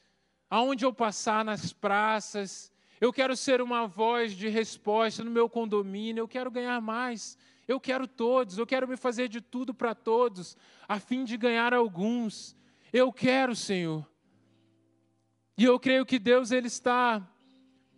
aonde 0.51 0.83
eu 0.83 0.93
passar 0.93 1.45
nas 1.45 1.71
praças. 1.71 2.69
Eu 2.99 3.13
quero 3.13 3.37
ser 3.37 3.61
uma 3.61 3.87
voz 3.87 4.33
de 4.33 4.49
resposta 4.49 5.23
no 5.23 5.31
meu 5.31 5.49
condomínio. 5.49 6.21
Eu 6.21 6.27
quero 6.27 6.51
ganhar 6.51 6.81
mais. 6.81 7.37
Eu 7.65 7.79
quero 7.79 8.05
todos. 8.05 8.57
Eu 8.57 8.67
quero 8.67 8.85
me 8.85 8.97
fazer 8.97 9.29
de 9.29 9.39
tudo 9.39 9.73
para 9.73 9.95
todos, 9.95 10.57
a 10.89 10.99
fim 10.99 11.23
de 11.23 11.37
ganhar 11.37 11.73
alguns. 11.73 12.53
Eu 12.91 13.13
quero, 13.13 13.55
Senhor. 13.55 14.05
E 15.57 15.63
eu 15.63 15.79
creio 15.79 16.05
que 16.05 16.19
Deus 16.19 16.51
ele 16.51 16.67
está 16.67 17.25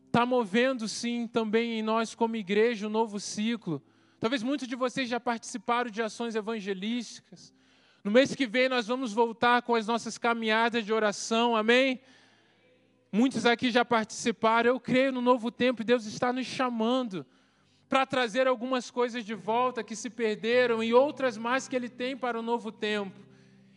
está 0.06 0.28
movendo 0.28 0.88
sim 0.88 1.26
também 1.26 1.80
em 1.80 1.82
nós 1.82 2.14
como 2.14 2.36
igreja 2.36 2.86
um 2.86 2.89
novo 2.89 3.20
ciclo. 3.20 3.82
Talvez 4.20 4.43
muitos 4.43 4.68
de 4.68 4.76
vocês 4.76 5.10
já 5.10 5.20
participaram 5.20 5.89
de 5.89 6.04
ações 6.04 6.36
evangelísticas. 6.36 7.51
No 8.04 8.12
mês 8.12 8.36
que 8.36 8.45
vem 8.45 8.70
nós 8.70 8.86
vamos 8.86 9.12
voltar 9.12 9.64
com 9.64 9.74
as 9.74 9.88
nossas 9.88 10.20
caminhadas 10.20 10.86
de 10.86 10.93
oração. 10.93 11.56
Amém? 11.56 11.99
Muitos 13.14 13.45
aqui 13.45 13.72
já 13.72 13.86
participaram. 13.86 14.72
Eu 14.72 14.80
creio 14.80 15.14
no 15.14 15.22
novo 15.22 15.49
tempo 15.49 15.84
Deus 15.86 16.05
está 16.05 16.34
nos 16.34 16.45
chamando 16.45 17.26
para 17.88 18.05
trazer 18.05 18.47
algumas 18.47 18.91
coisas 18.91 19.24
de 19.24 19.34
volta 19.34 19.84
que 19.84 19.95
se 19.95 20.09
perderam 20.09 20.84
e 20.84 20.93
outras 20.93 21.38
mais 21.38 21.68
que 21.68 21.76
ele 21.76 21.88
tem 21.88 22.18
para 22.18 22.38
o 22.38 22.41
novo 22.41 22.74
tempo. 22.74 23.18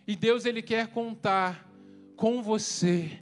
E 0.06 0.16
Deus 0.16 0.44
ele 0.44 0.62
quer 0.62 0.88
contar 0.88 1.68
com 2.16 2.42
você 2.42 3.20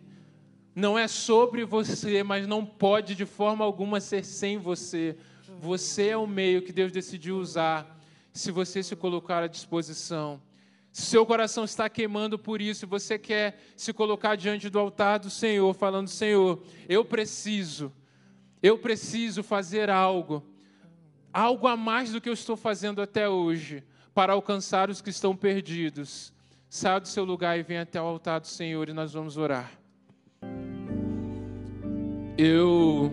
não 0.74 0.98
é 0.98 1.06
sobre 1.06 1.64
você, 1.64 2.22
mas 2.22 2.46
não 2.46 2.66
pode 2.66 3.14
de 3.14 3.24
forma 3.24 3.64
alguma 3.64 4.00
ser 4.00 4.24
sem 4.24 4.58
você. 4.58 5.16
Você 5.60 6.08
é 6.08 6.16
o 6.16 6.26
meio 6.26 6.62
que 6.62 6.72
Deus 6.72 6.90
decidiu 6.90 7.38
usar, 7.38 7.98
se 8.32 8.50
você 8.50 8.82
se 8.82 8.96
colocar 8.96 9.42
à 9.42 9.46
disposição. 9.46 10.42
Se 10.94 11.06
seu 11.06 11.26
coração 11.26 11.64
está 11.64 11.88
queimando 11.88 12.38
por 12.38 12.62
isso, 12.62 12.86
você 12.86 13.18
quer 13.18 13.58
se 13.76 13.92
colocar 13.92 14.36
diante 14.36 14.70
do 14.70 14.78
altar 14.78 15.18
do 15.18 15.28
Senhor, 15.28 15.74
falando: 15.74 16.06
Senhor, 16.06 16.62
eu 16.88 17.04
preciso, 17.04 17.92
eu 18.62 18.78
preciso 18.78 19.42
fazer 19.42 19.90
algo, 19.90 20.40
algo 21.32 21.66
a 21.66 21.76
mais 21.76 22.12
do 22.12 22.20
que 22.20 22.28
eu 22.28 22.32
estou 22.32 22.56
fazendo 22.56 23.02
até 23.02 23.28
hoje, 23.28 23.82
para 24.14 24.34
alcançar 24.34 24.88
os 24.88 25.02
que 25.02 25.10
estão 25.10 25.34
perdidos. 25.34 26.32
Saia 26.68 27.00
do 27.00 27.08
seu 27.08 27.24
lugar 27.24 27.58
e 27.58 27.64
venha 27.64 27.82
até 27.82 28.00
o 28.00 28.04
altar 28.04 28.38
do 28.38 28.46
Senhor 28.46 28.88
e 28.88 28.92
nós 28.92 29.14
vamos 29.14 29.36
orar. 29.36 29.72
Eu. 32.38 33.12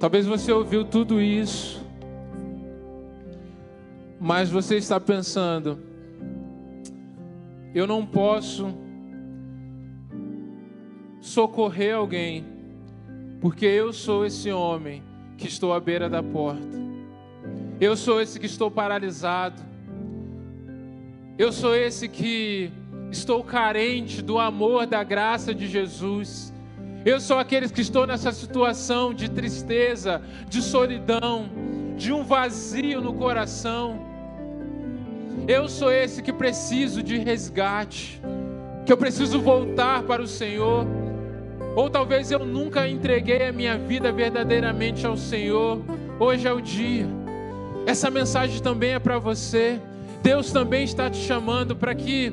Talvez 0.00 0.26
você 0.26 0.50
ouviu 0.50 0.84
tudo 0.84 1.20
isso, 1.20 1.80
mas 4.18 4.50
você 4.50 4.78
está 4.78 4.98
pensando, 4.98 5.89
eu 7.74 7.86
não 7.86 8.04
posso 8.04 8.74
socorrer 11.20 11.94
alguém, 11.94 12.44
porque 13.40 13.66
eu 13.66 13.92
sou 13.92 14.24
esse 14.26 14.50
homem 14.50 15.02
que 15.36 15.46
estou 15.46 15.72
à 15.72 15.80
beira 15.80 16.08
da 16.08 16.22
porta. 16.22 16.78
Eu 17.80 17.96
sou 17.96 18.20
esse 18.20 18.38
que 18.38 18.46
estou 18.46 18.70
paralisado. 18.70 19.62
Eu 21.38 21.50
sou 21.52 21.74
esse 21.74 22.08
que 22.08 22.70
estou 23.10 23.42
carente 23.42 24.20
do 24.20 24.38
amor, 24.38 24.86
da 24.86 25.02
graça 25.02 25.54
de 25.54 25.66
Jesus. 25.66 26.52
Eu 27.04 27.18
sou 27.18 27.38
aqueles 27.38 27.70
que 27.70 27.80
estou 27.80 28.06
nessa 28.06 28.32
situação 28.32 29.14
de 29.14 29.30
tristeza, 29.30 30.20
de 30.48 30.60
solidão, 30.60 31.48
de 31.96 32.12
um 32.12 32.22
vazio 32.22 33.00
no 33.00 33.14
coração. 33.14 34.09
Eu 35.48 35.68
sou 35.68 35.90
esse 35.90 36.22
que 36.22 36.32
preciso 36.32 37.02
de 37.02 37.18
resgate, 37.18 38.20
que 38.84 38.92
eu 38.92 38.96
preciso 38.96 39.40
voltar 39.40 40.02
para 40.02 40.22
o 40.22 40.26
Senhor. 40.26 40.86
Ou 41.76 41.88
talvez 41.88 42.30
eu 42.30 42.44
nunca 42.44 42.88
entreguei 42.88 43.46
a 43.46 43.52
minha 43.52 43.78
vida 43.78 44.10
verdadeiramente 44.12 45.06
ao 45.06 45.16
Senhor. 45.16 45.80
Hoje 46.18 46.46
é 46.46 46.52
o 46.52 46.60
dia. 46.60 47.06
Essa 47.86 48.10
mensagem 48.10 48.60
também 48.60 48.92
é 48.94 48.98
para 48.98 49.18
você. 49.18 49.80
Deus 50.22 50.52
também 50.52 50.84
está 50.84 51.08
te 51.08 51.18
chamando 51.18 51.74
para 51.74 51.94
que 51.94 52.32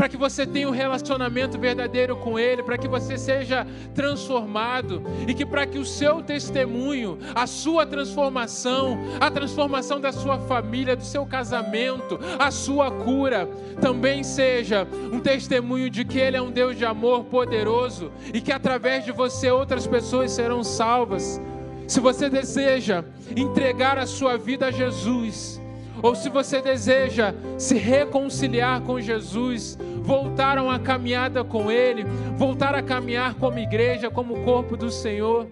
para 0.00 0.08
que 0.08 0.16
você 0.16 0.46
tenha 0.46 0.66
um 0.66 0.70
relacionamento 0.70 1.58
verdadeiro 1.58 2.16
com 2.16 2.38
Ele, 2.38 2.62
para 2.62 2.78
que 2.78 2.88
você 2.88 3.18
seja 3.18 3.66
transformado 3.94 5.02
e 5.28 5.34
que 5.34 5.44
para 5.44 5.66
que 5.66 5.76
o 5.76 5.84
seu 5.84 6.22
testemunho, 6.22 7.18
a 7.34 7.46
sua 7.46 7.84
transformação, 7.84 8.98
a 9.20 9.30
transformação 9.30 10.00
da 10.00 10.10
sua 10.10 10.38
família, 10.38 10.96
do 10.96 11.04
seu 11.04 11.26
casamento, 11.26 12.18
a 12.38 12.50
sua 12.50 12.90
cura, 12.90 13.46
também 13.78 14.24
seja 14.24 14.88
um 15.12 15.20
testemunho 15.20 15.90
de 15.90 16.02
que 16.02 16.18
Ele 16.18 16.38
é 16.38 16.40
um 16.40 16.50
Deus 16.50 16.78
de 16.78 16.86
amor 16.86 17.24
poderoso 17.24 18.10
e 18.32 18.40
que 18.40 18.52
através 18.52 19.04
de 19.04 19.12
você 19.12 19.50
outras 19.50 19.86
pessoas 19.86 20.30
serão 20.30 20.64
salvas. 20.64 21.38
Se 21.86 22.00
você 22.00 22.30
deseja 22.30 23.04
entregar 23.36 23.98
a 23.98 24.06
sua 24.06 24.38
vida 24.38 24.68
a 24.68 24.70
Jesus, 24.70 25.59
ou 26.02 26.14
se 26.14 26.28
você 26.28 26.60
deseja 26.60 27.34
se 27.58 27.76
reconciliar 27.76 28.80
com 28.82 29.00
Jesus, 29.00 29.78
voltar 30.02 30.58
a 30.58 30.62
uma 30.62 30.78
caminhada 30.78 31.44
com 31.44 31.70
Ele, 31.70 32.04
voltar 32.36 32.74
a 32.74 32.82
caminhar 32.82 33.34
como 33.34 33.58
igreja, 33.58 34.10
como 34.10 34.44
corpo 34.44 34.76
do 34.76 34.90
Senhor, 34.90 35.46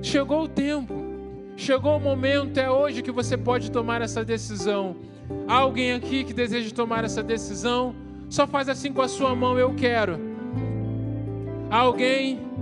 chegou 0.00 0.44
o 0.44 0.48
tempo, 0.48 0.94
chegou 1.56 1.96
o 1.96 2.00
momento, 2.00 2.58
é 2.58 2.70
hoje 2.70 3.02
que 3.02 3.10
você 3.10 3.36
pode 3.36 3.70
tomar 3.70 4.02
essa 4.02 4.24
decisão. 4.24 4.96
Há 5.48 5.54
alguém 5.54 5.92
aqui 5.92 6.24
que 6.24 6.32
deseja 6.32 6.74
tomar 6.74 7.04
essa 7.04 7.22
decisão? 7.22 7.94
Só 8.28 8.46
faz 8.46 8.68
assim 8.68 8.92
com 8.92 9.02
a 9.02 9.08
sua 9.08 9.34
mão, 9.34 9.58
eu 9.58 9.74
quero. 9.74 10.18
Há 11.70 11.78
alguém? 11.78 12.52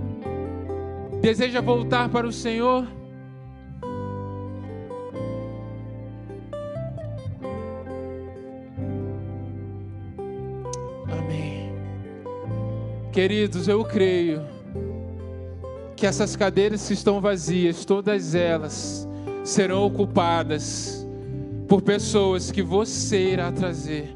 deseja 1.21 1.61
voltar 1.61 2.09
para 2.09 2.25
o 2.25 2.31
Senhor? 2.31 2.87
Queridos, 13.11 13.67
eu 13.67 13.83
creio 13.83 14.41
que 15.97 16.05
essas 16.05 16.35
cadeiras 16.37 16.87
que 16.87 16.93
estão 16.93 17.19
vazias, 17.19 17.83
todas 17.83 18.33
elas 18.33 19.05
serão 19.43 19.85
ocupadas 19.85 21.05
por 21.67 21.81
pessoas 21.81 22.51
que 22.51 22.61
você 22.61 23.31
irá 23.31 23.51
trazer, 23.51 24.15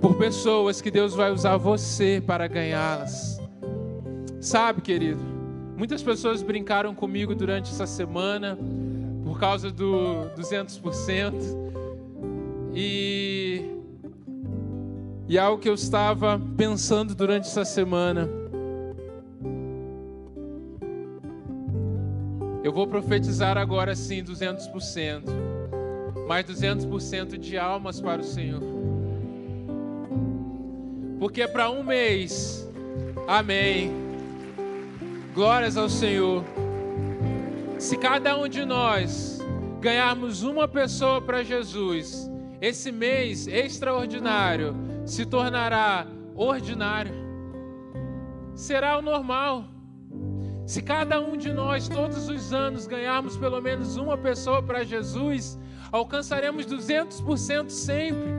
por 0.00 0.16
pessoas 0.16 0.80
que 0.80 0.90
Deus 0.90 1.14
vai 1.14 1.30
usar 1.30 1.56
você 1.56 2.20
para 2.26 2.48
ganhá-las. 2.48 3.40
Sabe, 4.40 4.80
querido, 4.80 5.22
muitas 5.76 6.02
pessoas 6.02 6.42
brincaram 6.42 6.92
comigo 6.96 7.32
durante 7.32 7.70
essa 7.70 7.86
semana 7.86 8.58
por 9.24 9.38
causa 9.38 9.70
do 9.70 10.28
200%. 10.36 11.32
E 12.74 13.81
e 15.32 15.38
algo 15.38 15.62
que 15.62 15.66
eu 15.70 15.72
estava 15.72 16.38
pensando 16.58 17.14
durante 17.14 17.48
essa 17.48 17.64
semana. 17.64 18.28
Eu 22.62 22.70
vou 22.70 22.86
profetizar 22.86 23.56
agora 23.56 23.96
sim 23.96 24.22
200%, 24.22 25.22
mais 26.28 26.44
200% 26.44 27.38
de 27.38 27.56
almas 27.56 27.98
para 27.98 28.20
o 28.20 28.24
Senhor. 28.24 28.60
Porque 31.18 31.48
para 31.48 31.70
um 31.70 31.82
mês, 31.82 32.70
amém. 33.26 33.90
Glórias 35.34 35.78
ao 35.78 35.88
Senhor. 35.88 36.44
Se 37.78 37.96
cada 37.96 38.38
um 38.38 38.46
de 38.46 38.66
nós 38.66 39.38
ganharmos 39.80 40.42
uma 40.42 40.68
pessoa 40.68 41.22
para 41.22 41.42
Jesus, 41.42 42.30
esse 42.60 42.92
mês 42.92 43.46
extraordinário 43.46 44.91
se 45.04 45.26
tornará 45.26 46.06
ordinário. 46.34 47.14
Será 48.54 48.98
o 48.98 49.02
normal. 49.02 49.64
Se 50.66 50.80
cada 50.80 51.20
um 51.20 51.36
de 51.36 51.52
nós, 51.52 51.88
todos 51.88 52.28
os 52.28 52.52
anos, 52.52 52.86
ganharmos 52.86 53.36
pelo 53.36 53.60
menos 53.60 53.96
uma 53.96 54.16
pessoa 54.16 54.62
para 54.62 54.84
Jesus, 54.84 55.58
alcançaremos 55.90 56.66
200% 56.66 57.70
sempre. 57.70 58.30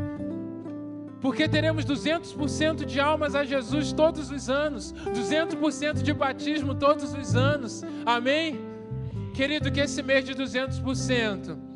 Porque 1.19 1.47
teremos 1.47 1.85
200% 1.85 2.85
de 2.85 2.99
almas 2.99 3.33
a 3.33 3.43
Jesus 3.45 3.93
todos 3.93 4.29
os 4.29 4.49
anos, 4.49 4.93
200% 4.93 6.01
de 6.01 6.13
batismo 6.13 6.75
todos 6.75 7.13
os 7.13 7.35
anos. 7.35 7.81
Amém? 8.05 8.59
Querido, 9.33 9.71
que 9.71 9.79
esse 9.79 10.03
mês 10.03 10.25
de 10.25 10.35
200% 10.35 11.72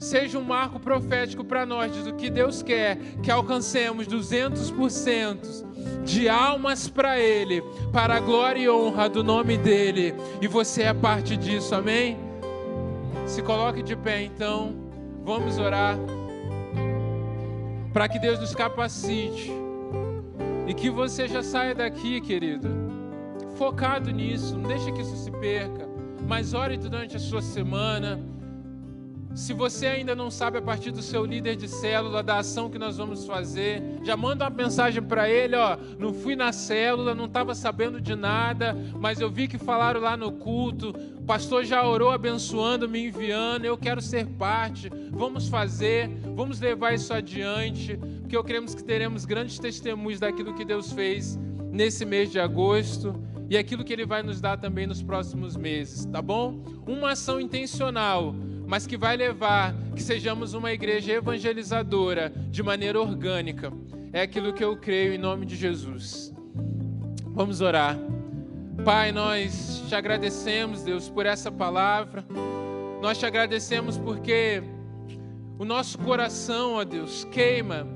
seja 0.00 0.38
um 0.38 0.42
marco 0.42 0.80
profético 0.80 1.44
para 1.44 1.66
nós 1.66 1.92
do 1.92 2.14
que 2.14 2.30
Deus 2.30 2.62
quer 2.62 2.96
que 3.22 3.30
alcancemos 3.30 4.08
200% 4.08 6.02
de 6.04 6.26
almas 6.26 6.88
para 6.88 7.20
Ele, 7.20 7.62
para 7.92 8.16
a 8.16 8.20
glória 8.20 8.60
e 8.60 8.70
honra 8.70 9.10
do 9.10 9.22
nome 9.22 9.58
dEle, 9.58 10.14
e 10.40 10.48
você 10.48 10.84
é 10.84 10.94
parte 10.94 11.36
disso, 11.36 11.74
amém? 11.74 12.16
Se 13.26 13.42
coloque 13.42 13.82
de 13.82 13.94
pé 13.94 14.22
então, 14.22 14.74
vamos 15.22 15.58
orar, 15.58 15.98
para 17.92 18.08
que 18.08 18.18
Deus 18.18 18.40
nos 18.40 18.54
capacite, 18.54 19.52
e 20.66 20.72
que 20.72 20.88
você 20.88 21.28
já 21.28 21.42
saia 21.42 21.74
daqui, 21.74 22.20
querido, 22.22 22.68
focado 23.56 24.10
nisso, 24.10 24.56
não 24.56 24.68
deixe 24.68 24.90
que 24.92 25.02
isso 25.02 25.16
se 25.16 25.30
perca, 25.30 25.86
mas 26.26 26.54
ore 26.54 26.78
durante 26.78 27.16
a 27.16 27.20
sua 27.20 27.42
semana 27.42 28.18
se 29.40 29.54
você 29.54 29.86
ainda 29.86 30.14
não 30.14 30.30
sabe 30.30 30.58
a 30.58 30.62
partir 30.62 30.90
do 30.90 31.00
seu 31.00 31.24
líder 31.24 31.56
de 31.56 31.66
célula 31.66 32.22
da 32.22 32.40
ação 32.40 32.68
que 32.68 32.78
nós 32.78 32.98
vamos 32.98 33.24
fazer, 33.24 33.82
já 34.02 34.14
manda 34.14 34.44
uma 34.44 34.50
mensagem 34.50 35.02
para 35.02 35.30
ele, 35.30 35.56
ó, 35.56 35.78
não 35.98 36.12
fui 36.12 36.36
na 36.36 36.52
célula, 36.52 37.14
não 37.14 37.24
estava 37.24 37.54
sabendo 37.54 38.02
de 38.02 38.14
nada, 38.14 38.76
mas 39.00 39.18
eu 39.18 39.30
vi 39.30 39.48
que 39.48 39.56
falaram 39.56 39.98
lá 39.98 40.14
no 40.14 40.30
culto, 40.30 40.90
o 41.16 41.22
pastor 41.22 41.64
já 41.64 41.82
orou 41.88 42.10
abençoando, 42.10 42.86
me 42.86 43.06
enviando, 43.06 43.64
eu 43.64 43.78
quero 43.78 44.02
ser 44.02 44.26
parte. 44.26 44.90
Vamos 45.10 45.48
fazer, 45.48 46.10
vamos 46.36 46.60
levar 46.60 46.92
isso 46.92 47.10
adiante, 47.10 47.98
porque 48.20 48.36
eu 48.36 48.44
cremos 48.44 48.74
que 48.74 48.84
teremos 48.84 49.24
grandes 49.24 49.58
testemunhos 49.58 50.20
daquilo 50.20 50.52
que 50.52 50.66
Deus 50.66 50.92
fez 50.92 51.38
nesse 51.72 52.04
mês 52.04 52.30
de 52.30 52.38
agosto 52.38 53.14
e 53.48 53.56
aquilo 53.56 53.84
que 53.84 53.92
ele 53.94 54.04
vai 54.04 54.22
nos 54.22 54.38
dar 54.38 54.58
também 54.58 54.86
nos 54.86 55.02
próximos 55.02 55.56
meses, 55.56 56.04
tá 56.04 56.20
bom? 56.20 56.62
Uma 56.86 57.12
ação 57.12 57.40
intencional 57.40 58.34
mas 58.70 58.86
que 58.86 58.96
vai 58.96 59.16
levar 59.16 59.74
que 59.96 60.00
sejamos 60.00 60.54
uma 60.54 60.70
igreja 60.70 61.14
evangelizadora 61.14 62.32
de 62.52 62.62
maneira 62.62 63.00
orgânica. 63.00 63.72
É 64.12 64.22
aquilo 64.22 64.52
que 64.52 64.62
eu 64.62 64.76
creio 64.76 65.12
em 65.12 65.18
nome 65.18 65.44
de 65.44 65.56
Jesus. 65.56 66.32
Vamos 67.34 67.60
orar. 67.60 67.98
Pai, 68.84 69.10
nós 69.10 69.82
te 69.88 69.94
agradecemos, 69.96 70.84
Deus, 70.84 71.10
por 71.10 71.26
essa 71.26 71.50
palavra. 71.50 72.24
Nós 73.02 73.18
te 73.18 73.26
agradecemos 73.26 73.98
porque 73.98 74.62
o 75.58 75.64
nosso 75.64 75.98
coração, 75.98 76.74
ó 76.74 76.84
Deus, 76.84 77.24
queima, 77.24 77.88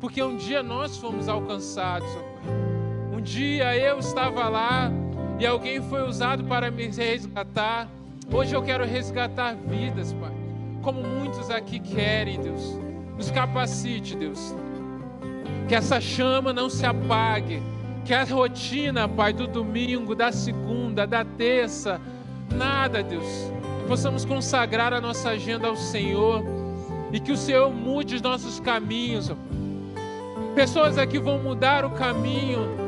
porque 0.00 0.22
um 0.22 0.38
dia 0.38 0.62
nós 0.62 0.96
fomos 0.96 1.28
alcançados, 1.28 2.08
ó 2.08 2.20
Pai. 2.20 3.18
Um 3.18 3.20
dia 3.20 3.76
eu 3.76 3.98
estava 3.98 4.48
lá 4.48 4.90
e 5.38 5.44
alguém 5.44 5.82
foi 5.82 6.08
usado 6.08 6.42
para 6.44 6.70
me 6.70 6.86
resgatar. 6.86 7.95
Hoje 8.32 8.54
eu 8.54 8.62
quero 8.62 8.84
resgatar 8.84 9.54
vidas, 9.54 10.12
Pai. 10.12 10.32
Como 10.82 11.00
muitos 11.02 11.48
aqui 11.48 11.78
querem, 11.78 12.40
Deus. 12.40 12.78
Nos 13.16 13.30
capacite, 13.30 14.16
Deus. 14.16 14.54
Que 15.68 15.74
essa 15.74 16.00
chama 16.00 16.52
não 16.52 16.68
se 16.68 16.84
apague. 16.84 17.62
Que 18.04 18.12
a 18.12 18.24
rotina, 18.24 19.08
Pai, 19.08 19.32
do 19.32 19.46
domingo, 19.46 20.14
da 20.14 20.32
segunda, 20.32 21.06
da 21.06 21.24
terça, 21.24 22.00
nada, 22.52 23.02
Deus. 23.02 23.50
Possamos 23.86 24.24
consagrar 24.24 24.92
a 24.92 25.00
nossa 25.00 25.30
agenda 25.30 25.68
ao 25.68 25.76
Senhor. 25.76 26.44
E 27.12 27.20
que 27.20 27.30
o 27.30 27.36
Senhor 27.36 27.72
mude 27.72 28.16
os 28.16 28.22
nossos 28.22 28.58
caminhos. 28.58 29.30
Pessoas 30.54 30.98
aqui 30.98 31.18
vão 31.18 31.38
mudar 31.38 31.84
o 31.84 31.90
caminho 31.90 32.85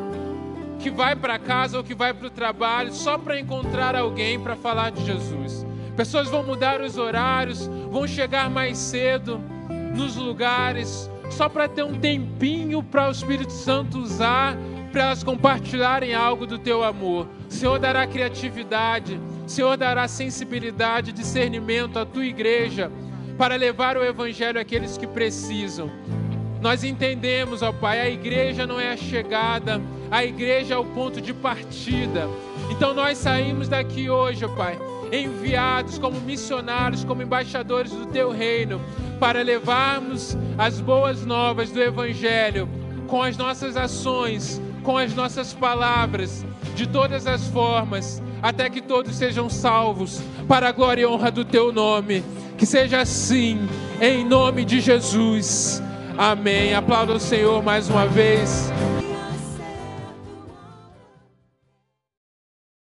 que 0.79 0.91
vai 0.91 1.17
para 1.17 1.39
casa 1.39 1.77
ou 1.77 1.85
que 1.85 1.95
vai 1.95 2.15
para 2.15 2.27
o 2.27 2.31
trabalho 2.31 2.93
só 2.93 3.19
para 3.19 3.39
encontrar 3.39 3.97
alguém 3.97 4.39
para 4.39 4.57
falar 4.57 4.91
de 4.91 5.05
Jesus. 5.05 5.67
Pessoas 5.97 6.29
vão 6.29 6.45
mudar 6.45 6.81
os 6.81 6.97
horários, 6.97 7.67
vão 7.91 8.07
chegar 8.07 8.49
mais 8.49 8.79
cedo 8.79 9.41
nos 9.95 10.17
lugares 10.17 11.11
só 11.31 11.49
para 11.49 11.69
ter 11.69 11.83
um 11.83 11.99
tempinho 11.99 12.83
para 12.83 13.09
o 13.09 13.11
Espírito 13.11 13.53
Santo 13.53 13.99
usar 13.99 14.57
para 14.93 15.03
elas 15.03 15.23
compartilharem 15.23 16.15
algo 16.15 16.47
do 16.47 16.59
teu 16.59 16.83
amor. 16.83 17.29
O 17.49 17.53
Senhor 17.53 17.79
dará 17.79 18.07
criatividade, 18.07 19.21
o 19.47 19.49
Senhor 19.49 19.77
dará 19.77 20.09
sensibilidade, 20.09 21.13
discernimento 21.13 21.99
à 21.99 22.07
tua 22.07 22.25
igreja 22.25 22.91
para 23.37 23.57
levar 23.57 23.97
o 23.97 24.05
evangelho 24.05 24.61
àqueles 24.61 24.97
que 24.97 25.07
precisam. 25.07 25.91
Nós 26.61 26.83
entendemos, 26.83 27.63
ó 27.63 27.73
Pai, 27.73 28.01
a 28.01 28.09
igreja 28.09 28.67
não 28.67 28.81
é 28.81 28.93
a 28.93 28.97
chegada, 28.97 29.81
a 30.11 30.25
igreja 30.25 30.75
é 30.75 30.79
o 30.79 30.85
ponto 30.85 31.21
de 31.21 31.33
partida. 31.33 32.29
Então 32.71 32.95
nós 32.95 33.19
saímos 33.19 33.69
daqui 33.69 34.09
hoje, 34.09 34.47
Pai, 34.57 34.79
enviados 35.13 35.99
como 35.99 36.21
missionários, 36.21 37.05
como 37.05 37.23
embaixadores 37.23 37.93
do 37.93 38.07
teu 38.07 38.31
reino, 38.31 38.81
para 39.19 39.43
levarmos 39.43 40.37
as 40.57 40.81
boas 40.81 41.25
novas 41.25 41.71
do 41.71 41.83
evangelho 41.83 42.69
com 43.09 43.23
as 43.23 43.37
nossas 43.37 43.77
ações, 43.77 44.61
com 44.83 44.97
as 44.97 45.15
nossas 45.15 45.53
palavras, 45.53 46.45
de 46.75 46.87
todas 46.87 47.27
as 47.27 47.49
formas, 47.49 48.23
até 48.43 48.71
que 48.71 48.81
todos 48.81 49.17
sejam 49.17 49.49
salvos, 49.51 50.21
para 50.47 50.69
a 50.69 50.73
glória 50.73 51.03
e 51.03 51.07
honra 51.07 51.31
do 51.31 51.45
teu 51.45 51.73
nome. 51.73 52.23
Que 52.57 52.67
seja 52.67 53.01
assim, 53.01 53.69
em 54.01 54.25
nome 54.25 54.65
de 54.65 54.81
Jesus. 54.81 55.83
Amém. 56.17 56.75
Aplauda 56.75 57.15
o 57.15 57.21
Senhor 57.21 57.63
mais 57.63 57.89
uma 57.89 58.07
vez. 58.07 58.71